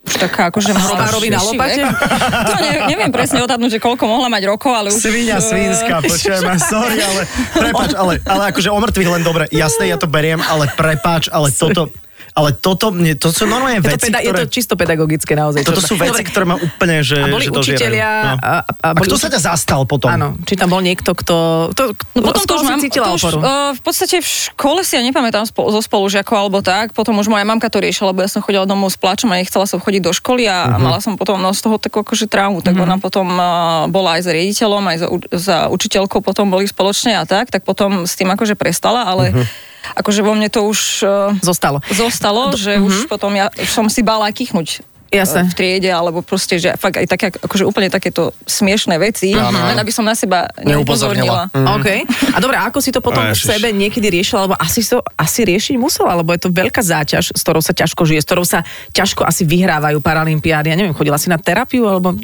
už 0.00 0.16
taká 0.16 0.48
akože 0.48 0.72
na 0.72 0.80
starší 0.80 1.28
lopate? 1.28 1.82
To 2.50 2.54
ne, 2.56 2.70
neviem 2.88 3.12
presne 3.12 3.44
odhadnúť, 3.44 3.76
že 3.76 3.80
koľko 3.84 4.08
mohla 4.08 4.32
mať 4.32 4.42
rokov, 4.48 4.72
ale 4.72 4.88
už... 4.88 4.96
Svinia 4.96 5.38
eh, 5.38 5.44
svinská, 5.44 6.00
počujem 6.08 6.56
sorry, 6.56 6.98
ale 7.04 7.22
prepáč, 7.52 7.90
ale, 7.92 8.12
ale 8.24 8.42
akože 8.50 8.68
o 8.72 8.78
mŕtvych 8.80 9.10
len 9.12 9.22
dobre, 9.22 9.44
jasné, 9.52 9.92
ja 9.92 10.00
to 10.00 10.08
beriem, 10.08 10.40
ale 10.40 10.72
prepáč, 10.72 11.28
ale 11.28 11.52
toto, 11.52 11.92
ale 12.32 12.52
toto, 12.52 12.88
mne, 12.88 13.14
to 13.14 13.28
sú 13.28 13.44
normálne 13.44 13.78
Je 13.78 13.84
to, 13.84 13.90
veci, 13.92 14.06
peda- 14.06 14.18
je 14.18 14.28
ktoré... 14.28 14.38
to 14.40 14.48
čisto 14.48 14.74
pedagogické 14.74 15.32
naozaj. 15.32 15.60
Toto 15.60 15.78
čo- 15.78 15.88
sú 15.88 15.94
veci, 15.94 16.10
Dobre, 16.16 16.26
ktoré 16.26 16.44
ma 16.44 16.56
úplne, 16.56 16.96
že, 17.00 17.16
A 17.16 17.26
boli 17.26 17.44
že 17.44 17.50
učitelia 17.50 18.10
No. 18.22 18.34
a- 18.36 18.62
a 18.62 18.72
a 18.72 18.88
boli 18.92 19.04
kto 19.04 19.14
uči- 19.14 19.22
sa 19.22 19.28
ťa 19.28 19.40
zastal 19.44 19.82
potom? 19.84 20.08
Áno, 20.08 20.28
či 20.40 20.54
tam 20.54 20.68
bol 20.68 20.78
niekto, 20.78 21.10
kto... 21.12 21.34
To, 21.72 21.82
No 22.12 22.20
potom 22.24 22.42
to 22.44 22.54
už 22.54 22.64
mám, 22.64 22.78
cítila 22.78 23.06
to 23.06 23.14
už, 23.14 23.22
oporu. 23.24 23.38
uh, 23.38 23.46
v 23.72 23.80
podstate 23.80 24.16
v 24.16 24.26
škole 24.26 24.80
si 24.80 24.94
ja 24.94 25.02
nepamätám 25.02 25.44
spo, 25.44 25.68
zo 25.68 25.80
spolužiakov 25.80 26.36
alebo 26.36 26.58
tak, 26.60 26.90
potom 26.90 27.16
už 27.16 27.26
moja 27.26 27.42
mamka 27.42 27.66
to 27.66 27.78
riešila, 27.78 28.10
lebo 28.10 28.20
ja 28.20 28.28
som 28.28 28.40
chodila 28.40 28.62
domov 28.62 28.88
s 28.88 28.96
pláčom 28.96 29.26
a 29.26 29.36
nechcela 29.36 29.64
som 29.64 29.76
chodiť 29.76 30.02
do 30.02 30.12
školy 30.12 30.44
a, 30.44 30.66
a 30.66 30.76
mala 30.76 30.98
som 30.98 31.14
potom 31.14 31.36
no, 31.36 31.50
z 31.50 31.60
toho 31.60 31.76
takú 31.76 32.00
akože 32.00 32.26
traumu, 32.26 32.60
tak 32.60 32.74
ona 32.74 32.96
potom 32.96 33.26
uh, 33.28 33.42
bola 33.86 34.16
aj 34.16 34.22
s 34.22 34.28
riaditeľom, 34.28 34.82
aj 34.84 34.96
za, 34.96 35.06
za 35.32 35.56
učiteľkou 35.68 36.20
potom 36.20 36.46
boli 36.46 36.64
spoločne 36.64 37.14
a 37.14 37.24
tak, 37.24 37.48
tak 37.48 37.62
potom 37.62 38.04
s 38.04 38.14
tým 38.14 38.28
akože 38.28 38.54
prestala, 38.54 39.04
ale 39.04 39.32
Mhm. 39.32 39.44
Akože 39.96 40.20
vo 40.22 40.32
mne 40.36 40.48
to 40.48 40.64
už 40.64 40.80
uh, 41.02 41.34
Zostalo. 41.40 41.80
zostalo, 41.90 42.52
že 42.56 42.78
už 42.78 43.08
potom 43.08 43.32
ja 43.34 43.48
už 43.54 43.70
som 43.70 43.86
si 43.88 44.00
bála 44.04 44.28
kichnúť 44.30 44.84
Jasné. 45.10 45.42
e, 45.42 45.46
v 45.50 45.54
triede, 45.58 45.90
alebo 45.90 46.22
proste, 46.22 46.54
že 46.62 46.70
fakt 46.78 46.94
aj 46.94 47.06
také, 47.10 47.26
akože 47.34 47.66
úplne 47.66 47.90
takéto 47.90 48.30
smiešné 48.46 48.94
veci, 49.02 49.34
len 49.34 49.74
aby 49.74 49.90
som 49.90 50.06
na 50.06 50.14
seba 50.14 50.46
Neupozornila. 50.62 51.50
neupozornila. 51.50 51.82
OK. 51.82 51.88
A 52.30 52.38
dobre, 52.38 52.54
a 52.54 52.70
ako 52.70 52.78
si 52.78 52.94
to 52.94 53.02
potom 53.02 53.26
v 53.26 53.34
sebe 53.34 53.74
niekedy 53.74 54.06
riešila? 54.06 54.46
Lebo 54.46 54.54
asi 54.54 54.86
to 54.86 55.02
asi 55.18 55.42
riešiť 55.42 55.74
musela, 55.82 56.14
lebo 56.14 56.30
je 56.30 56.46
to 56.46 56.54
veľká 56.54 56.78
záťaž, 56.78 57.34
s 57.34 57.40
ktorou 57.42 57.58
sa 57.58 57.74
ťažko 57.74 58.06
žije, 58.06 58.22
s 58.22 58.26
ktorou 58.30 58.46
sa 58.46 58.62
ťažko 58.94 59.26
asi 59.26 59.42
vyhrávajú 59.42 59.98
paralympiády. 59.98 60.70
Ja 60.70 60.78
neviem, 60.78 60.94
chodila 60.94 61.18
si 61.18 61.26
na 61.26 61.42
terapiu, 61.42 61.90
alebo 61.90 62.14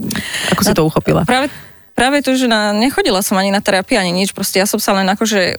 ako 0.54 0.62
si 0.62 0.70
to 0.70 0.86
uchopila? 0.86 1.26
Práve, 1.26 1.50
práve 1.90 2.22
to, 2.22 2.38
že 2.38 2.46
na, 2.46 2.70
nechodila 2.70 3.18
som 3.18 3.34
ani 3.34 3.50
na 3.50 3.58
terapiu, 3.58 3.98
ani 3.98 4.14
nič, 4.14 4.30
proste 4.30 4.62
ja 4.62 4.66
som 4.70 4.78
sa 4.78 4.94
len 4.94 5.10
akože 5.10 5.58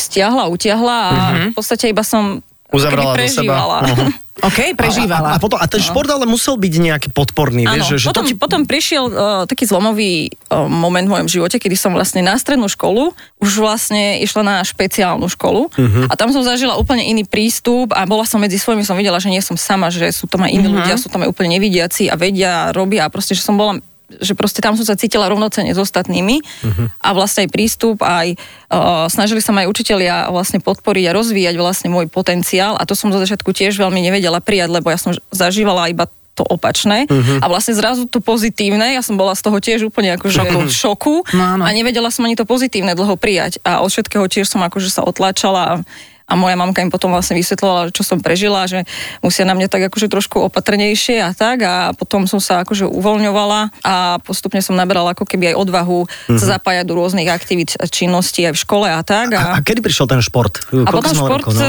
stiahla, 0.00 0.46
utiahla 0.48 0.96
a 1.04 1.12
v 1.50 1.54
podstate 1.54 1.90
iba 1.90 2.02
som 2.02 2.40
keby 2.68 2.84
do 2.84 3.02
seba. 3.02 3.14
prežívala. 3.16 3.78
Mhm. 3.82 4.08
OK, 4.38 4.78
prežívala. 4.78 5.34
A, 5.34 5.36
a, 5.36 5.42
potom, 5.42 5.58
a 5.58 5.66
ten 5.66 5.82
šport 5.82 6.06
ale 6.06 6.22
musel 6.22 6.54
byť 6.54 6.74
nejaký 6.78 7.08
podporný, 7.10 7.66
Áno, 7.66 7.82
vieš, 7.82 7.98
že, 7.98 8.06
potom, 8.06 8.22
to 8.22 8.30
ti... 8.30 8.38
potom 8.38 8.60
prišiel 8.70 9.04
uh, 9.10 9.14
taký 9.50 9.66
zlomový 9.66 10.30
uh, 10.30 10.70
moment 10.70 11.02
v 11.02 11.10
mojom 11.10 11.26
živote, 11.26 11.58
kedy 11.58 11.74
som 11.74 11.90
vlastne 11.90 12.22
na 12.22 12.38
strednú 12.38 12.70
školu 12.70 13.18
už 13.42 13.50
vlastne 13.58 14.22
išla 14.22 14.46
na 14.46 14.56
špeciálnu 14.62 15.26
školu 15.26 15.74
Mhm. 15.74 16.06
a 16.06 16.14
tam 16.14 16.30
som 16.30 16.46
zažila 16.46 16.78
úplne 16.78 17.02
iný 17.02 17.26
prístup 17.26 17.90
a 17.90 18.06
bola 18.06 18.22
som 18.22 18.38
medzi 18.38 18.62
svojimi, 18.62 18.86
som 18.86 18.94
videla, 18.94 19.18
že 19.18 19.26
nie 19.26 19.42
som 19.42 19.58
sama, 19.58 19.90
že 19.90 20.06
sú 20.14 20.30
tam 20.30 20.46
aj 20.46 20.54
iní 20.54 20.70
ľudia, 20.70 20.94
sú 20.94 21.10
tam 21.10 21.26
aj 21.26 21.34
úplne 21.34 21.58
nevidiaci 21.58 22.06
a 22.06 22.14
vedia, 22.14 22.70
robia 22.70 23.10
a 23.10 23.10
proste, 23.10 23.34
že 23.34 23.42
som 23.42 23.58
bola 23.58 23.82
že 24.08 24.32
proste 24.32 24.64
tam 24.64 24.72
som 24.72 24.88
sa 24.88 24.96
cítila 24.96 25.28
rovnocene 25.28 25.76
s 25.76 25.78
ostatnými 25.78 26.40
a 27.04 27.08
vlastne 27.12 27.44
aj 27.44 27.52
prístup, 27.52 28.00
aj 28.00 28.40
uh, 28.72 29.04
snažili 29.12 29.44
sa 29.44 29.52
ma 29.52 29.68
aj 29.68 29.68
učitelia 29.68 30.32
vlastne 30.32 30.64
podporiť 30.64 31.12
a 31.12 31.16
rozvíjať 31.16 31.54
vlastne 31.60 31.92
môj 31.92 32.08
potenciál 32.08 32.80
a 32.80 32.88
to 32.88 32.96
som 32.96 33.12
zo 33.12 33.20
začiatku 33.20 33.52
tiež 33.52 33.76
veľmi 33.76 34.00
nevedela 34.00 34.40
prijať, 34.40 34.72
lebo 34.72 34.88
ja 34.88 34.96
som 34.96 35.12
zažívala 35.28 35.92
iba 35.92 36.08
to 36.38 36.46
opačné. 36.46 37.10
A 37.42 37.50
vlastne 37.50 37.74
zrazu 37.74 38.06
to 38.06 38.22
pozitívne, 38.22 38.94
ja 38.94 39.02
som 39.02 39.18
bola 39.18 39.34
z 39.34 39.42
toho 39.42 39.58
tiež 39.58 39.90
úplne 39.90 40.14
akože 40.14 40.38
v 40.46 40.70
šoku 40.70 41.26
No 41.34 41.58
áno. 41.58 41.66
a 41.66 41.74
nevedela 41.74 42.14
som 42.14 42.22
ani 42.30 42.38
to 42.38 42.46
pozitívne 42.46 42.94
dlho 42.94 43.18
prijať. 43.18 43.58
A 43.66 43.82
od 43.82 43.90
všetkého 43.90 44.22
tiež 44.30 44.46
som 44.46 44.62
akože 44.62 44.86
sa 44.86 45.02
otláčala 45.02 45.62
a, 45.66 45.74
a 46.28 46.32
moja 46.36 46.60
mamka 46.60 46.84
im 46.84 46.92
potom 46.92 47.08
vlastne 47.08 47.40
vysvetlovala, 47.40 47.88
čo 47.88 48.04
som 48.04 48.20
prežila, 48.20 48.68
že 48.68 48.84
musia 49.24 49.48
na 49.48 49.56
mňa 49.56 49.72
tak 49.72 49.88
akože 49.88 50.12
trošku 50.12 50.44
opatrnejšie 50.52 51.24
a 51.24 51.32
tak 51.32 51.64
a 51.64 51.96
potom 51.96 52.28
som 52.28 52.36
sa 52.36 52.60
akože 52.62 52.84
uvoľňovala 52.84 53.80
a 53.80 54.20
postupne 54.20 54.60
som 54.60 54.76
naberala 54.76 55.16
ako 55.16 55.24
keby 55.24 55.56
aj 55.56 55.56
odvahu 55.56 55.98
sa 56.36 56.60
zapájať 56.60 56.84
do 56.84 57.00
rôznych 57.00 57.32
aktivít 57.32 57.80
a 57.80 57.88
činností 57.88 58.44
aj 58.44 58.52
v 58.52 58.60
škole 58.60 58.86
a 58.92 59.00
tak. 59.00 59.32
A, 59.32 59.56
a 59.56 59.64
kedy 59.64 59.80
prišiel 59.80 60.04
ten 60.04 60.20
šport? 60.20 60.60
A 60.68 60.92
potom 60.92 61.16
šport, 61.16 61.48
rokov, 61.48 61.56
no? 61.56 61.64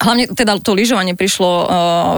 Hlavne 0.00 0.24
teda 0.26 0.56
to 0.58 0.72
lyžovanie 0.72 1.12
prišlo 1.12 1.50
uh, 1.60 1.66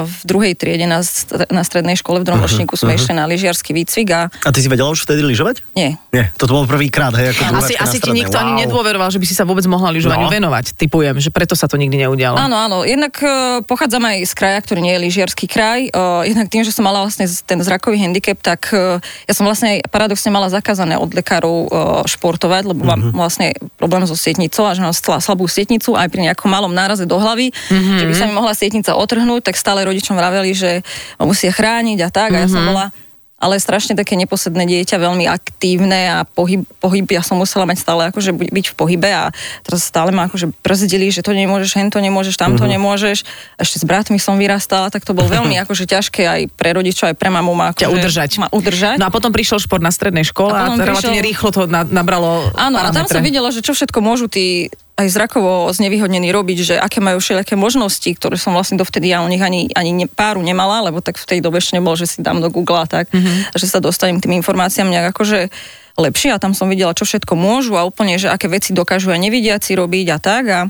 v 0.06 0.20
druhej 0.22 0.52
triede 0.54 0.86
na, 0.86 1.02
na 1.50 1.62
strednej 1.62 1.98
škole 1.98 2.22
v 2.22 2.24
Dromročníku, 2.24 2.78
sme 2.78 2.94
išli 2.94 3.12
na 3.12 3.26
lyžiarsky 3.26 3.74
výcvik 3.74 4.08
a 4.08 4.20
A 4.30 4.50
ty 4.50 4.62
si 4.62 4.70
vedela 4.70 4.88
už 4.88 5.02
vtedy 5.02 5.20
lyžovať? 5.20 5.66
nie. 5.74 5.98
Nie, 6.12 6.30
toto 6.36 6.54
bol 6.54 6.68
prvýkrát, 6.68 7.10
hej, 7.16 7.34
ako 7.34 7.58
Asi, 7.58 7.74
asi 7.74 7.98
ti 7.98 8.12
nikto 8.12 8.36
ani 8.36 8.52
Wow. 8.52 8.60
nedôveroval, 8.68 9.08
že 9.08 9.16
by 9.16 9.26
si 9.26 9.34
sa 9.34 9.42
vôbec 9.42 9.64
mohla 9.64 9.88
lyžovaniu 9.90 10.28
No. 10.28 10.30
venovať. 10.30 10.76
Typujem, 10.76 11.16
že 11.18 11.32
preto 11.32 11.56
sa 11.56 11.66
to 11.66 11.74
nikdy 11.74 12.04
neudialo. 12.04 12.36
Áno, 12.36 12.54
áno. 12.54 12.78
Jednak 12.84 13.16
uh, 13.18 13.64
pochádzam 13.64 14.04
aj 14.04 14.28
z 14.28 14.32
kraja, 14.36 14.58
ktorý 14.60 14.84
nie 14.84 14.92
je 14.94 15.00
lyžiarsky 15.02 15.48
kraj. 15.48 15.88
Uh, 15.90 16.20
jednak 16.22 16.52
tým, 16.52 16.62
že 16.62 16.70
som 16.70 16.84
mala 16.84 17.00
vlastne 17.00 17.24
ten 17.42 17.58
zrakový 17.64 17.96
handicap, 17.98 18.36
tak 18.38 18.70
uh, 18.70 19.00
ja 19.24 19.32
som 19.32 19.42
vlastne 19.42 19.80
aj 19.80 19.88
paradoxne 19.88 20.28
mala 20.28 20.52
zakázané 20.52 20.94
od 20.94 21.08
lekárov 21.10 21.56
uh, 21.64 21.66
športovať, 22.04 22.62
lebo 22.68 22.84
mám 22.84 23.10
vlastne 23.10 23.56
problém 23.80 24.04
so 24.04 24.14
sietnicou 24.14 24.68
a 24.68 24.76
že 24.76 24.84
mám 24.84 24.92
slabú 24.94 25.48
sietnicu 25.48 25.96
aj 25.96 26.12
pri 26.12 26.28
nejakom 26.28 26.46
malom 26.46 26.70
náraze 26.70 27.08
do 27.08 27.16
hlavy, 27.16 27.50
že 27.72 28.04
by 28.04 28.14
sa 28.14 28.24
mi 28.24 28.32
mohla 28.32 28.52
sietnica 28.52 28.92
otrhnúť, 28.92 29.42
tak 29.42 29.54
stále 29.54 29.82
rodičom 29.82 30.14
vraveli, 30.14 30.52
že 30.52 30.84
ma 31.16 31.24
musia 31.24 31.48
chrániť 31.48 31.98
a 32.00 32.08
tak. 32.08 32.30
A 32.30 32.40
ja 32.40 32.48
som 32.48 32.62
bola 32.62 32.92
ale 33.36 33.58
strašne 33.58 33.98
také 33.98 34.14
neposedné 34.14 34.62
dieťa, 34.62 35.02
veľmi 35.02 35.26
aktívne 35.26 36.14
a 36.14 36.22
pohyb, 36.22 36.62
pohyb 36.78 37.02
ja 37.04 37.20
som 37.20 37.34
musela 37.34 37.66
mať 37.66 37.74
stále 37.76 38.06
akože 38.06 38.30
byť 38.30 38.66
v 38.70 38.74
pohybe 38.78 39.10
a 39.10 39.34
teraz 39.60 39.82
stále 39.82 40.14
ma 40.14 40.30
akože 40.30 40.54
brzdili, 40.56 41.10
že 41.10 41.20
to 41.20 41.34
nemôžeš, 41.34 41.74
hen 41.74 41.90
to 41.90 41.98
nemôžeš, 41.98 42.38
tamto 42.38 42.62
Mhm. 42.62 42.70
nemôžeš. 42.70 43.26
Ešte 43.58 43.76
s 43.76 43.84
bratmi 43.84 44.14
som 44.16 44.38
vyrastala, 44.38 44.88
tak 44.88 45.02
to 45.02 45.10
bolo 45.10 45.26
veľmi 45.34 45.58
akože 45.58 45.84
ťažké 45.84 46.22
aj 46.22 46.40
pre 46.54 46.70
rodičov, 46.70 47.10
aj 47.10 47.16
pre 47.18 47.28
mamu 47.28 47.50
ma 47.50 47.74
Ťa 47.74 47.82
akože, 47.82 47.90
udržať. 47.90 48.30
Ma 48.38 48.46
udržať. 48.48 48.96
No 48.96 49.06
a 49.06 49.12
potom 49.12 49.34
prišiel 49.34 49.58
šport 49.58 49.82
na 49.82 49.90
strednej 49.90 50.22
škole 50.22 50.54
A 50.54 50.62
a, 50.62 50.66
potom 50.68 50.78
relatívne 50.78 51.18
prišiel- 51.18 51.26
rýchlo 51.26 51.48
to 51.50 51.62
na, 51.66 51.82
nabralo 51.82 52.46
Áno, 52.54 52.78
a 52.78 52.94
tam 52.94 53.10
som 53.10 53.18
parametre. 53.18 53.26
videla, 53.26 53.50
že 53.50 53.58
čo 53.58 53.74
všetko 53.74 53.98
môžu 53.98 54.30
tí 54.30 54.70
aj 54.92 55.08
zrakovo 55.08 55.72
znevýhodnení 55.72 56.28
robiť, 56.28 56.58
že 56.62 56.74
aké 56.76 57.00
majú 57.00 57.16
všelijaké 57.16 57.56
možnosti, 57.56 58.06
ktoré 58.12 58.36
som 58.36 58.52
vlastne 58.52 58.76
dovtedy 58.76 59.08
ja 59.08 59.24
o 59.24 59.28
nich 59.28 59.40
ani, 59.40 59.72
ani 59.72 59.92
ne, 59.92 60.06
páru 60.06 60.44
nemala, 60.44 60.84
lebo 60.84 61.00
tak 61.00 61.16
v 61.16 61.28
tej 61.28 61.38
dobe 61.40 61.64
ešte 61.64 61.80
nebolo, 61.80 61.96
že 61.96 62.06
si 62.06 62.18
dám 62.20 62.44
do 62.44 62.52
Google 62.52 62.84
a 62.84 62.86
tak, 62.86 63.08
mm-hmm. 63.08 63.56
že 63.56 63.66
sa 63.66 63.80
dostanem 63.80 64.20
k 64.20 64.28
tým 64.28 64.36
informáciám 64.44 64.92
nejak 64.92 65.16
akože 65.16 65.48
lepšie 65.96 66.32
a 66.36 66.40
tam 66.40 66.52
som 66.52 66.68
videla, 66.68 66.96
čo 66.96 67.08
všetko 67.08 67.32
môžu 67.36 67.76
a 67.76 67.88
úplne, 67.88 68.16
že 68.20 68.28
aké 68.28 68.48
veci 68.48 68.76
dokážu 68.76 69.12
aj 69.12 69.20
nevidiaci 69.20 69.76
robiť 69.76 70.06
a 70.12 70.18
tak 70.20 70.44
a 70.48 70.60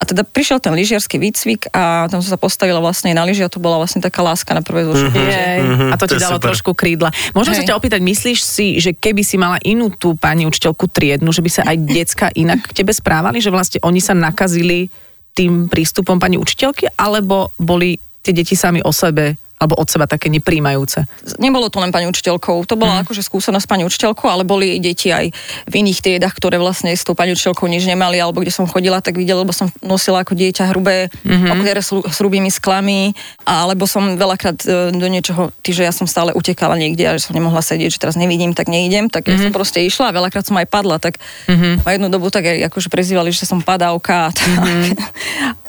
a 0.00 0.08
teda 0.08 0.24
prišiel 0.24 0.64
ten 0.64 0.72
lyžiarsky 0.72 1.20
výcvik 1.20 1.68
a 1.76 2.08
tam 2.08 2.24
som 2.24 2.32
sa 2.32 2.40
postavila 2.40 2.80
vlastne 2.80 3.12
na 3.12 3.20
lyži 3.28 3.44
a 3.44 3.52
to 3.52 3.60
bola 3.60 3.76
vlastne 3.76 4.00
taká 4.00 4.24
láska 4.24 4.56
na 4.56 4.64
prvé 4.64 4.88
zošutie. 4.88 5.20
Mhm. 5.20 5.28
Jej, 5.28 5.60
a 5.92 5.94
to 6.00 6.04
ti 6.08 6.16
to 6.16 6.16
je 6.16 6.24
dalo 6.24 6.40
super. 6.40 6.48
trošku 6.48 6.70
krídla. 6.72 7.12
Môžem 7.36 7.52
sa 7.52 7.62
Hej. 7.62 7.68
ťa 7.68 7.76
opýtať, 7.76 8.00
myslíš 8.00 8.38
si, 8.40 8.66
že 8.80 8.96
keby 8.96 9.20
si 9.20 9.36
mala 9.36 9.60
inú 9.60 9.92
tú 9.92 10.16
pani 10.16 10.48
učiteľku 10.48 10.88
triednu, 10.88 11.28
že 11.36 11.44
by 11.44 11.50
sa 11.52 11.62
aj 11.68 11.76
decka 11.84 12.26
inak 12.32 12.64
k 12.64 12.80
tebe 12.80 12.96
správali, 12.96 13.44
že 13.44 13.52
vlastne 13.52 13.76
oni 13.84 14.00
sa 14.00 14.16
nakazili 14.16 14.88
tým 15.36 15.68
prístupom 15.68 16.16
pani 16.16 16.40
učiteľky, 16.40 16.96
alebo 16.96 17.52
boli 17.60 18.00
tie 18.24 18.32
deti 18.32 18.56
sami 18.56 18.80
o 18.80 18.90
sebe 18.90 19.36
alebo 19.60 19.76
od 19.76 19.92
seba 19.92 20.08
také 20.08 20.32
nepríjmajúce? 20.32 21.04
Nebolo 21.36 21.68
to 21.68 21.84
len 21.84 21.92
pani 21.92 22.08
učiteľkou, 22.08 22.64
to 22.64 22.80
bola 22.80 23.04
akože 23.04 23.20
skúsenosť 23.20 23.68
pani 23.68 23.84
učiteľkou, 23.84 24.24
ale 24.24 24.48
boli 24.48 24.80
deti 24.80 25.12
aj 25.12 25.28
v 25.68 25.74
iných 25.84 26.00
triedach, 26.00 26.32
ktoré 26.32 26.56
vlastne 26.56 26.96
s 26.96 27.04
tou 27.04 27.12
pani 27.12 27.36
učiteľkou 27.36 27.68
nič 27.68 27.84
nemali, 27.84 28.16
alebo 28.16 28.40
kde 28.40 28.56
som 28.56 28.64
chodila, 28.64 29.04
tak 29.04 29.20
videla, 29.20 29.44
lebo 29.44 29.52
som 29.52 29.68
nosila 29.84 30.24
ako 30.24 30.32
dieťa 30.32 30.72
hrubé 30.72 31.12
mm-hmm. 31.12 31.52
okuliare 31.52 31.84
s, 31.84 31.92
s 31.92 32.16
hrubými 32.24 32.48
sklami, 32.48 33.12
alebo 33.44 33.84
som 33.84 34.16
veľakrát 34.16 34.64
e, 34.64 34.96
do 34.96 35.06
niečoho, 35.12 35.52
tí, 35.60 35.76
že 35.76 35.84
ja 35.84 35.92
som 35.92 36.08
stále 36.08 36.32
utekala 36.32 36.80
niekde 36.80 37.04
a 37.04 37.20
že 37.20 37.28
som 37.28 37.36
nemohla 37.36 37.60
sedieť, 37.60 38.00
že 38.00 38.00
teraz 38.00 38.16
nevidím, 38.16 38.56
tak 38.56 38.72
neidem, 38.72 39.12
tak 39.12 39.28
mm-hmm. 39.28 39.36
ja 39.36 39.44
som 39.44 39.52
proste 39.52 39.84
išla 39.84 40.08
a 40.08 40.16
veľakrát 40.16 40.48
som 40.48 40.56
aj 40.56 40.72
padla, 40.72 40.96
tak 40.96 41.20
mm-hmm. 41.52 41.84
jednu 41.84 42.08
dobu 42.08 42.32
tak 42.32 42.48
aj 42.48 42.72
akože 42.72 42.88
prezývali, 42.88 43.28
že 43.28 43.44
som 43.44 43.60
padávka 43.60 44.28
a 44.28 44.30
tak. 44.32 44.48
Mm-hmm. 44.48 44.96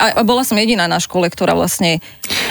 A, 0.02 0.18
a 0.18 0.22
bola 0.26 0.42
som 0.42 0.58
jediná 0.58 0.90
na 0.90 0.98
škole, 0.98 1.30
ktorá 1.30 1.54
vlastne 1.54 2.02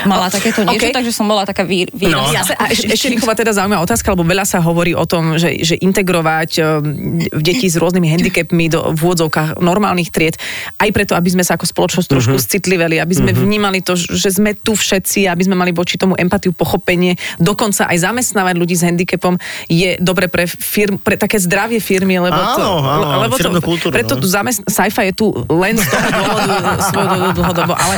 mala 0.06 0.30
takéto 0.30 0.62
niečo, 0.62 0.86
okej. 0.86 0.94
takže 0.94 1.10
som 1.10 1.26
bola 1.30 1.46
taká 1.46 1.62
vý, 1.62 1.86
výrazná. 1.94 2.26
No. 2.26 2.34
Jasne, 2.34 2.54
a 2.58 2.64
ešte, 2.74 2.90
ešte 2.90 3.38
teda 3.38 3.54
zaujímavá 3.54 3.86
otázka, 3.86 4.10
lebo 4.10 4.26
veľa 4.26 4.42
sa 4.42 4.58
hovorí 4.58 4.98
o 4.98 5.06
tom, 5.06 5.38
že, 5.38 5.62
že 5.62 5.78
integrovať 5.78 6.50
um, 6.58 7.22
deti 7.38 7.70
s 7.70 7.78
rôznymi 7.78 8.10
handicapmi 8.10 8.66
do 8.66 8.90
v 8.90 8.98
úvodzovkách 8.98 9.62
normálnych 9.62 10.10
tried, 10.10 10.34
aj 10.82 10.90
preto, 10.90 11.14
aby 11.14 11.30
sme 11.30 11.46
sa 11.46 11.54
ako 11.54 11.70
spoločnosť 11.70 12.08
trošku 12.10 12.34
uh-huh. 12.34 12.50
citliveli, 12.50 12.98
aby 12.98 13.14
sme 13.14 13.30
uh-huh. 13.30 13.46
vnímali 13.46 13.78
to, 13.86 13.94
že 13.94 14.34
sme 14.34 14.58
tu 14.58 14.74
všetci, 14.74 15.30
aby 15.30 15.46
sme 15.46 15.54
mali 15.54 15.70
voči 15.70 15.94
tomu 15.94 16.18
empatiu, 16.18 16.50
pochopenie, 16.50 17.14
dokonca 17.38 17.86
aj 17.86 18.02
zamestnávať 18.02 18.54
ľudí 18.58 18.74
s 18.74 18.82
handicapom 18.82 19.38
je 19.70 19.94
dobre 20.02 20.26
pre, 20.26 20.50
firm, 20.50 20.98
pre 20.98 21.14
také 21.14 21.38
zdravie 21.38 21.78
firmy, 21.78 22.18
lebo 22.18 22.40
to, 22.58 22.64
Áno, 22.64 22.82
áno, 22.82 23.06
lebo 23.28 23.36
to, 23.38 23.52
kultúru, 23.62 23.92
preto 23.94 24.16
no. 24.16 24.20
tu 24.24 24.26
zamest, 24.26 24.64
sci-fi 24.66 25.12
je 25.12 25.14
tu 25.14 25.30
len 25.52 25.76
z 25.76 25.86
toho 25.86 26.08
dôvodu 26.10 26.80
svojho 26.90 27.16
dlhodobo, 27.36 27.74
ale, 27.76 27.96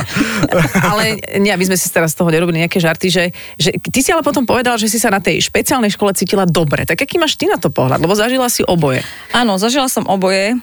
ale 0.91 1.03
nie, 1.39 1.49
aby 1.49 1.65
sme 1.65 1.77
si 1.79 1.87
teraz 1.89 2.13
z 2.13 2.21
toho 2.21 2.29
nerobili 2.29 2.61
nejaké 2.61 2.77
žarty, 2.83 3.07
že, 3.07 3.22
že 3.55 3.71
ty 3.77 3.99
si 4.01 4.09
ale 4.09 4.25
potom 4.25 4.43
povedal, 4.43 4.75
že 4.81 4.89
si 4.89 4.97
sa 4.97 5.13
na 5.13 5.21
tej 5.21 5.39
špeciálnej 5.45 5.93
škole 5.93 6.11
cítila 6.17 6.43
dobre. 6.43 6.83
Tak 6.83 7.05
aký 7.05 7.21
máš 7.21 7.37
ty 7.37 7.45
na 7.45 7.61
to 7.61 7.69
pohľad? 7.69 8.01
Lebo 8.01 8.17
zažila 8.17 8.49
si 8.49 8.65
oboje. 8.65 9.05
Áno, 9.31 9.61
zažila 9.61 9.87
som 9.87 10.03
oboje. 10.09 10.57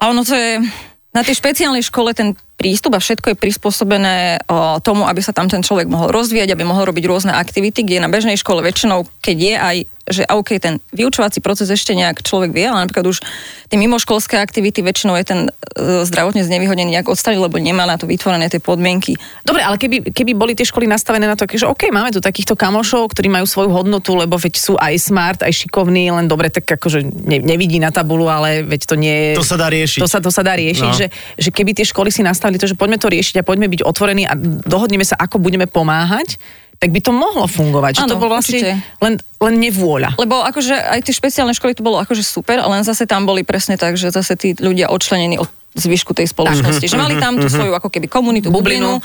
A 0.00 0.10
ono 0.10 0.24
to 0.24 0.32
je... 0.34 0.64
Na 1.12 1.20
tej 1.20 1.44
špeciálnej 1.44 1.84
škole 1.84 2.16
ten 2.16 2.32
prístup 2.54 2.94
a 2.94 3.02
všetko 3.02 3.34
je 3.34 3.42
prispôsobené 3.42 4.16
o, 4.46 4.78
tomu, 4.78 5.08
aby 5.08 5.18
sa 5.18 5.34
tam 5.34 5.50
ten 5.50 5.64
človek 5.64 5.88
mohol 5.90 6.12
rozvíjať, 6.14 6.54
aby 6.54 6.62
mohol 6.62 6.86
robiť 6.86 7.04
rôzne 7.08 7.32
aktivity, 7.34 7.82
kde 7.82 8.04
na 8.04 8.12
bežnej 8.12 8.38
škole 8.38 8.62
väčšinou, 8.62 9.08
keď 9.18 9.36
je 9.38 9.54
aj 9.56 9.76
že 10.02 10.26
OK, 10.26 10.58
ten 10.58 10.82
vyučovací 10.90 11.38
proces 11.38 11.70
ešte 11.70 11.94
nejak 11.94 12.26
človek 12.26 12.50
vie, 12.50 12.66
ale 12.66 12.82
napríklad 12.82 13.06
už 13.06 13.22
tie 13.70 13.78
mimoškolské 13.78 14.34
aktivity 14.34 14.82
väčšinou 14.82 15.14
je 15.14 15.24
ten 15.24 15.40
e, 15.46 16.02
zdravotne 16.02 16.42
znevýhodnený 16.42 16.98
nejak 16.98 17.06
odstaviť, 17.06 17.38
lebo 17.38 17.62
nemá 17.62 17.86
na 17.86 17.94
to 17.94 18.10
vytvorené 18.10 18.50
tie 18.50 18.58
podmienky. 18.58 19.14
Dobre, 19.46 19.62
ale 19.62 19.78
keby, 19.78 20.10
keby 20.10 20.34
boli 20.34 20.58
tie 20.58 20.66
školy 20.66 20.90
nastavené 20.90 21.30
na 21.30 21.38
to, 21.38 21.46
že 21.46 21.70
OK, 21.70 21.86
máme 21.94 22.10
tu 22.10 22.18
takýchto 22.18 22.58
kamošov, 22.58 23.14
ktorí 23.14 23.30
majú 23.30 23.46
svoju 23.46 23.70
hodnotu, 23.70 24.18
lebo 24.18 24.34
veď 24.34 24.58
sú 24.58 24.74
aj 24.74 24.98
smart, 24.98 25.38
aj 25.46 25.54
šikovní, 25.54 26.10
len 26.10 26.26
dobre, 26.26 26.50
tak 26.50 26.66
akože 26.66 27.06
ne, 27.06 27.38
nevidí 27.38 27.78
na 27.78 27.94
tabulu, 27.94 28.26
ale 28.26 28.66
veď 28.66 28.80
to 28.90 28.98
nie 28.98 29.14
je... 29.14 29.38
To 29.38 29.46
sa 29.46 29.54
dá 29.54 29.70
riešiť. 29.70 30.02
To 30.02 30.10
sa, 30.10 30.18
to 30.18 30.34
sa 30.34 30.42
dá 30.42 30.58
riešiť, 30.58 30.90
No. 30.90 30.98
že, 30.98 31.14
že 31.38 31.54
keby 31.54 31.78
tie 31.78 31.86
školy 31.86 32.10
si 32.10 32.26
nastavili 32.26 32.41
to, 32.58 32.66
že 32.66 32.74
poďme 32.74 32.98
to 32.98 33.06
riešiť 33.06 33.38
a 33.38 33.46
poďme 33.46 33.70
byť 33.70 33.80
otvorení 33.86 34.26
a 34.26 34.34
dohodneme 34.66 35.06
sa, 35.06 35.14
ako 35.14 35.38
budeme 35.38 35.70
pomáhať, 35.70 36.42
tak 36.82 36.90
by 36.90 36.98
to 36.98 37.14
mohlo 37.14 37.46
fungovať. 37.46 38.02
Že 38.02 38.10
to 38.10 38.18
Áno, 38.18 38.18
bol 38.18 38.30
vlastne 38.34 38.58
určite. 38.58 38.74
len, 38.98 39.14
len 39.38 39.54
nevôľa. 39.62 40.18
Lebo 40.18 40.42
akože 40.42 40.74
aj 40.74 41.06
tie 41.06 41.14
špeciálne 41.14 41.54
školy 41.54 41.78
to 41.78 41.86
bolo 41.86 42.02
akože 42.02 42.26
super, 42.26 42.58
len 42.58 42.82
zase 42.82 43.06
tam 43.06 43.22
boli 43.22 43.46
presne 43.46 43.78
tak, 43.78 43.94
že 43.94 44.10
zase 44.10 44.34
tí 44.34 44.58
ľudia 44.58 44.90
odčlenení 44.90 45.38
od 45.38 45.46
zvyšku 45.72 46.12
tej 46.12 46.28
spoločnosti. 46.28 46.84
Že 46.84 47.00
mali 47.00 47.16
tam 47.16 47.40
tú 47.40 47.48
svoju 47.48 47.72
ako 47.72 47.88
keby 47.88 48.04
komunitu, 48.04 48.52
bublinu, 48.52 49.00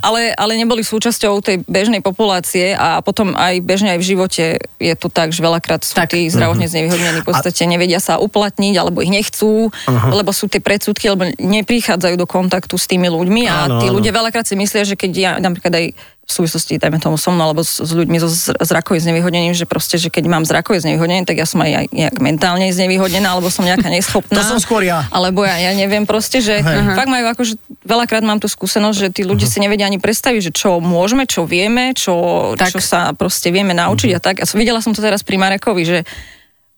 ale, 0.00 0.30
ale 0.38 0.54
neboli 0.54 0.86
súčasťou 0.86 1.42
tej 1.42 1.66
bežnej 1.66 1.98
populácie 1.98 2.78
a 2.78 3.02
potom 3.02 3.34
aj 3.34 3.58
bežne 3.58 3.94
aj 3.94 3.98
v 3.98 4.06
živote 4.06 4.44
je 4.78 4.94
to 4.94 5.10
tak, 5.10 5.34
že 5.34 5.42
veľakrát 5.42 5.82
sú 5.82 5.98
Tak. 5.98 6.14
tí 6.14 6.30
zdravotne 6.30 6.70
znevýhodnení 6.70 7.22
v 7.22 7.28
podstate 7.28 7.66
nevedia 7.66 7.98
sa 7.98 8.22
uplatniť 8.22 8.74
alebo 8.78 9.02
ich 9.02 9.10
nechcú, 9.10 9.74
lebo 10.14 10.30
sú 10.30 10.46
tie 10.46 10.62
predsudky, 10.62 11.10
alebo 11.10 11.26
neprichádzajú 11.42 12.14
do 12.14 12.26
kontaktu 12.30 12.78
s 12.78 12.86
tými 12.86 13.10
ľuďmi 13.10 13.42
a 13.50 13.66
Áno, 13.66 13.82
tí 13.82 13.90
áno. 13.90 13.98
ľudia 13.98 14.14
veľakrát 14.14 14.46
si 14.46 14.54
myslia, 14.54 14.86
že 14.86 14.94
keď 14.94 15.12
ja 15.12 15.30
napríklad 15.42 15.74
aj 15.74 15.86
v 16.22 16.30
súvislosti, 16.30 16.78
dajme 16.78 17.02
tomu 17.02 17.18
so 17.18 17.34
mnou, 17.34 17.50
alebo 17.50 17.66
s, 17.66 17.82
s 17.82 17.90
ľuďmi 17.90 18.16
so 18.22 18.30
z- 18.30 18.54
zrakovým 18.54 19.02
znevýhodnením, 19.02 19.58
že 19.58 19.66
proste, 19.66 19.98
že 19.98 20.06
keď 20.06 20.30
mám 20.30 20.46
zrakové 20.46 20.78
znevýhodnenie, 20.78 21.26
tak 21.26 21.34
ja 21.34 21.46
som 21.50 21.58
aj, 21.58 21.90
nejak 21.90 22.22
mentálne 22.22 22.70
znevýhodnená, 22.70 23.34
alebo 23.34 23.50
som 23.50 23.66
nejaká 23.66 23.90
neschopná. 23.90 24.38
To 24.38 24.56
som 24.56 24.62
skôr 24.62 24.86
ja. 24.86 25.02
Alebo 25.10 25.42
ja, 25.42 25.58
ja 25.58 25.74
neviem 25.74 26.06
proste, 26.06 26.38
že 26.38 26.62
Hej. 26.62 26.94
fakt 26.94 27.10
majú 27.10 27.26
akože, 27.26 27.58
veľakrát 27.82 28.22
mám 28.22 28.38
tú 28.38 28.46
skúsenosť, 28.46 28.96
že 28.96 29.08
tí 29.10 29.22
ľudia 29.26 29.50
si 29.50 29.58
nevedia 29.58 29.90
ani 29.90 29.98
predstaviť, 29.98 30.40
že 30.48 30.52
čo 30.54 30.78
môžeme, 30.78 31.26
čo 31.26 31.42
vieme, 31.42 31.90
čo, 31.92 32.14
Tak. 32.54 32.70
čo 32.70 32.80
sa 32.80 33.10
proste 33.18 33.50
vieme 33.50 33.74
naučiť 33.74 34.10
a 34.14 34.20
tak. 34.22 34.40
A 34.40 34.46
videla 34.54 34.78
som 34.78 34.94
to 34.94 35.02
teraz 35.02 35.26
pri 35.26 35.42
Marekovi, 35.42 35.82
že 35.82 35.98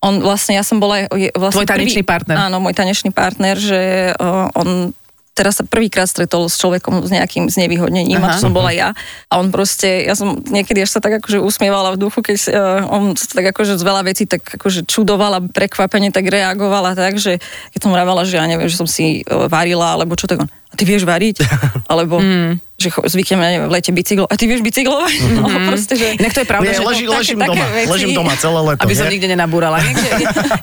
on 0.00 0.20
vlastne, 0.20 0.56
ja 0.56 0.64
som 0.64 0.80
bola 0.80 1.08
vlastne 1.32 1.64
Tvoj 1.64 1.68
tanečný 1.68 2.04
partner. 2.04 2.36
Áno, 2.48 2.60
môj 2.60 2.76
tanečný 2.76 3.08
partner, 3.08 3.56
že 3.56 4.12
uh, 4.12 4.52
on 4.52 4.92
teraz 5.34 5.58
sa 5.58 5.66
prvýkrát 5.66 6.06
stretol 6.06 6.46
s 6.46 6.56
človekom 6.62 7.02
s 7.02 7.10
nejakým 7.10 7.50
znevýhodnením, 7.50 8.22
Aha. 8.22 8.30
a 8.30 8.34
to 8.38 8.48
som 8.48 8.54
bola 8.54 8.70
ja. 8.70 8.94
A 9.28 9.42
on 9.42 9.50
proste, 9.50 10.06
ja 10.06 10.14
som 10.14 10.38
niekedy 10.38 10.86
až 10.86 10.94
sa 10.94 11.00
tak 11.02 11.18
akože 11.18 11.42
usmievala 11.42 11.92
v 11.92 12.00
duchu, 12.00 12.22
keď 12.22 12.36
uh, 12.54 12.86
on 12.86 13.18
sa 13.18 13.26
tak 13.34 13.50
akože 13.50 13.74
z 13.74 13.84
veľa 13.84 14.02
vecí 14.06 14.24
tak 14.30 14.46
akože 14.46 14.86
čudovala, 14.86 15.42
prekvapene 15.50 16.14
tak 16.14 16.30
reagovala 16.30 16.94
tak, 16.94 17.18
že 17.18 17.42
keď 17.74 17.80
som 17.82 17.90
vravala, 17.90 18.22
že 18.22 18.38
ja 18.38 18.46
neviem, 18.46 18.70
že 18.70 18.78
som 18.78 18.86
si 18.86 19.26
uh, 19.26 19.50
varila, 19.50 19.98
alebo 19.98 20.14
čo 20.14 20.30
tak 20.30 20.46
on, 20.46 20.48
a 20.48 20.74
ty 20.78 20.86
vieš 20.86 21.02
variť? 21.06 21.42
Alebo, 21.92 22.22
Hmm. 22.24 22.56
Že 22.76 22.90
zvykneme 22.90 23.46
v 23.64 23.72
lete 23.72 23.90
bicyklo, 23.90 24.24
a 24.24 24.34
ty 24.34 24.44
vieš 24.44 24.60
bicyklovať? 24.60 25.12
No, 25.32 25.46
proste, 25.64 25.94
že... 25.94 26.06
Inak 26.16 26.32
to 26.32 26.40
je 26.40 26.48
pravda, 26.48 26.66
Nie, 26.66 26.74
že... 26.74 26.82
leží, 26.82 27.04
také- 27.04 27.14
ležím 27.16 27.38
také 27.38 27.50
doma, 27.54 27.66
veci. 27.72 27.88
ležím 27.88 28.10
doma 28.12 28.32
celé 28.34 28.60
leto. 28.64 28.80
aby 28.82 28.92
som 28.92 29.06
nikde 29.06 29.28
nenabúrala. 29.28 29.78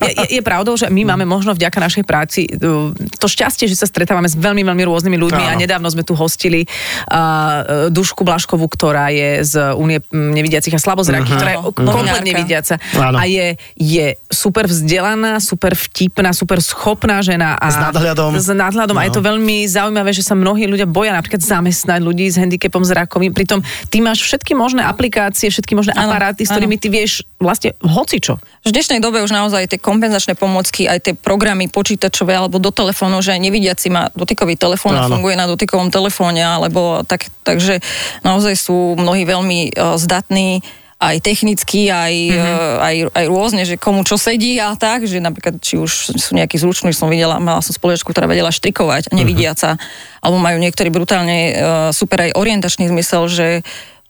Je, 0.01 0.13
je, 0.17 0.27
je 0.33 0.41
pravdou, 0.41 0.73
že 0.73 0.87
my 0.87 1.05
máme 1.05 1.23
možno 1.23 1.53
vďaka 1.53 1.77
našej 1.77 2.03
práci 2.03 2.49
uh, 2.49 2.89
to 3.15 3.27
šťastie, 3.27 3.63
že 3.65 3.75
sa 3.75 3.85
stretávame 3.85 4.25
s 4.25 4.33
veľmi, 4.33 4.59
veľmi 4.59 4.83
rôznymi 4.83 5.13
ľuďmi 5.15 5.43
a 5.45 5.53
Áno. 5.53 5.61
nedávno 5.61 5.87
sme 5.87 6.01
tu 6.01 6.11
hostili 6.11 6.65
uh, 6.65 7.87
Dušku 7.87 8.21
Blaškovú, 8.21 8.65
ktorá 8.67 9.09
je 9.09 9.45
z 9.45 9.53
Únie 9.73 10.01
nevidiacich 10.09 10.73
a 10.73 10.79
slabozrakých, 10.79 11.31
ktorá 11.31 11.51
je 11.51 11.59
Áno. 11.59 11.69
kompletne 11.71 12.21
nevidiaca 12.23 12.75
Áno. 12.91 13.17
a 13.17 13.23
je, 13.23 13.47
je 13.73 14.05
super 14.25 14.65
vzdelaná, 14.65 15.37
super 15.39 15.73
vtipná, 15.73 16.31
super 16.31 16.59
schopná 16.59 17.21
žena. 17.21 17.55
A 17.55 17.67
S 17.67 17.77
nadhľadom. 17.77 18.31
S 18.35 18.49
nadhľadom 18.49 18.95
a 18.95 19.01
No. 19.01 19.07
je 19.07 19.13
to 19.13 19.23
veľmi 19.23 19.57
zaujímavé, 19.65 20.11
že 20.11 20.21
sa 20.21 20.33
mnohí 20.33 20.65
ľudia 20.65 20.85
boja 20.85 21.11
napríklad 21.11 21.39
zamestnať 21.39 22.00
ľudí 22.01 22.27
s 22.27 22.41
handicapom 22.41 22.81
zrakovým. 22.81 23.31
Pritom 23.31 23.61
ty 23.93 24.01
máš 24.01 24.25
všetky 24.25 24.57
možné 24.57 24.81
aplikácie, 24.83 25.53
všetky 25.53 25.77
možné 25.77 25.93
Áno, 25.93 26.11
aparáty, 26.11 26.43
s 26.43 26.51
ktorými 26.51 26.81
ty 26.81 26.89
vieš 26.89 27.23
vlastne 27.37 27.77
hocičo. 27.81 28.41
V 28.65 28.73
dnešnej 28.73 28.99
dobe 28.99 29.21
už 29.21 29.31
naozaj 29.31 29.69
tie 29.69 29.79
kompenzačné 29.79 30.33
pomocky, 30.33 30.89
aj 30.89 30.99
tie 31.05 31.13
programy 31.13 31.69
počítačové 31.69 32.33
alebo 32.33 32.57
do 32.57 32.73
telefónu, 32.73 33.21
že 33.21 33.37
aj 33.37 33.41
nevidiaci 33.41 33.87
má 33.93 34.09
dotykový 34.17 34.57
telefón 34.57 34.97
a 34.97 35.05
Áno. 35.05 35.17
funguje 35.17 35.37
na 35.37 35.45
dotykovom 35.45 35.93
telefóne, 35.93 36.41
alebo 36.41 37.05
tak, 37.05 37.29
takže 37.45 37.79
naozaj 38.25 38.57
sú 38.57 38.97
mnohí 38.97 39.23
veľmi 39.25 39.77
uh, 39.77 39.95
zdatní 40.01 40.65
aj 41.01 41.17
technicky, 41.25 41.89
aj, 41.89 42.13
mm-hmm. 42.13 42.77
aj, 42.77 42.95
aj 43.17 43.25
rôzne, 43.25 43.65
že 43.65 43.81
komu 43.81 44.05
čo 44.05 44.21
sedí 44.21 44.61
a 44.61 44.77
tak, 44.77 45.09
že 45.09 45.17
napríklad, 45.17 45.57
či 45.57 45.81
už 45.81 46.13
sú 46.13 46.37
nejakí 46.37 46.61
zruční, 46.61 46.93
som 46.93 47.09
videla, 47.09 47.41
mala 47.41 47.65
som 47.65 47.73
spoločku, 47.73 48.13
ktorá 48.13 48.29
vedela 48.29 48.53
štrikovať, 48.53 49.09
nevidiaca, 49.09 49.81
alebo 50.21 50.37
majú 50.37 50.61
niektorí 50.61 50.93
brutálne 50.93 51.39
uh, 51.49 51.53
super 51.89 52.29
aj 52.29 52.37
orientačný 52.37 52.85
zmysel, 52.85 53.25
že 53.25 53.47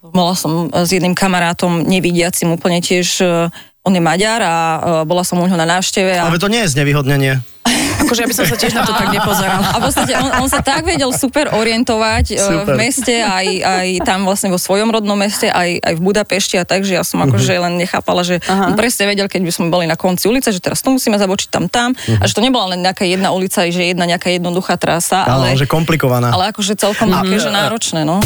Mala 0.02 0.34
som 0.34 0.66
s 0.74 0.90
jedným 0.90 1.14
kamarátom 1.14 1.86
nevidiacim 1.86 2.50
úplne 2.50 2.82
tiež, 2.82 3.22
e, 3.22 3.54
on 3.82 3.92
je 3.94 4.02
Maďar 4.02 4.40
a 4.42 4.54
uh, 4.54 4.78
bola 5.02 5.26
som 5.26 5.42
u 5.42 5.44
neho 5.46 5.58
na 5.58 5.66
návšteve. 5.66 6.22
A... 6.22 6.30
Ale 6.30 6.38
to 6.38 6.46
nie 6.46 6.62
je 6.62 6.70
znevýhodnenie. 6.70 7.42
Akože 8.02 8.22
ja 8.22 8.28
by 8.30 8.34
som 8.34 8.46
sa 8.46 8.56
tiež 8.58 8.74
na 8.74 8.82
to 8.86 8.94
tak 8.94 9.10
nepozerala. 9.14 9.74
A 9.74 9.76
v 9.78 9.82
podstate 9.90 10.14
on, 10.18 10.30
on 10.42 10.48
sa 10.50 10.62
tak 10.62 10.82
vedel 10.82 11.10
super 11.14 11.50
orientovať 11.54 12.34
v 12.34 12.42
Super. 12.42 12.74
meste, 12.74 13.14
aj, 13.22 13.46
aj 13.62 13.88
tam 14.02 14.26
vlastne 14.26 14.50
vo 14.50 14.58
svojom 14.58 14.90
rodnom 14.90 15.14
meste, 15.14 15.46
aj, 15.50 15.78
aj 15.82 15.94
v 15.98 16.00
Budapešti 16.02 16.58
a 16.58 16.64
tak, 16.66 16.82
že 16.82 16.98
ja 16.98 17.02
som 17.06 17.22
akože 17.22 17.54
len 17.54 17.78
nechápala, 17.78 18.26
že 18.26 18.42
Aha. 18.46 18.70
on 18.70 18.74
presne 18.74 19.06
vedel, 19.06 19.30
keď 19.30 19.42
by 19.46 19.52
sme 19.54 19.66
boli 19.70 19.86
na 19.86 19.94
konci 19.94 20.26
ulice, 20.26 20.50
že 20.50 20.58
teraz 20.58 20.82
tu 20.82 20.90
musíme 20.90 21.14
zabočiť 21.14 21.48
tam 21.50 21.70
tam 21.70 21.94
a 21.94 22.24
že 22.26 22.34
to 22.34 22.42
nebola 22.42 22.74
len 22.74 22.82
nejaká 22.82 23.06
jedna 23.06 23.30
ulica, 23.30 23.66
že 23.66 23.94
jedna 23.94 24.06
nejaká 24.06 24.30
jednoduchá 24.34 24.74
trasa, 24.78 25.22
Áno, 25.26 25.46
ale, 25.46 25.58
že 25.58 25.70
komplikovaná. 25.70 26.34
ale 26.34 26.50
akože 26.50 26.74
celkom 26.74 27.10
také, 27.10 27.38
že 27.38 27.50
náročné, 27.50 28.02
no. 28.02 28.18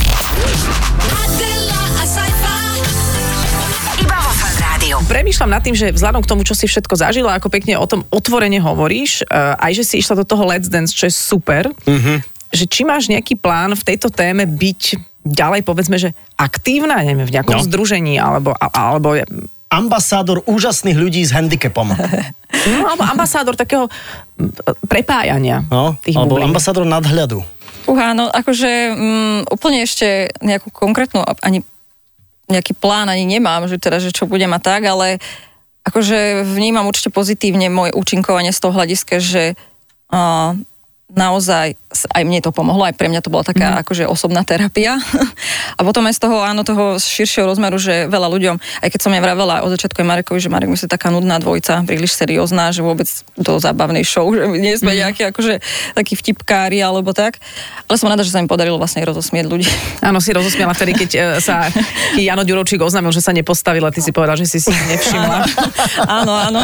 Premýšľam 5.07 5.51
nad 5.55 5.62
tým, 5.62 5.73
že 5.73 5.95
vzhľadom 5.95 6.21
k 6.21 6.29
tomu, 6.29 6.42
čo 6.42 6.53
si 6.53 6.66
všetko 6.66 6.99
zažila, 6.99 7.38
ako 7.38 7.47
pekne 7.47 7.79
o 7.79 7.87
tom 7.87 8.03
otvorene 8.11 8.59
hovoríš, 8.59 9.23
uh, 9.25 9.55
aj 9.57 9.73
že 9.73 9.85
si 9.85 9.95
išla 9.99 10.19
do 10.19 10.27
toho 10.27 10.42
Let's 10.42 10.66
Dance, 10.66 10.90
čo 10.90 11.07
je 11.07 11.14
super, 11.14 11.71
že 12.51 12.64
či 12.64 12.83
máš 12.83 13.07
nejaký 13.07 13.38
plán 13.38 13.71
v 13.73 13.87
tejto 13.87 14.11
téme 14.11 14.42
byť 14.45 14.83
ďalej, 15.23 15.62
povedzme, 15.62 15.97
že 15.97 16.11
aktívna, 16.35 16.99
neviem, 17.01 17.23
v 17.23 17.35
nejakom 17.35 17.55
No. 17.55 17.62
združení, 17.62 18.19
alebo, 18.19 18.51
alebo, 18.59 19.14
Ambasádor 19.66 20.47
úžasných 20.47 20.95
ľudí 20.95 21.23
s 21.23 21.35
handicapom. 21.35 21.90
no, 22.71 22.79
alebo 22.87 23.03
ambasádor 23.03 23.59
takého 23.59 23.90
prepájania 24.87 25.66
No, 25.66 25.99
tých 25.99 26.14
alebo 26.14 26.38
bublín. 26.38 26.47
ambasádor 26.47 26.87
nadhľadu. 26.87 27.42
Uha, 27.87 28.14
no 28.14 28.31
akože 28.31 28.71
mm, 28.95 29.38
úplne 29.51 29.83
ešte 29.83 30.31
nejakú 30.38 30.71
konkrétnu 30.71 31.23
ani 31.42 31.66
nejaký 32.47 32.79
plán 32.79 33.11
ani 33.11 33.27
nemám, 33.27 33.67
že 33.67 33.79
teda, 33.79 33.99
že 33.99 34.15
čo 34.15 34.31
budem 34.31 34.51
a 34.55 34.61
tak, 34.63 34.87
ale 34.87 35.19
akože 35.87 36.43
vnímam 36.47 36.87
určite 36.87 37.15
pozitívne 37.15 37.71
moje 37.71 37.95
účinkovanie 37.95 38.51
z 38.51 38.61
toho 38.63 38.75
hľadiska, 38.75 39.23
že 39.23 39.55
uh, 40.11 40.55
naozaj 41.07 41.79
aj 42.11 42.23
mne 42.27 42.42
to 42.42 42.51
pomohlo, 42.51 42.83
aj 42.83 42.99
pre 42.99 43.07
mňa 43.07 43.23
to 43.23 43.31
bola 43.31 43.47
taká 43.47 43.79
mm. 43.79 43.87
akože 43.87 44.05
osobná 44.11 44.42
terapia. 44.42 44.99
a 45.79 45.81
potom 45.87 46.03
aj 46.05 46.19
z 46.19 46.21
toho, 46.27 46.42
áno, 46.42 46.66
toho 46.66 46.99
širšieho 46.99 47.47
rozmeru, 47.47 47.79
že 47.79 48.11
veľa 48.11 48.27
ľuďom, 48.27 48.57
aj 48.59 48.88
keď 48.90 49.01
som 49.01 49.14
ja 49.14 49.23
vravela 49.23 49.62
od 49.62 49.71
začiatku 49.71 50.03
aj 50.03 50.07
Marekovi, 50.07 50.42
že 50.42 50.51
Marek 50.51 50.66
my 50.66 50.75
sme 50.75 50.90
taká 50.90 51.14
nudná 51.14 51.38
dvojica, 51.38 51.87
príliš 51.87 52.19
seriózna, 52.19 52.75
že 52.75 52.83
vôbec 52.83 53.07
do 53.38 53.53
zábavnej 53.62 54.03
show, 54.03 54.27
že 54.37 54.51
my 54.51 54.59
nie 54.59 54.75
sme 54.75 54.92
mm. 54.92 54.99
nejakí 55.07 55.23
akože 55.31 55.62
takí 55.95 56.19
vtipkári 56.19 56.83
alebo 56.83 57.14
tak. 57.14 57.38
Ale 57.87 57.97
som 58.03 58.11
rada, 58.11 58.27
že 58.27 58.35
sa 58.35 58.42
mi 58.42 58.51
podarilo 58.51 58.77
vlastne 58.77 59.07
rozosmieť 59.07 59.47
ľudí. 59.47 59.69
Áno, 60.09 60.19
si 60.19 60.35
rozosmiala 60.35 60.75
vtedy, 60.75 61.07
keď 61.07 61.11
e, 61.14 61.21
sa 61.38 61.71
Jano 62.19 62.42
Ďurovčík 62.42 62.83
oznámil, 62.83 63.14
že 63.14 63.23
sa 63.23 63.31
nepostavil 63.31 63.87
a 63.87 63.95
ty 63.95 64.03
si 64.03 64.11
povedal, 64.11 64.35
že 64.35 64.51
si 64.51 64.59
si 64.59 64.75
nevšimla. 64.75 65.38
áno, 66.11 66.35
áno. 66.35 66.62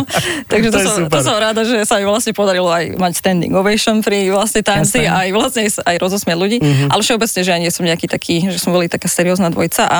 Takže 0.50 0.68
To 0.74 0.78
to, 0.78 0.82
som, 0.82 0.94
super. 1.06 1.14
to 1.14 1.20
som 1.22 1.36
rada, 1.38 1.62
že 1.62 1.86
sa 1.86 2.02
mi 2.02 2.04
vlastne 2.08 2.34
podarilo 2.34 2.68
aj 2.68 2.98
mať 2.98 3.12
standing 3.14 3.54
ovation 3.54 4.02
pri 4.02 4.31
vlastne 4.32 4.64
tanci, 4.64 5.04
Jasné. 5.04 5.12
aj 5.12 5.28
vlastne 5.36 5.62
aj 5.68 5.96
rozosmiať 6.00 6.38
ľudí. 6.40 6.58
Mm-hmm. 6.58 6.88
Ale 6.88 7.00
všeobecne, 7.04 7.40
že 7.44 7.50
ja 7.52 7.58
nie 7.60 7.70
som 7.70 7.84
nejaký 7.84 8.08
taký, 8.08 8.48
že 8.48 8.58
som 8.58 8.72
boli 8.72 8.88
taká 8.88 9.06
seriózna 9.06 9.52
dvojca 9.52 9.84
a 9.86 9.98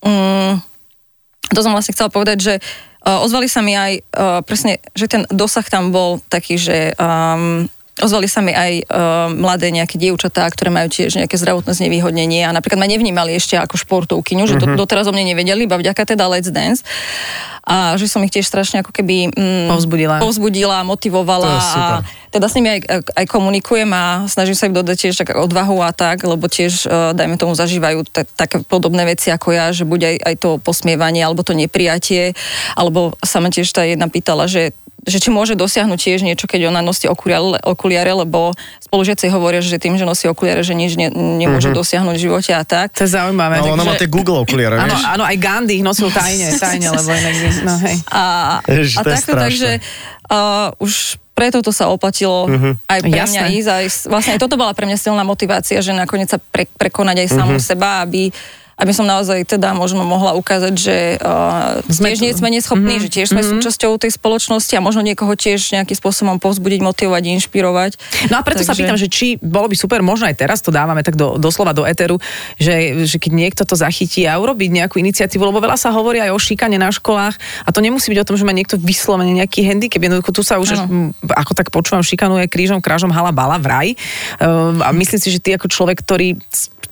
mm, 0.00 0.52
to 1.52 1.60
som 1.60 1.76
vlastne 1.76 1.92
chcela 1.92 2.08
povedať, 2.08 2.38
že 2.40 2.54
uh, 2.58 3.20
ozvali 3.20 3.46
sa 3.46 3.60
mi 3.60 3.76
aj 3.76 3.92
uh, 4.00 4.40
presne, 4.42 4.80
že 4.96 5.06
ten 5.06 5.22
dosah 5.28 5.64
tam 5.68 5.92
bol 5.92 6.24
taký, 6.32 6.56
že 6.56 6.96
um, 6.96 7.68
ozvali 8.02 8.26
sa 8.26 8.42
mi 8.42 8.50
aj 8.50 8.72
uh, 8.90 9.30
mladé 9.30 9.70
nejaké 9.70 9.94
dievčatá, 10.00 10.50
ktoré 10.50 10.74
majú 10.74 10.90
tiež 10.90 11.14
nejaké 11.14 11.38
zdravotné 11.38 11.78
znevýhodnenie 11.78 12.42
a 12.42 12.50
napríklad 12.50 12.82
ma 12.82 12.90
nevnímali 12.90 13.38
ešte 13.38 13.54
ako 13.54 13.78
športovkyňu, 13.78 14.50
že 14.50 14.58
to, 14.58 14.66
doteraz 14.74 15.06
o 15.06 15.14
mne 15.14 15.36
nevedeli, 15.36 15.68
iba 15.68 15.78
vďaka 15.78 16.02
teda 16.02 16.26
Let's 16.26 16.50
Dance. 16.50 16.82
A 17.64 17.96
že 17.96 18.12
som 18.12 18.20
ich 18.20 18.32
tiež 18.32 18.44
strašne 18.44 18.84
ako 18.84 18.92
keby 18.92 19.32
mm, 19.32 19.72
Povzbudila. 19.72 20.20
povzbudila, 20.20 20.84
motivovala 20.84 21.48
a 21.48 21.80
teda 22.28 22.50
s 22.50 22.56
nimi 22.58 22.68
aj, 22.76 22.80
aj 23.14 23.26
komunikujem 23.30 23.88
a 23.94 24.26
snažím 24.26 24.58
sa 24.58 24.66
im 24.66 24.74
dodať 24.74 25.08
tiež 25.08 25.14
tak 25.16 25.38
odvahu 25.38 25.80
a 25.80 25.94
tak, 25.94 26.26
lebo 26.26 26.50
tiež, 26.50 26.90
uh, 26.90 27.14
dajme 27.14 27.38
tomu, 27.38 27.54
zažívajú 27.54 28.04
tak, 28.10 28.26
také 28.34 28.60
podobné 28.66 29.06
veci 29.06 29.30
ako 29.30 29.54
ja, 29.54 29.70
že 29.70 29.86
buď 29.86 30.00
aj, 30.02 30.16
aj 30.28 30.34
to 30.42 30.50
posmievanie, 30.58 31.22
alebo 31.22 31.46
to 31.46 31.54
neprijatie, 31.54 32.34
alebo 32.74 33.14
sa 33.22 33.38
ma 33.38 33.54
tiež 33.54 33.70
tá 33.70 33.86
jedna 33.86 34.10
pýtala, 34.10 34.50
že 34.50 34.74
že 35.04 35.18
či 35.18 35.28
môže 35.28 35.52
dosiahnuť 35.52 35.98
tiež 35.98 36.20
niečo, 36.20 36.44
keď 36.44 36.68
ona 36.68 36.80
nosí 36.80 37.04
okuliare, 37.04 37.60
okuliare 37.62 38.12
lebo 38.14 38.52
spolužiaci 38.80 39.28
hovoria, 39.28 39.60
že 39.60 39.76
tým, 39.76 39.94
že 39.94 40.02
nosí 40.02 40.24
okuliare, 40.24 40.60
že 40.60 40.72
nič 40.72 40.94
ne, 40.94 41.08
nemôže 41.08 41.68
Mhm. 41.68 41.76
dosiahnuť 41.76 42.14
v 42.14 42.22
živote 42.22 42.50
a 42.50 42.62
tak. 42.62 42.92
To 42.94 43.02
je 43.02 43.12
zaujímavé. 43.12 43.60
No, 43.60 43.70
ona 43.70 43.82
má 43.82 43.92
takže- 43.92 44.00
tie 44.00 44.10
Google 44.10 44.38
okuliare, 44.40 44.74
Áno, 44.76 44.90
vieš? 44.90 45.04
áno, 45.06 45.22
aj 45.22 45.36
Gandhi 45.36 45.74
ich 45.74 45.84
nosil 45.84 46.08
tajne, 46.08 46.48
tajne, 46.64 46.88
lebo 46.90 47.10
inak 47.10 47.34
no 47.62 47.74
hej. 47.80 47.96
A, 48.08 48.22
Ježiš, 48.64 48.94
a 48.94 49.02
takto, 49.02 49.20
strašné. 49.30 49.40
takže 49.40 49.70
uh, 50.26 50.72
už 50.78 50.92
preto 51.32 51.58
to 51.60 51.70
sa 51.70 51.86
oplatilo 51.86 52.46
Mhm. 52.46 52.70
aj 52.86 53.00
pre 53.02 53.10
Jasné. 53.12 53.34
mňa 53.34 53.44
ísť. 53.52 53.68
Aj, 53.68 53.86
vlastne 54.08 54.32
aj 54.34 54.40
toto 54.40 54.54
bola 54.54 54.70
pre 54.70 54.86
mňa 54.86 54.96
silná 54.96 55.22
motivácia, 55.22 55.78
že 55.78 55.90
nakoniec 55.90 56.28
sa 56.28 56.38
pre, 56.38 56.64
prekonať 56.70 57.26
aj 57.26 57.28
samú 57.34 57.58
Mhm. 57.58 57.64
seba, 57.64 58.00
aby 58.00 58.30
aby 58.74 58.90
som 58.90 59.06
naozaj 59.06 59.46
teda 59.46 59.70
možno 59.72 60.02
mohla 60.02 60.34
ukázať, 60.34 60.74
že 60.74 60.96
uh, 61.18 61.78
Sme 61.86 62.10
tiež 62.10 62.20
nie 62.20 62.32
sme 62.34 62.50
neschopní, 62.50 62.98
Mhm. 62.98 63.02
že 63.02 63.08
tiež 63.10 63.28
sme 63.30 63.42
súčasťou 63.42 63.94
tej 63.96 64.10
spoločnosti 64.12 64.74
a 64.74 64.82
možno 64.82 65.00
niekoho 65.00 65.32
tiež 65.32 65.74
nejakým 65.74 65.94
spôsobom 65.94 66.36
povzbudiť, 66.38 66.80
motivovať, 66.82 67.22
inšpirovať. 67.38 67.92
No 68.30 68.38
a 68.38 68.42
preto 68.42 68.62
sa 68.62 68.74
Takže- 68.74 68.82
pýtam, 68.82 68.98
že 68.98 69.06
či 69.06 69.38
bolo 69.38 69.70
by 69.70 69.76
super, 69.78 70.02
možno 70.02 70.26
aj 70.26 70.36
teraz 70.36 70.58
to 70.58 70.74
dávame 70.74 71.06
tak 71.06 71.14
do, 71.14 71.38
doslova 71.38 71.70
do 71.70 71.86
eteru, 71.86 72.18
že, 72.58 73.06
že 73.06 73.16
keď 73.18 73.32
niekto 73.32 73.62
to 73.62 73.74
zachytí 73.74 74.26
a 74.26 74.34
urobiť 74.36 74.70
nejakú 74.70 74.98
iniciatívu, 74.98 75.42
lebo 75.44 75.62
veľa 75.62 75.78
sa 75.78 75.94
hovorí 75.94 76.18
aj 76.18 76.34
o 76.34 76.38
šikane 76.38 76.76
na 76.76 76.90
školách 76.90 77.38
a 77.62 77.68
to 77.70 77.78
nemusí 77.78 78.10
byť 78.10 78.20
o 78.22 78.26
tom, 78.26 78.36
že 78.36 78.44
má 78.44 78.50
niekto 78.50 78.74
vyslovene 78.76 79.30
nejaký 79.38 79.62
handicap, 79.64 80.02
jednoducho 80.02 80.30
tu 80.30 80.42
sa 80.42 80.58
už, 80.58 80.74
mm, 80.82 81.30
ako 81.30 81.52
tak 81.54 81.70
počúvam, 81.70 82.02
šikanuje 82.02 82.50
krížom, 82.50 82.82
krážom, 82.82 83.10
hala, 83.10 83.30
bala, 83.30 83.56
vraj. 83.56 83.94
Um, 84.42 84.82
a 84.82 84.90
myslím 84.90 85.20
si, 85.20 85.28
že 85.30 85.38
ty 85.38 85.54
ako 85.54 85.70
človek, 85.70 86.02
ktorý 86.02 86.36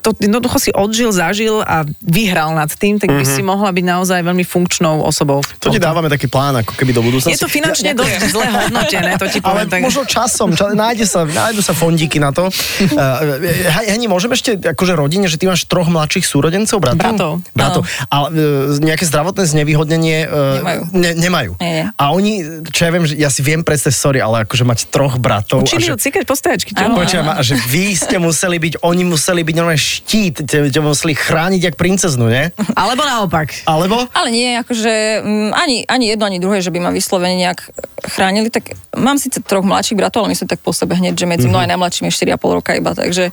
to 0.02 0.10
jednoducho 0.18 0.58
si 0.58 0.70
odžil, 0.74 1.14
zažil 1.14 1.62
a 1.62 1.86
vyhral 2.02 2.52
nad 2.58 2.68
tým, 2.68 2.98
tak 2.98 3.14
by 3.14 3.22
si 3.22 3.40
mohla 3.40 3.70
byť 3.70 3.84
naozaj 3.86 4.18
veľmi 4.26 4.42
funkčnou 4.42 5.06
osobou. 5.06 5.40
To 5.62 5.70
ti 5.70 5.78
dávame 5.78 6.10
taký 6.10 6.26
plán, 6.26 6.58
ako 6.58 6.74
keby 6.74 6.90
do 6.90 7.06
budúcnosti. 7.06 7.38
Je 7.38 7.40
to 7.40 7.46
finančne 7.46 7.94
dosť 7.94 8.34
zle 8.34 8.46
hodnotené, 8.50 9.14
to 9.14 9.30
ti 9.30 9.38
Ale 9.38 9.64
poviem 9.64 9.68
tak. 9.70 9.80
možno 9.86 10.02
časom, 10.02 10.58
ča, 10.58 10.74
nájde 10.74 11.06
sa, 11.06 11.22
nájdu 11.22 11.62
sa 11.62 11.72
fondíky 11.72 12.18
na 12.18 12.34
to. 12.34 12.50
Uh, 12.50 13.38
Heni, 13.86 14.10
môžeme 14.10 14.34
ešte 14.34 14.58
akože 14.58 14.98
rodine, 14.98 15.30
že 15.30 15.38
ty 15.38 15.46
máš 15.46 15.70
troch 15.70 15.86
mladších 15.86 16.26
súrodencov, 16.26 16.82
bratov? 16.82 16.98
Bratov. 16.98 17.32
Bratov. 17.54 17.82
A 18.10 18.16
uh, 18.26 18.74
nejaké 18.82 19.06
zdravotné 19.06 19.46
znevýhodnenie 19.46 20.26
uh, 20.26 20.58
Nemajú. 20.58 20.82
Ne, 20.92 21.10
nemajú. 21.14 21.52
Nie. 21.62 21.94
A 21.94 22.10
oni, 22.10 22.64
čo 22.74 22.86
ja 22.86 22.90
viem, 22.90 23.04
že 23.06 23.14
ja 23.14 23.30
si 23.30 23.40
viem 23.46 23.62
predstaviť, 23.62 23.94
sorry, 23.94 24.18
ale 24.18 24.42
akože 24.42 24.66
mať 24.66 24.90
troch 24.90 25.22
bratov. 25.22 25.62
Učili 25.62 25.86
ju 25.86 25.94
že, 25.94 26.10
cikať 26.10 26.24
postajačky? 26.26 26.74
Áno, 26.74 26.98
a 26.98 27.40
že 27.44 27.54
vy 27.70 27.94
ste 27.94 28.18
museli 28.18 28.58
byť, 28.58 28.82
oni 28.82 29.02
museli 29.06 29.46
byť 29.46 29.54
normálne 29.54 29.78
štít, 29.92 30.48
te 30.48 30.80
museli 30.80 31.12
chrániť 31.12 31.60
jak 31.68 31.76
princeznu, 31.76 32.32
nie? 32.32 32.48
Alebo 32.72 33.04
naopak. 33.04 33.52
Alebo? 33.68 34.08
Ale 34.16 34.32
nie, 34.32 34.56
akože 34.56 35.20
mm, 35.20 35.50
ani, 35.52 35.76
ani 35.84 36.04
jedno, 36.16 36.24
ani 36.24 36.40
druhé, 36.40 36.64
že 36.64 36.72
by 36.72 36.80
ma 36.80 36.90
vyslovene 36.90 37.36
nejak 37.36 37.68
chránili, 38.08 38.48
tak 38.48 38.72
mám 38.96 39.20
síce 39.20 39.44
troch 39.44 39.62
mladších 39.62 39.98
bratov, 40.00 40.24
ale 40.24 40.32
my 40.32 40.36
sme 40.40 40.48
tak 40.48 40.64
po 40.64 40.72
sebe 40.72 40.96
hneď, 40.96 41.14
že 41.14 41.28
medzi 41.28 41.46
mnou 41.46 41.60
aj 41.60 41.70
najmladším 41.70 42.08
je 42.08 42.32
4,5 42.32 42.58
roka 42.58 42.72
iba, 42.72 42.96
takže 42.96 43.28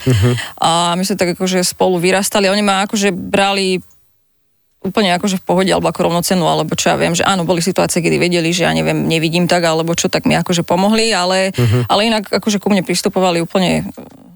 a 0.59 0.93
my 0.99 1.03
sme 1.07 1.15
tak 1.15 1.33
akože 1.39 1.63
spolu 1.63 1.97
vyrastali. 1.97 2.51
Oni 2.51 2.61
ma 2.61 2.83
akože 2.85 3.15
brali 3.15 3.79
úplne 4.79 5.11
akože 5.19 5.43
v 5.43 5.45
pohode 5.45 5.71
alebo 5.71 5.91
ako 5.91 6.07
rovnocenu, 6.07 6.47
alebo 6.47 6.71
čo 6.71 6.91
ja 6.91 6.95
viem, 6.95 7.11
že 7.11 7.27
áno, 7.27 7.43
boli 7.43 7.59
situácie, 7.59 7.99
kedy 7.99 8.15
vedeli, 8.15 8.55
že 8.55 8.63
ja 8.63 8.71
neviem, 8.71 9.11
nevidím 9.11 9.43
tak, 9.43 9.67
alebo 9.67 9.91
čo, 9.91 10.07
tak 10.07 10.23
mi 10.23 10.39
akože 10.39 10.63
pomohli, 10.63 11.11
ale, 11.11 11.51
ale 11.91 12.07
inak 12.07 12.31
akože 12.31 12.63
ku 12.63 12.71
mne 12.71 12.87
pristupovali 12.87 13.43
úplne 13.43 13.83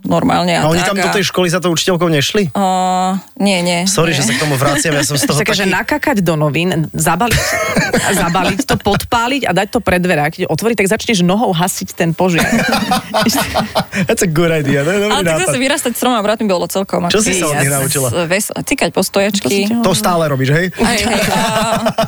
normálne 0.03 0.53
A 0.59 0.67
a, 0.67 0.71
oni 0.71 0.83
tak. 0.83 0.89
tam 0.93 0.97
do 0.99 1.09
tej 1.11 1.23
školy 1.31 1.47
za 1.47 1.59
to 1.63 1.71
učiteľkou 1.71 2.07
nešli? 2.11 2.51
Uh, 2.51 3.15
nie, 3.39 3.63
nie. 3.63 3.87
Sorry, 3.87 4.11
nie. 4.11 4.19
že 4.19 4.27
sa 4.27 4.33
k 4.35 4.39
tomu 4.43 4.55
vraciam, 4.59 4.91
ja 4.91 5.03
som 5.03 5.15
z 5.15 5.25
toho 5.25 5.39
že 5.43 5.63
taký... 5.63 5.71
nakakať 5.71 6.17
do 6.21 6.35
novín, 6.35 6.91
zabaliť, 6.91 7.43
zabaliť 8.23 8.59
to, 8.67 8.75
podpáliť 8.79 9.47
a 9.47 9.51
dať 9.55 9.67
to 9.73 9.79
pred 9.79 10.03
dvere. 10.03 10.21
A 10.23 10.29
keď 10.29 10.51
otvorí, 10.51 10.75
tak 10.75 10.91
začneš 10.91 11.23
nohou 11.23 11.55
hasiť 11.55 11.95
ten 11.95 12.11
požiar. 12.11 12.45
That's 14.07 14.23
a 14.23 14.29
good 14.29 14.51
idea, 14.51 14.83
to 14.83 14.91
je 14.91 14.99
dobrý 15.07 15.13
Ale 15.13 15.23
tak 15.23 15.35
nápad. 15.39 15.47
zase 15.47 15.57
vyrastať 15.59 15.91
s 15.95 15.99
troma 16.03 16.19
bratmi 16.19 16.45
bolo 16.51 16.67
celkom. 16.67 17.07
Čo 17.07 17.23
si 17.23 17.39
sa 17.39 17.51
od 17.51 17.55
nich 17.63 17.71
naučila? 17.71 18.07
Ves, 18.27 18.51
cikať 18.51 18.91
postojačky. 18.91 19.71
To 19.81 19.95
stále 19.95 20.27
robíš, 20.27 20.51
hej? 20.51 20.65
Aj, 20.79 20.99
aj, 20.99 21.21
a 21.31 21.41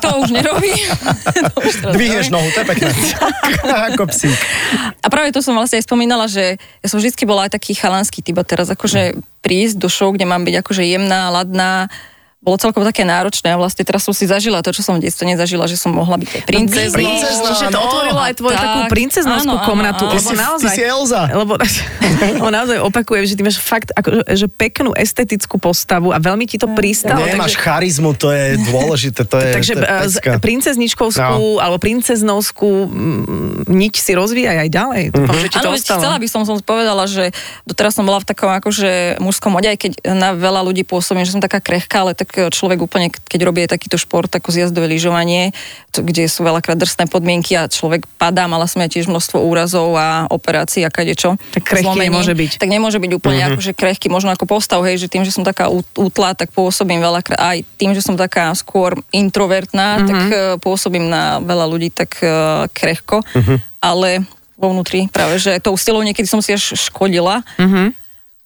to 0.02 0.08
už 0.20 0.28
nerobí. 0.36 0.72
to 1.52 1.58
už 1.64 1.74
Dvihneš 1.96 2.28
nohu, 2.28 2.48
to 2.52 2.60
je 2.62 2.66
pekné. 2.66 2.90
Ako 3.92 4.04
psík. 4.10 4.36
A 5.00 5.06
práve 5.08 5.30
to 5.32 5.40
som 5.40 5.54
vlastne 5.54 5.78
aj 5.80 5.84
spomínala, 5.86 6.26
že 6.26 6.58
ja 6.58 6.88
som 6.90 6.98
vždy 6.98 7.14
bola 7.24 7.46
aj 7.46 7.54
taký 7.54 7.78
chalanský 7.86 8.18
typ 8.26 8.42
a 8.42 8.44
teraz 8.44 8.66
akože 8.66 9.14
prísť 9.46 9.78
do 9.78 9.86
show, 9.86 10.10
kde 10.10 10.26
mám 10.26 10.42
byť 10.42 10.66
akože 10.66 10.82
jemná, 10.82 11.30
ladná, 11.30 11.86
bolo 12.46 12.54
celkom 12.56 12.80
také 12.80 13.02
náročné 13.02 13.50
a 13.50 13.58
vlastne 13.58 13.82
teraz 13.82 14.06
som 14.06 14.14
si 14.14 14.22
zažila 14.22 14.62
to, 14.62 14.70
čo 14.70 14.78
som 14.80 14.94
v 14.94 15.02
detstve 15.02 15.26
nezažila, 15.26 15.66
že 15.66 15.74
som 15.74 15.90
mohla 15.90 16.14
byť 16.14 16.30
aj 16.30 16.42
princeznou. 16.46 16.94
Princezná, 16.94 17.48
Čiže 17.50 17.66
to 17.66 17.74
no. 17.74 17.84
otvorilo 17.84 18.20
aj 18.22 18.34
tvoju 18.36 18.54
Tak, 18.54 18.62
takú 18.62 18.80
princeznovskú 18.86 19.50
áno, 19.50 19.58
áno, 19.58 19.66
komnatu. 19.66 20.04
áno. 20.06 20.12
Ty 20.14 20.16
Lebo 20.16 20.30
si, 20.30 20.36
naozaj... 20.38 20.62
ty 20.62 20.68
si 20.70 20.82
Elza. 20.86 21.22
Lebo, 21.26 21.52
lebo 22.38 22.48
naozaj 22.48 22.78
opakujem, 22.80 23.24
že 23.26 23.34
ty 23.34 23.42
máš 23.42 23.58
fakt 23.58 23.90
ako, 23.90 24.22
že 24.24 24.46
peknú 24.46 24.94
estetickú 24.94 25.58
postavu 25.58 26.14
a 26.14 26.22
veľmi 26.22 26.46
ti 26.46 26.54
to 26.54 26.70
pristalo. 26.70 27.18
Nemáš 27.20 27.52
takže- 27.52 27.66
charizmu, 27.66 28.14
to 28.14 28.30
je 28.30 28.44
dôležité, 28.62 29.26
to 29.26 29.36
je, 29.36 29.50
Takže 29.50 29.72
to 29.72 29.78
je 29.80 29.88
pecka. 30.06 30.30
princezničkovskú 30.38 31.18
No. 31.48 31.58
alebo 31.58 31.76
princeznovskú 31.76 32.86
mm, 32.86 33.66
niť 33.66 33.94
si 33.96 34.12
rozvíjaj 34.12 34.56
aj 34.62 34.70
ďalej. 34.70 35.02
Dúfam, 35.10 35.34
že 35.34 35.48
ti 35.48 35.58
to 35.58 35.66
Áno, 35.66 35.74
veď 35.74 35.82
ostalo. 35.82 35.98
chcela 35.98 36.16
by 36.16 36.28
som, 36.28 36.42
som 36.44 36.54
povedala, 36.60 37.04
že 37.04 37.34
doteraz 37.64 37.90
som 37.90 38.04
bola 38.04 38.22
v 38.22 38.26
takom 38.26 38.52
akože 38.52 39.18
mužskom 39.18 39.50
mode, 39.50 39.66
aj 39.66 39.78
keď 39.78 39.92
na 40.12 40.30
veľa 40.30 40.62
ľudí 40.62 40.84
pôsobím, 40.84 41.24
že 41.24 41.34
som 41.34 41.42
taká 41.42 41.58
krehká, 41.58 42.04
ale 42.04 42.12
tak 42.12 42.35
človek 42.52 42.78
úplne, 42.78 43.08
keď 43.08 43.40
robí 43.42 43.64
takýto 43.64 43.96
šport, 43.96 44.28
ako 44.28 44.52
zjazdové 44.52 44.86
lyžovanie, 44.92 45.50
kde 45.90 46.28
sú 46.28 46.44
veľakrát 46.44 46.76
drsné 46.76 47.08
podmienky 47.08 47.56
a 47.56 47.66
človek 47.66 48.04
padá, 48.20 48.44
mala 48.44 48.68
som 48.68 48.84
aj 48.84 48.92
tiež 48.92 49.08
množstvo 49.08 49.40
úrazov 49.40 49.96
a 49.96 50.28
operácií 50.28 50.84
a 50.84 50.92
kadečo. 50.92 51.40
Tak 51.56 51.64
krehký 51.64 51.88
zlomení. 51.88 52.12
nemôže 52.12 52.34
byť. 52.36 52.52
Tak 52.60 52.68
nemôže 52.68 52.98
byť 53.00 53.12
úplne 53.16 53.40
akože 53.48 53.72
krehký, 53.72 54.12
možno 54.12 54.30
ako 54.32 54.44
postav, 54.44 54.84
hej, 54.84 55.00
že 55.00 55.08
tým, 55.08 55.24
že 55.24 55.32
som 55.32 55.42
taká 55.42 55.72
út- 55.72 55.88
útla, 55.96 56.36
tak 56.36 56.52
pôsobím 56.52 57.00
veľakrát, 57.00 57.40
aj 57.40 57.58
tým, 57.80 57.96
že 57.96 58.04
som 58.04 58.14
taká 58.20 58.52
skôr 58.52 58.96
introvertná, 59.10 60.04
tak 60.04 60.20
eh, 60.28 60.40
pôsobím 60.60 61.08
na 61.08 61.40
veľa 61.40 61.64
ľudí 61.64 61.88
tak 61.90 62.20
eh, 62.20 62.68
krehko, 62.70 63.24
ale 63.80 64.24
vo 64.56 64.72
vnútri 64.72 65.04
práve, 65.12 65.36
že 65.36 65.60
tou 65.60 65.76
silou 65.76 66.00
niekedy 66.00 66.24
som 66.24 66.40
si 66.40 66.52
až 66.52 66.72
škodila, 66.76 67.44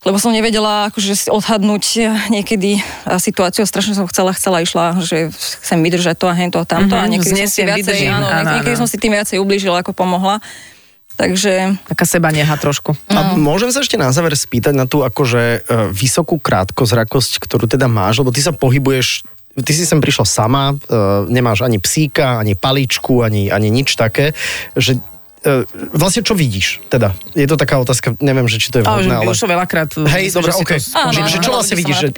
lebo 0.00 0.16
som 0.16 0.32
nevedela 0.32 0.88
akože 0.88 1.12
si 1.12 1.28
odhadnúť 1.28 1.84
eh, 2.00 2.08
niekedy 2.32 2.80
eh, 2.80 3.20
situáciu, 3.20 3.68
strašne 3.68 3.92
som 3.92 4.08
chcela, 4.08 4.32
chcela, 4.32 4.64
išla, 4.64 5.04
že 5.04 5.28
chcem 5.34 5.78
vydržať 5.84 6.16
to 6.16 6.26
a 6.28 6.34
hento 6.34 6.56
a 6.56 6.64
tamto 6.64 6.96
Mhm, 6.96 7.04
a 7.04 7.06
niekedy 7.06 7.44
som 7.44 7.52
si 7.52 7.62
viacej, 7.62 7.84
vydržím, 7.84 8.12
áno, 8.16 8.26
áno, 8.26 8.48
niekedy 8.56 8.76
áno. 8.76 8.80
som 8.84 8.88
si 8.88 8.96
tým 8.96 9.12
viacej 9.12 9.36
ublížila, 9.36 9.84
ako 9.84 9.92
pomohla. 9.92 10.40
Takže 11.20 11.76
Taká 11.84 12.08
seba 12.08 12.32
neha 12.32 12.56
trošku. 12.56 12.96
A 13.12 13.36
môžem 13.36 13.68
sa 13.68 13.84
ešte 13.84 14.00
na 14.00 14.08
záver 14.08 14.32
spýtať 14.32 14.72
na 14.72 14.88
tú 14.88 15.04
akože 15.04 15.42
e, 15.60 15.92
vysokú 15.92 16.40
krátkozrakosť, 16.40 17.44
ktorú 17.44 17.68
teda 17.68 17.92
máš, 17.92 18.24
lebo 18.24 18.32
ty 18.32 18.40
sa 18.40 18.56
pohybuješ 18.56 19.28
Ty 19.50 19.74
si 19.74 19.82
sem 19.82 19.98
prišla 19.98 20.30
sama, 20.30 20.78
nemáš 21.26 21.66
ani 21.66 21.82
psíka, 21.82 22.38
ani 22.38 22.54
paličku, 22.54 23.26
ani, 23.26 23.50
ani 23.50 23.66
nič 23.66 23.98
také, 23.98 24.30
že 24.78 25.02
vlastne 25.92 26.20
čo 26.20 26.36
vidíš? 26.36 26.84
Teda, 26.86 27.16
je 27.32 27.48
to 27.48 27.56
taká 27.56 27.80
otázka, 27.80 28.12
neviem, 28.20 28.44
že 28.44 28.60
či 28.60 28.68
to 28.68 28.80
je 28.80 28.84
že 28.84 28.88
vhodné, 28.88 29.14
ale... 29.16 29.32
už 29.32 29.40
to 29.40 29.48
veľakrát... 29.48 29.88
Hej, 29.96 30.24
myslím, 30.28 30.36
dobre, 30.36 30.50
že 30.50 30.58
to- 30.60 30.98
Áno, 30.98 31.10
Že- 31.10 31.20
áno, 31.20 31.28
že 31.28 31.38
čo 31.40 31.50
vlastne 31.50 31.76
vidíš, 31.76 31.96
že-. 31.98 32.12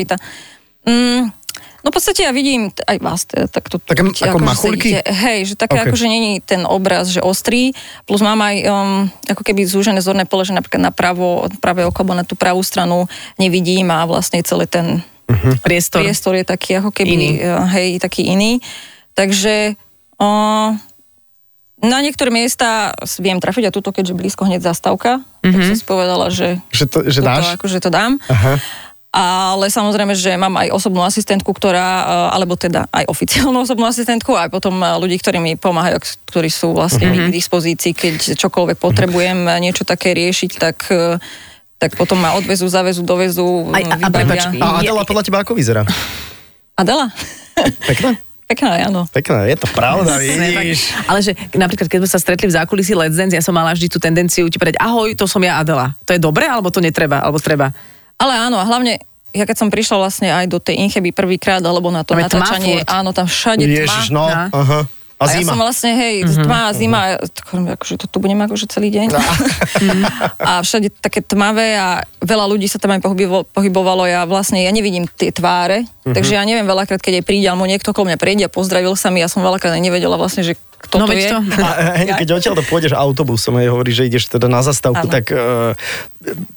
Mm, 0.83 1.23
no 1.83 1.89
v 1.89 1.95
podstate 1.95 2.27
ja 2.27 2.35
vidím 2.35 2.75
aj 2.75 2.99
vás, 2.99 3.23
teda, 3.23 3.47
tak 3.47 3.71
to... 3.71 3.79
Také 3.79 4.03
ti 4.11 4.27
ako 4.27 4.39
akože 4.39 4.49
machulky? 4.51 4.89
sedíte. 4.99 5.07
Hej, 5.07 5.39
že 5.47 5.55
také 5.55 5.79
Ok. 5.79 5.87
akože 5.87 6.07
není 6.11 6.43
ten 6.43 6.67
obraz, 6.67 7.07
že 7.09 7.23
ostrý, 7.23 7.71
plus 8.03 8.19
mám 8.19 8.43
aj 8.43 8.57
um, 8.67 9.07
ako 9.31 9.43
keby 9.47 9.71
zúžené 9.71 10.03
zorné 10.03 10.27
pole, 10.27 10.43
že 10.43 10.51
napríklad 10.51 10.83
na 10.83 10.91
pravo, 10.91 11.47
pravé 11.63 11.87
oko, 11.87 12.03
alebo 12.03 12.19
na 12.19 12.27
tú 12.27 12.35
pravú 12.35 12.67
stranu 12.67 13.07
nevidím 13.39 13.95
a 13.95 14.03
vlastne 14.03 14.43
celý 14.43 14.67
ten 14.67 15.07
Priestor. 15.63 16.03
priestor 16.05 16.35
je 16.37 16.45
taký 16.45 16.77
ako 16.77 16.91
keby, 16.93 17.15
Iný. 17.15 17.29
uh, 17.41 17.65
hej, 17.73 17.97
taký 18.03 18.27
iný. 18.29 18.59
Takže 19.15 19.79
uh, 20.19 20.77
na 21.83 21.99
niektoré 21.99 22.31
miesta 22.31 22.95
viem 23.19 23.37
trafiť 23.37 23.69
a 23.69 23.75
tuto, 23.75 23.91
keďže 23.91 24.15
blízko 24.15 24.47
hneď 24.47 24.63
zastávka, 24.65 25.21
tak 25.41 25.53
som 25.53 25.75
si 25.75 25.83
povedala, 25.83 26.31
že, 26.31 26.63
Že 26.71 26.85
to- 26.87 27.05
že 27.07 27.21
dáš? 27.21 27.59
akože 27.59 27.79
to 27.79 27.91
dám. 27.91 28.23
Aha. 28.27 28.57
Ale 29.13 29.69
samozrejme, 29.69 30.17
že 30.17 30.33
mám 30.35 30.57
aj 30.57 30.73
osobnú 30.73 31.05
asistentku, 31.05 31.53
ktorá, 31.53 31.85
eh, 32.01 32.07
alebo 32.33 32.57
teda 32.57 32.89
aj 32.89 33.05
oficiálnu 33.07 33.61
osobnú 33.61 33.85
asistentku, 33.85 34.33
a 34.33 34.47
aj 34.47 34.51
potom 34.51 34.73
eh, 34.79 34.97
ľudí, 34.97 35.19
ktorí 35.19 35.37
mi 35.37 35.53
pomáhajú, 35.53 36.01
ktorí 36.25 36.49
sú 36.49 36.73
vlastne 36.73 37.05
Mhm. 37.05 37.13
mi 37.13 37.19
k 37.29 37.37
dispozícii, 37.37 37.93
keď 37.93 38.41
čokoľvek 38.41 38.81
potrebujem 38.81 39.37
niečo 39.61 39.85
také 39.85 40.17
riešiť, 40.17 40.51
tak, 40.57 40.89
eh, 40.89 41.21
tak 41.77 41.93
potom 41.93 42.17
ma 42.17 42.33
odvezú, 42.33 42.65
zavezú, 42.65 43.03
dovezú, 43.03 43.69
Aj- 43.69 43.85
a- 43.85 44.01
a 44.01 44.09
prepáč, 44.09 44.49
A 44.57 44.81
Adela 44.81 45.05
podľa 45.05 45.25
teba 45.27 45.39
ako 45.43 45.53
vyzerá? 45.53 45.85
Adela? 46.73 47.13
Pekná? 47.85 48.17
Pekná, 48.53 48.71
áno. 48.85 49.09
Pekná, 49.09 49.45
je 49.45 49.57
to 49.57 49.69
pravda, 49.71 50.21
tak- 50.21 50.29
vidíš. 50.29 50.93
Ale 51.05 51.19
že 51.21 51.33
napríklad, 51.53 51.89
keď 51.89 51.99
sme 52.01 52.11
sa 52.11 52.19
stretli 52.19 52.47
v 52.47 52.55
zákulisí 52.55 52.93
Let's 52.93 53.17
Dance, 53.17 53.33
ja 53.33 53.41
som 53.41 53.53
mala 53.53 53.73
vždy 53.73 53.89
tú 53.89 53.97
tendenciu 53.97 54.45
ti 54.47 54.57
povedať, 54.57 54.77
ahoj, 54.77 55.13
to 55.13 55.25
som 55.25 55.41
ja 55.41 55.57
Adela. 55.57 55.97
To 56.05 56.13
je 56.13 56.21
dobré, 56.21 56.45
alebo 56.45 56.69
to 56.69 56.79
netreba, 56.79 57.19
alebo 57.19 57.39
treba? 57.39 57.73
Ale 58.15 58.37
áno, 58.39 58.57
a 58.57 58.65
hlavne 58.65 59.01
ja 59.33 59.43
keď 59.43 59.57
som 59.57 59.69
prišla 59.69 59.97
vlastne 59.99 60.29
aj 60.29 60.45
do 60.45 60.61
tej 60.61 60.77
Incheby 60.79 61.09
prvýkrát, 61.11 61.59
alebo 61.59 61.89
na 61.89 62.05
to 62.05 62.13
tma 62.13 62.29
natáčanie, 62.29 62.85
áno, 62.85 63.17
tam 63.17 63.25
všade 63.25 63.65
Ježiš, 63.65 64.13
tma. 64.13 64.15
no, 64.15 64.25
No. 64.29 64.45
aha. 64.53 64.81
A 65.23 65.31
A 65.31 65.33
ja 65.33 65.47
som 65.47 65.57
vlastne, 65.57 65.91
hej, 65.93 66.15
mm-hmm. 66.23 66.45
tma 66.45 66.59
a 66.67 66.71
zima, 66.73 67.01
hovorím, 67.47 67.73
akože 67.73 67.95
to 67.97 68.07
tu 68.07 68.19
budem 68.19 68.39
akože 68.39 68.67
celý 68.67 68.91
deň. 68.91 69.09
a 70.51 70.61
všade 70.61 70.91
také 70.99 71.21
tmavé 71.21 71.75
a 71.75 71.89
veľa 72.19 72.45
ľudí 72.47 72.67
sa 72.67 72.77
tam 72.77 72.93
aj 72.93 73.01
pohybo- 73.01 73.47
pohybovalo, 73.47 74.05
ja 74.05 74.25
vlastne, 74.25 74.61
ja 74.61 74.71
nevidím 74.71 75.07
tie 75.07 75.31
tváre, 75.31 75.87
Mhm. 76.03 76.15
takže 76.15 76.35
ja 76.35 76.43
neviem 76.43 76.67
veľakrát, 76.67 76.99
keď 76.99 77.23
aj 77.23 77.25
príde, 77.25 77.47
alebo 77.47 77.63
niekto 77.63 77.95
okolo 77.95 78.11
mňa 78.11 78.19
prejde 78.19 78.43
a 78.47 78.51
pozdravil 78.51 78.95
sa 78.95 79.09
mi, 79.09 79.23
ja 79.23 79.31
som 79.31 79.39
veľakrát 79.39 79.79
nevedela 79.79 80.19
vlastne, 80.19 80.43
že 80.43 80.59
kto 80.83 80.99
No 80.99 81.07
to 81.07 81.15
je. 81.15 81.31
to. 81.31 81.39
A 81.63 81.95
hej, 81.95 82.11
keď 82.19 82.29
odtiaľ 82.35 82.59
to 82.59 82.67
pôjdeš 82.67 82.91
autobusom, 82.91 83.55
hej, 83.55 83.71
hovorí, 83.71 83.95
že 83.95 84.03
ideš 84.03 84.27
teda 84.27 84.51
na 84.51 84.67
zastávku, 84.67 85.07
Áno. 85.07 85.15
tak 85.15 85.31
uh, 85.31 85.79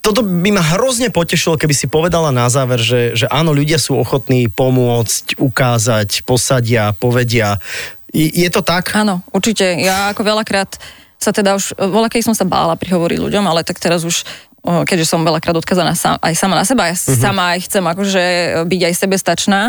toto 0.01 0.25
by 0.25 0.49
ma 0.49 0.65
hrozne 0.65 1.13
potešilo, 1.13 1.61
keby 1.61 1.77
si 1.77 1.85
povedala 1.85 2.33
na 2.33 2.49
záver, 2.49 2.81
že, 2.81 3.13
že 3.13 3.29
áno, 3.29 3.53
ľudia 3.53 3.77
sú 3.77 3.93
ochotní 3.93 4.49
pomôcť, 4.49 5.37
ukázať, 5.37 6.25
posadia, 6.25 6.97
povedia. 6.97 7.61
Je 8.13 8.49
to 8.53 8.61
tak? 8.61 8.93
Áno, 8.93 9.25
určite. 9.33 9.65
Ja 9.81 10.13
ako 10.13 10.21
veľakrát 10.23 10.77
sa 11.15 11.31
teda 11.33 11.57
už, 11.57 11.73
voľa 11.79 12.11
keď 12.11 12.21
som 12.27 12.35
sa 12.37 12.45
bála 12.45 12.77
prihovoriť 12.77 13.17
ľuďom, 13.17 13.45
ale 13.47 13.65
tak 13.65 13.81
teraz 13.81 14.05
už 14.05 14.27
keďže 14.65 15.05
som 15.05 15.21
veľakrát 15.21 15.53
odkazaná 15.53 15.93
sa, 15.93 16.17
aj 16.17 16.33
sama 16.33 16.53
na 16.53 16.65
seba, 16.65 16.89
ja 16.89 16.95
Mhm. 16.95 17.15
sama 17.15 17.53
aj 17.53 17.59
chcem 17.63 17.83
akože 17.85 18.23
byť 18.65 18.81
aj 18.81 18.93
sebestačná, 18.95 19.61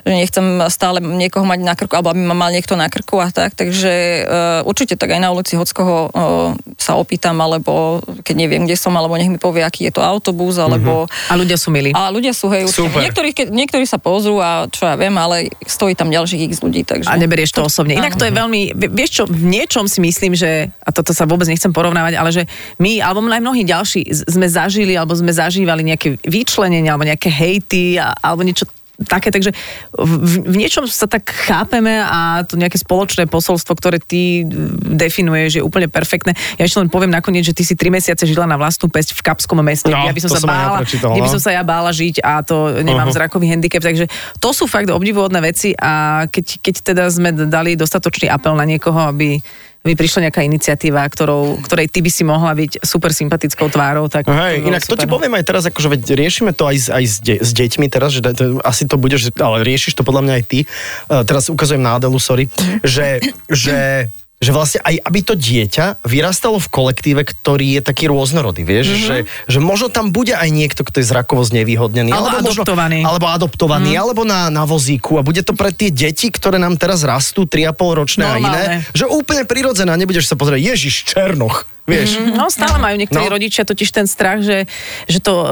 že 0.00 0.12
nechcem 0.12 0.44
stále 0.68 1.00
niekoho 1.00 1.42
mať 1.42 1.60
na 1.60 1.72
krku, 1.72 1.94
alebo 1.94 2.10
aby 2.10 2.20
ma 2.20 2.34
mal 2.34 2.50
niekto 2.50 2.74
na 2.74 2.86
krku 2.86 3.18
a 3.18 3.28
tak, 3.28 3.54
takže 3.54 3.92
uh, 4.22 4.60
určite 4.64 4.94
tak 4.94 5.10
aj 5.10 5.20
na 5.20 5.30
ulici 5.30 5.56
Hockoho 5.56 5.96
uh, 6.06 6.52
sa 6.76 6.94
opýtam, 6.94 7.34
alebo 7.36 7.98
keď 8.20 8.34
neviem, 8.36 8.62
kde 8.62 8.76
som, 8.76 8.92
alebo 8.92 9.14
nech 9.14 9.26
mi 9.26 9.38
povie, 9.38 9.62
aký 9.62 9.88
je 9.88 9.94
to 9.94 10.02
autobus, 10.02 10.56
alebo... 10.56 11.08
A 11.26 11.34
ľudia 11.34 11.56
sú 11.56 11.70
milí. 11.70 11.90
A 11.90 12.10
ľudia 12.10 12.30
sú, 12.30 12.52
hej, 12.52 12.68
určite. 12.68 13.00
Niektorí, 13.00 13.30
keď, 13.32 13.46
niektorí 13.48 13.84
sa 13.84 13.96
pozrú 13.96 14.38
a 14.38 14.68
čo 14.68 14.84
ja 14.84 14.94
viem, 14.94 15.14
ale 15.14 15.48
stojí 15.62 15.94
tam 15.94 16.12
ďalších 16.12 16.52
x 16.52 16.60
ľudí, 16.60 16.84
takže... 16.84 17.08
A 17.08 17.16
neberieš 17.16 17.56
to 17.56 17.64
osobne. 17.64 17.96
Inak 17.96 18.14
to 18.14 18.28
je 18.28 18.34
veľmi, 18.34 18.76
vie- 18.76 18.92
vieš 18.92 19.10
čo, 19.18 19.24
v 19.24 19.40
niečom 19.40 19.88
si 19.88 19.98
myslím, 19.98 20.36
že, 20.36 20.68
a 20.78 20.90
toto 20.90 21.16
sa 21.16 21.24
vôbec 21.24 21.48
nechcem 21.48 21.72
porovnávať, 21.72 22.14
ale 22.14 22.30
že 22.30 22.42
my, 22.76 23.00
alebo 23.00 23.24
aj 23.24 23.40
mnohí 23.40 23.62
ďalší, 23.64 24.04
z- 24.04 24.26
sme 24.34 24.50
zažili, 24.50 24.98
alebo 24.98 25.14
sme 25.14 25.30
zažívali 25.30 25.86
nejaké 25.86 26.18
vyčlenenie, 26.26 26.90
alebo 26.90 27.06
nejaké 27.06 27.30
hejty, 27.30 28.02
a, 28.02 28.10
alebo 28.18 28.42
niečo 28.42 28.66
také, 28.94 29.34
takže 29.34 29.50
v, 29.90 30.12
v- 30.22 30.54
niečom 30.54 30.86
sa 30.86 31.10
tak 31.10 31.26
chápeme 31.26 31.98
a 31.98 32.46
to 32.46 32.54
nejaké 32.54 32.78
spoločné 32.78 33.26
posolstvo, 33.26 33.74
ktoré 33.74 33.98
ty 33.98 34.46
definuješ, 34.94 35.58
je 35.58 35.62
úplne 35.66 35.90
perfektné. 35.90 36.38
Ja 36.54 36.62
ešte 36.62 36.78
len 36.78 36.90
poviem 36.90 37.10
nakoniec, 37.10 37.42
že 37.42 37.54
ty 37.56 37.66
si 37.66 37.74
tri 37.74 37.90
mesiace 37.90 38.22
žila 38.22 38.46
na 38.46 38.54
vlastnú 38.54 38.86
pesť 38.86 39.18
v 39.18 39.20
Kapskom 39.26 39.58
meste. 39.66 39.90
No, 39.90 39.98
ja 39.98 40.14
by 40.14 40.22
som 40.22 40.30
sa 40.30 40.38
som 40.38 40.50
ja 40.50 40.54
bála, 40.54 40.78
prečítal, 40.86 41.10
kde 41.10 41.22
by 41.26 41.30
no. 41.30 41.34
som 41.34 41.42
sa 41.42 41.50
ja 41.50 41.62
bála 41.66 41.90
žiť 41.90 42.22
a 42.22 42.32
to 42.46 42.56
nemám 42.86 43.10
Aha. 43.10 43.16
zrakový 43.18 43.46
handicap, 43.50 43.82
takže 43.82 44.06
to 44.38 44.54
sú 44.54 44.70
fakt 44.70 44.86
obdivuhodné 44.86 45.42
veci 45.42 45.74
a 45.74 46.24
keď, 46.30 46.62
keď 46.62 46.74
teda 46.94 47.04
sme 47.10 47.34
dali 47.34 47.74
dostatočný 47.74 48.30
apel 48.30 48.54
na 48.54 48.62
niekoho, 48.62 49.10
aby 49.10 49.42
aby 49.84 50.00
prišla 50.00 50.32
nejaká 50.32 50.40
iniciatíva, 50.40 51.04
ktorou, 51.04 51.60
ktorej 51.60 51.92
ty 51.92 52.00
by 52.00 52.08
si 52.08 52.24
mohla 52.24 52.56
byť 52.56 52.80
super 52.80 53.12
sympatickou 53.12 53.68
tvárou, 53.68 54.08
tak 54.08 54.24
Hej, 54.24 54.32
by 54.32 54.60
bolo 54.64 54.70
inak 54.72 54.82
to 54.88 54.96
ti 54.96 55.04
super. 55.04 55.12
poviem 55.20 55.36
aj 55.36 55.44
teraz, 55.44 55.62
akože 55.68 55.88
veď 55.92 56.02
riešime 56.16 56.56
to 56.56 56.64
aj, 56.64 56.76
aj 56.88 57.04
s, 57.04 57.16
de, 57.20 57.36
s 57.36 57.50
deťmi 57.52 57.86
teraz, 57.92 58.16
že 58.16 58.24
to, 58.24 58.64
asi 58.64 58.88
to 58.88 58.96
budeš, 58.96 59.28
ale 59.36 59.60
riešiš 59.60 59.92
to 59.92 60.00
podľa 60.00 60.24
mňa 60.24 60.34
aj 60.40 60.44
ty. 60.48 60.58
Uh, 60.64 61.20
teraz 61.28 61.52
ukazujem 61.52 61.84
na 61.84 62.00
Adelu, 62.00 62.16
sorry, 62.16 62.48
že, 62.80 63.20
že 63.52 64.08
že 64.44 64.52
vlastne 64.52 64.80
aj 64.84 65.00
aby 65.00 65.20
to 65.24 65.34
dieťa 65.34 66.04
vyrastalo 66.04 66.60
v 66.60 66.68
kolektíve, 66.68 67.24
ktorý 67.24 67.80
je 67.80 67.82
taký 67.82 68.12
rôznorodý, 68.12 68.62
vieš, 68.62 68.92
mm-hmm. 68.92 69.06
že, 69.08 69.16
že 69.48 69.58
možno 69.58 69.88
tam 69.88 70.12
bude 70.12 70.36
aj 70.36 70.48
niekto, 70.52 70.84
kto 70.84 71.00
je 71.00 71.06
zrakovo 71.08 71.40
znevýhodnený. 71.42 72.12
Alebo 72.12 72.44
možno, 72.44 72.62
adoptovaný. 72.62 73.00
alebo 73.02 73.26
adoptovaný, 73.32 73.96
mm. 73.96 74.00
alebo 74.00 74.22
na, 74.28 74.52
na 74.52 74.68
vozíku 74.68 75.16
a 75.16 75.24
bude 75.24 75.40
to 75.40 75.56
pre 75.56 75.72
tie 75.72 75.88
deti, 75.88 76.28
ktoré 76.28 76.60
nám 76.60 76.76
teraz 76.76 77.02
rastú, 77.02 77.48
3,5 77.48 78.00
ročné 78.00 78.24
a 78.28 78.36
Normálne. 78.36 78.48
iné, 78.48 78.62
že 78.92 79.08
úplne 79.08 79.48
prirodzené 79.48 79.90
a 79.90 79.98
nebudeš 79.98 80.28
sa 80.28 80.36
pozrieť, 80.36 80.76
Ježiš, 80.76 81.08
Černoch. 81.08 81.73
Vieš. 81.84 82.20
No 82.32 82.48
stále 82.48 82.76
majú 82.80 82.96
niektorí 82.96 83.26
No. 83.28 83.32
rodičia 83.36 83.64
totiž 83.64 83.88
ten 83.92 84.06
strach, 84.08 84.40
že, 84.44 84.68
že 85.08 85.18
to 85.20 85.32
uh, 85.32 85.46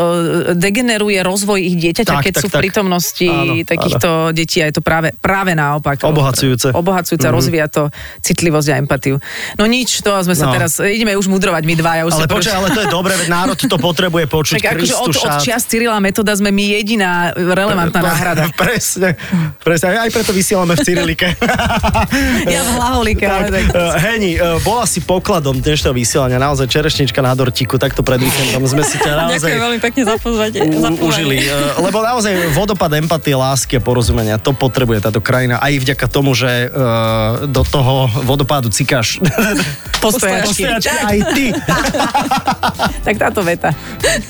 degeneruje 0.52 1.20
rozvoj 1.24 1.60
ich 1.60 1.76
dieťaťa, 1.78 2.12
Tak, 2.12 2.24
keď 2.24 2.32
tak, 2.36 2.42
sú 2.42 2.46
v 2.48 2.54
prítomnosti 2.60 3.28
Áno, 3.28 3.64
takýchto 3.64 4.08
detí 4.36 4.60
a 4.60 4.68
je 4.68 4.74
to 4.76 4.82
práve, 4.84 5.12
práve 5.20 5.56
naopak. 5.56 6.04
Obohacujúce. 6.04 6.72
Obohacujúce, 6.72 7.24
mm-hmm. 7.24 7.36
rozvíja 7.36 7.66
to 7.72 7.88
citlivosť 8.20 8.68
a 8.72 8.74
empatiu. 8.80 9.16
No 9.56 9.64
nič, 9.64 10.04
to 10.04 10.12
sme 10.24 10.36
sa 10.36 10.48
No. 10.48 10.54
teraz, 10.54 10.76
ideme 10.82 11.16
už 11.16 11.30
mudrovať 11.32 11.62
my. 11.64 11.74
Už 12.06 12.12
Ale 12.14 12.28
počkaj, 12.28 12.54
ale 12.54 12.68
to 12.74 12.80
je 12.84 12.88
dobré, 12.92 13.16
veď 13.16 13.28
národ 13.32 13.56
to 13.56 13.78
potrebuje 13.80 14.24
počuť. 14.28 14.60
tak 14.60 14.76
akože 14.78 14.94
od, 14.98 15.10
od 15.16 15.34
čias 15.40 15.64
Cyrila 15.66 15.98
metoda 15.98 16.36
sme 16.36 16.52
my 16.52 16.64
jediná 16.78 17.32
relevantná 17.34 18.00
náhrada. 18.02 18.44
Presne, 18.62 19.16
presne. 19.58 19.98
Aj 19.98 20.10
preto 20.12 20.30
vysielame 20.30 20.78
v 20.78 20.80
Cyrilike. 20.86 21.34
Ja 22.46 22.60
v 22.62 22.70
tak... 23.50 23.64
Uh, 23.74 23.96
Heni, 23.98 24.38
uh, 24.38 24.60
bola 24.62 24.86
si 24.86 25.02
pokladom 25.02 25.58
dnešného 25.58 25.94
vysielania, 25.96 26.21
naozaj 26.30 26.66
čerešnička 26.68 27.18
na 27.18 27.32
dortiku, 27.34 27.80
takto 27.80 28.04
pred 28.06 28.22
víkendom 28.22 28.62
sme 28.68 28.84
si 28.86 29.00
ťa 29.00 29.10
naozaj 29.26 29.38
Ďakujem 29.40 29.62
veľmi 29.62 29.80
pekne 29.82 30.02
za 30.06 30.14
pozvanie. 30.20 30.58
užili. 31.02 31.36
Uh, 31.48 31.82
Lebo 31.82 31.98
naozaj 32.04 32.32
vodopad 32.54 32.92
empatie, 32.94 33.34
lásky 33.34 33.78
a 33.78 33.82
porozumenia, 33.82 34.38
to 34.38 34.52
potrebuje 34.54 35.02
táto 35.02 35.18
krajina 35.18 35.58
aj 35.58 35.72
vďaka 35.82 36.06
tomu, 36.06 36.36
že 36.36 36.68
uh, 36.68 37.48
do 37.48 37.62
toho 37.66 38.06
vodopádu 38.22 38.68
cikáš. 38.68 39.18
Postojačky. 40.02 40.66
Aj 41.02 41.18
ty. 41.32 41.46
Tak 43.02 43.18
táto 43.18 43.42
veta. 43.42 43.74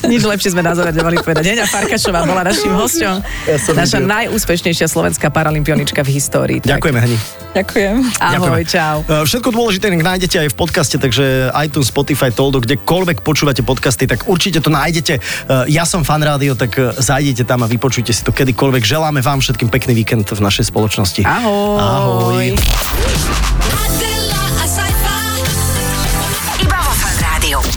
Nič 0.05 0.25
lepšie 0.25 0.53
sme 0.53 0.65
na 0.65 0.73
záver 0.73 0.93
nemali 0.93 1.21
povedať. 1.21 1.45
Heňa 1.45 1.65
Farkašová 1.69 2.25
bola 2.25 2.41
našim 2.41 2.73
hosťom. 2.73 3.15
Ja 3.45 3.57
Naša 3.73 4.01
videl. 4.01 4.09
najúspešnejšia 4.09 4.87
slovenská 4.89 5.29
paralympionička 5.29 6.01
v 6.01 6.09
histórii. 6.17 6.57
Tak. 6.61 6.77
Ďakujeme, 6.77 6.99
Heni. 7.01 7.17
Ďakujem. 7.53 7.95
Ahoj, 8.17 8.33
Ďakujeme. 8.33 8.61
čau. 8.65 8.95
Uh, 9.05 9.21
Všetko 9.29 9.49
dôležité 9.53 9.93
nájdete 9.93 10.37
aj 10.41 10.49
v 10.49 10.55
podcaste, 10.57 10.97
takže 10.97 11.53
iTunes, 11.83 11.91
Spotify, 11.91 12.31
Toldo, 12.31 12.63
kdekoľvek 12.63 13.19
počúvate 13.21 13.59
podcasty, 13.59 14.07
tak 14.07 14.23
určite 14.31 14.63
to 14.63 14.71
nájdete. 14.71 15.19
Uh, 15.19 15.67
Ja 15.67 15.83
som 15.83 16.07
fan 16.07 16.23
rádio, 16.23 16.55
tak 16.55 16.71
uh, 16.79 16.95
zajdete 16.95 17.43
tam 17.43 17.63
a 17.63 17.67
vypočujte 17.67 18.15
si 18.15 18.23
to 18.23 18.31
kedykoľvek. 18.31 18.87
Želáme 18.87 19.19
vám 19.19 19.43
všetkým 19.43 19.67
pekný 19.67 19.91
víkend 19.99 20.31
v 20.31 20.39
našej 20.39 20.71
spoločnosti. 20.71 21.27
Ahoj. 21.27 21.75
Ahoj. 21.83 22.45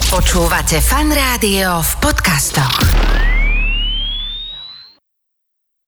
Počúvate 0.07 0.81
Fan 0.81 1.13
Rádio 1.13 1.83
v 1.83 1.91
podcastoch. 2.01 3.06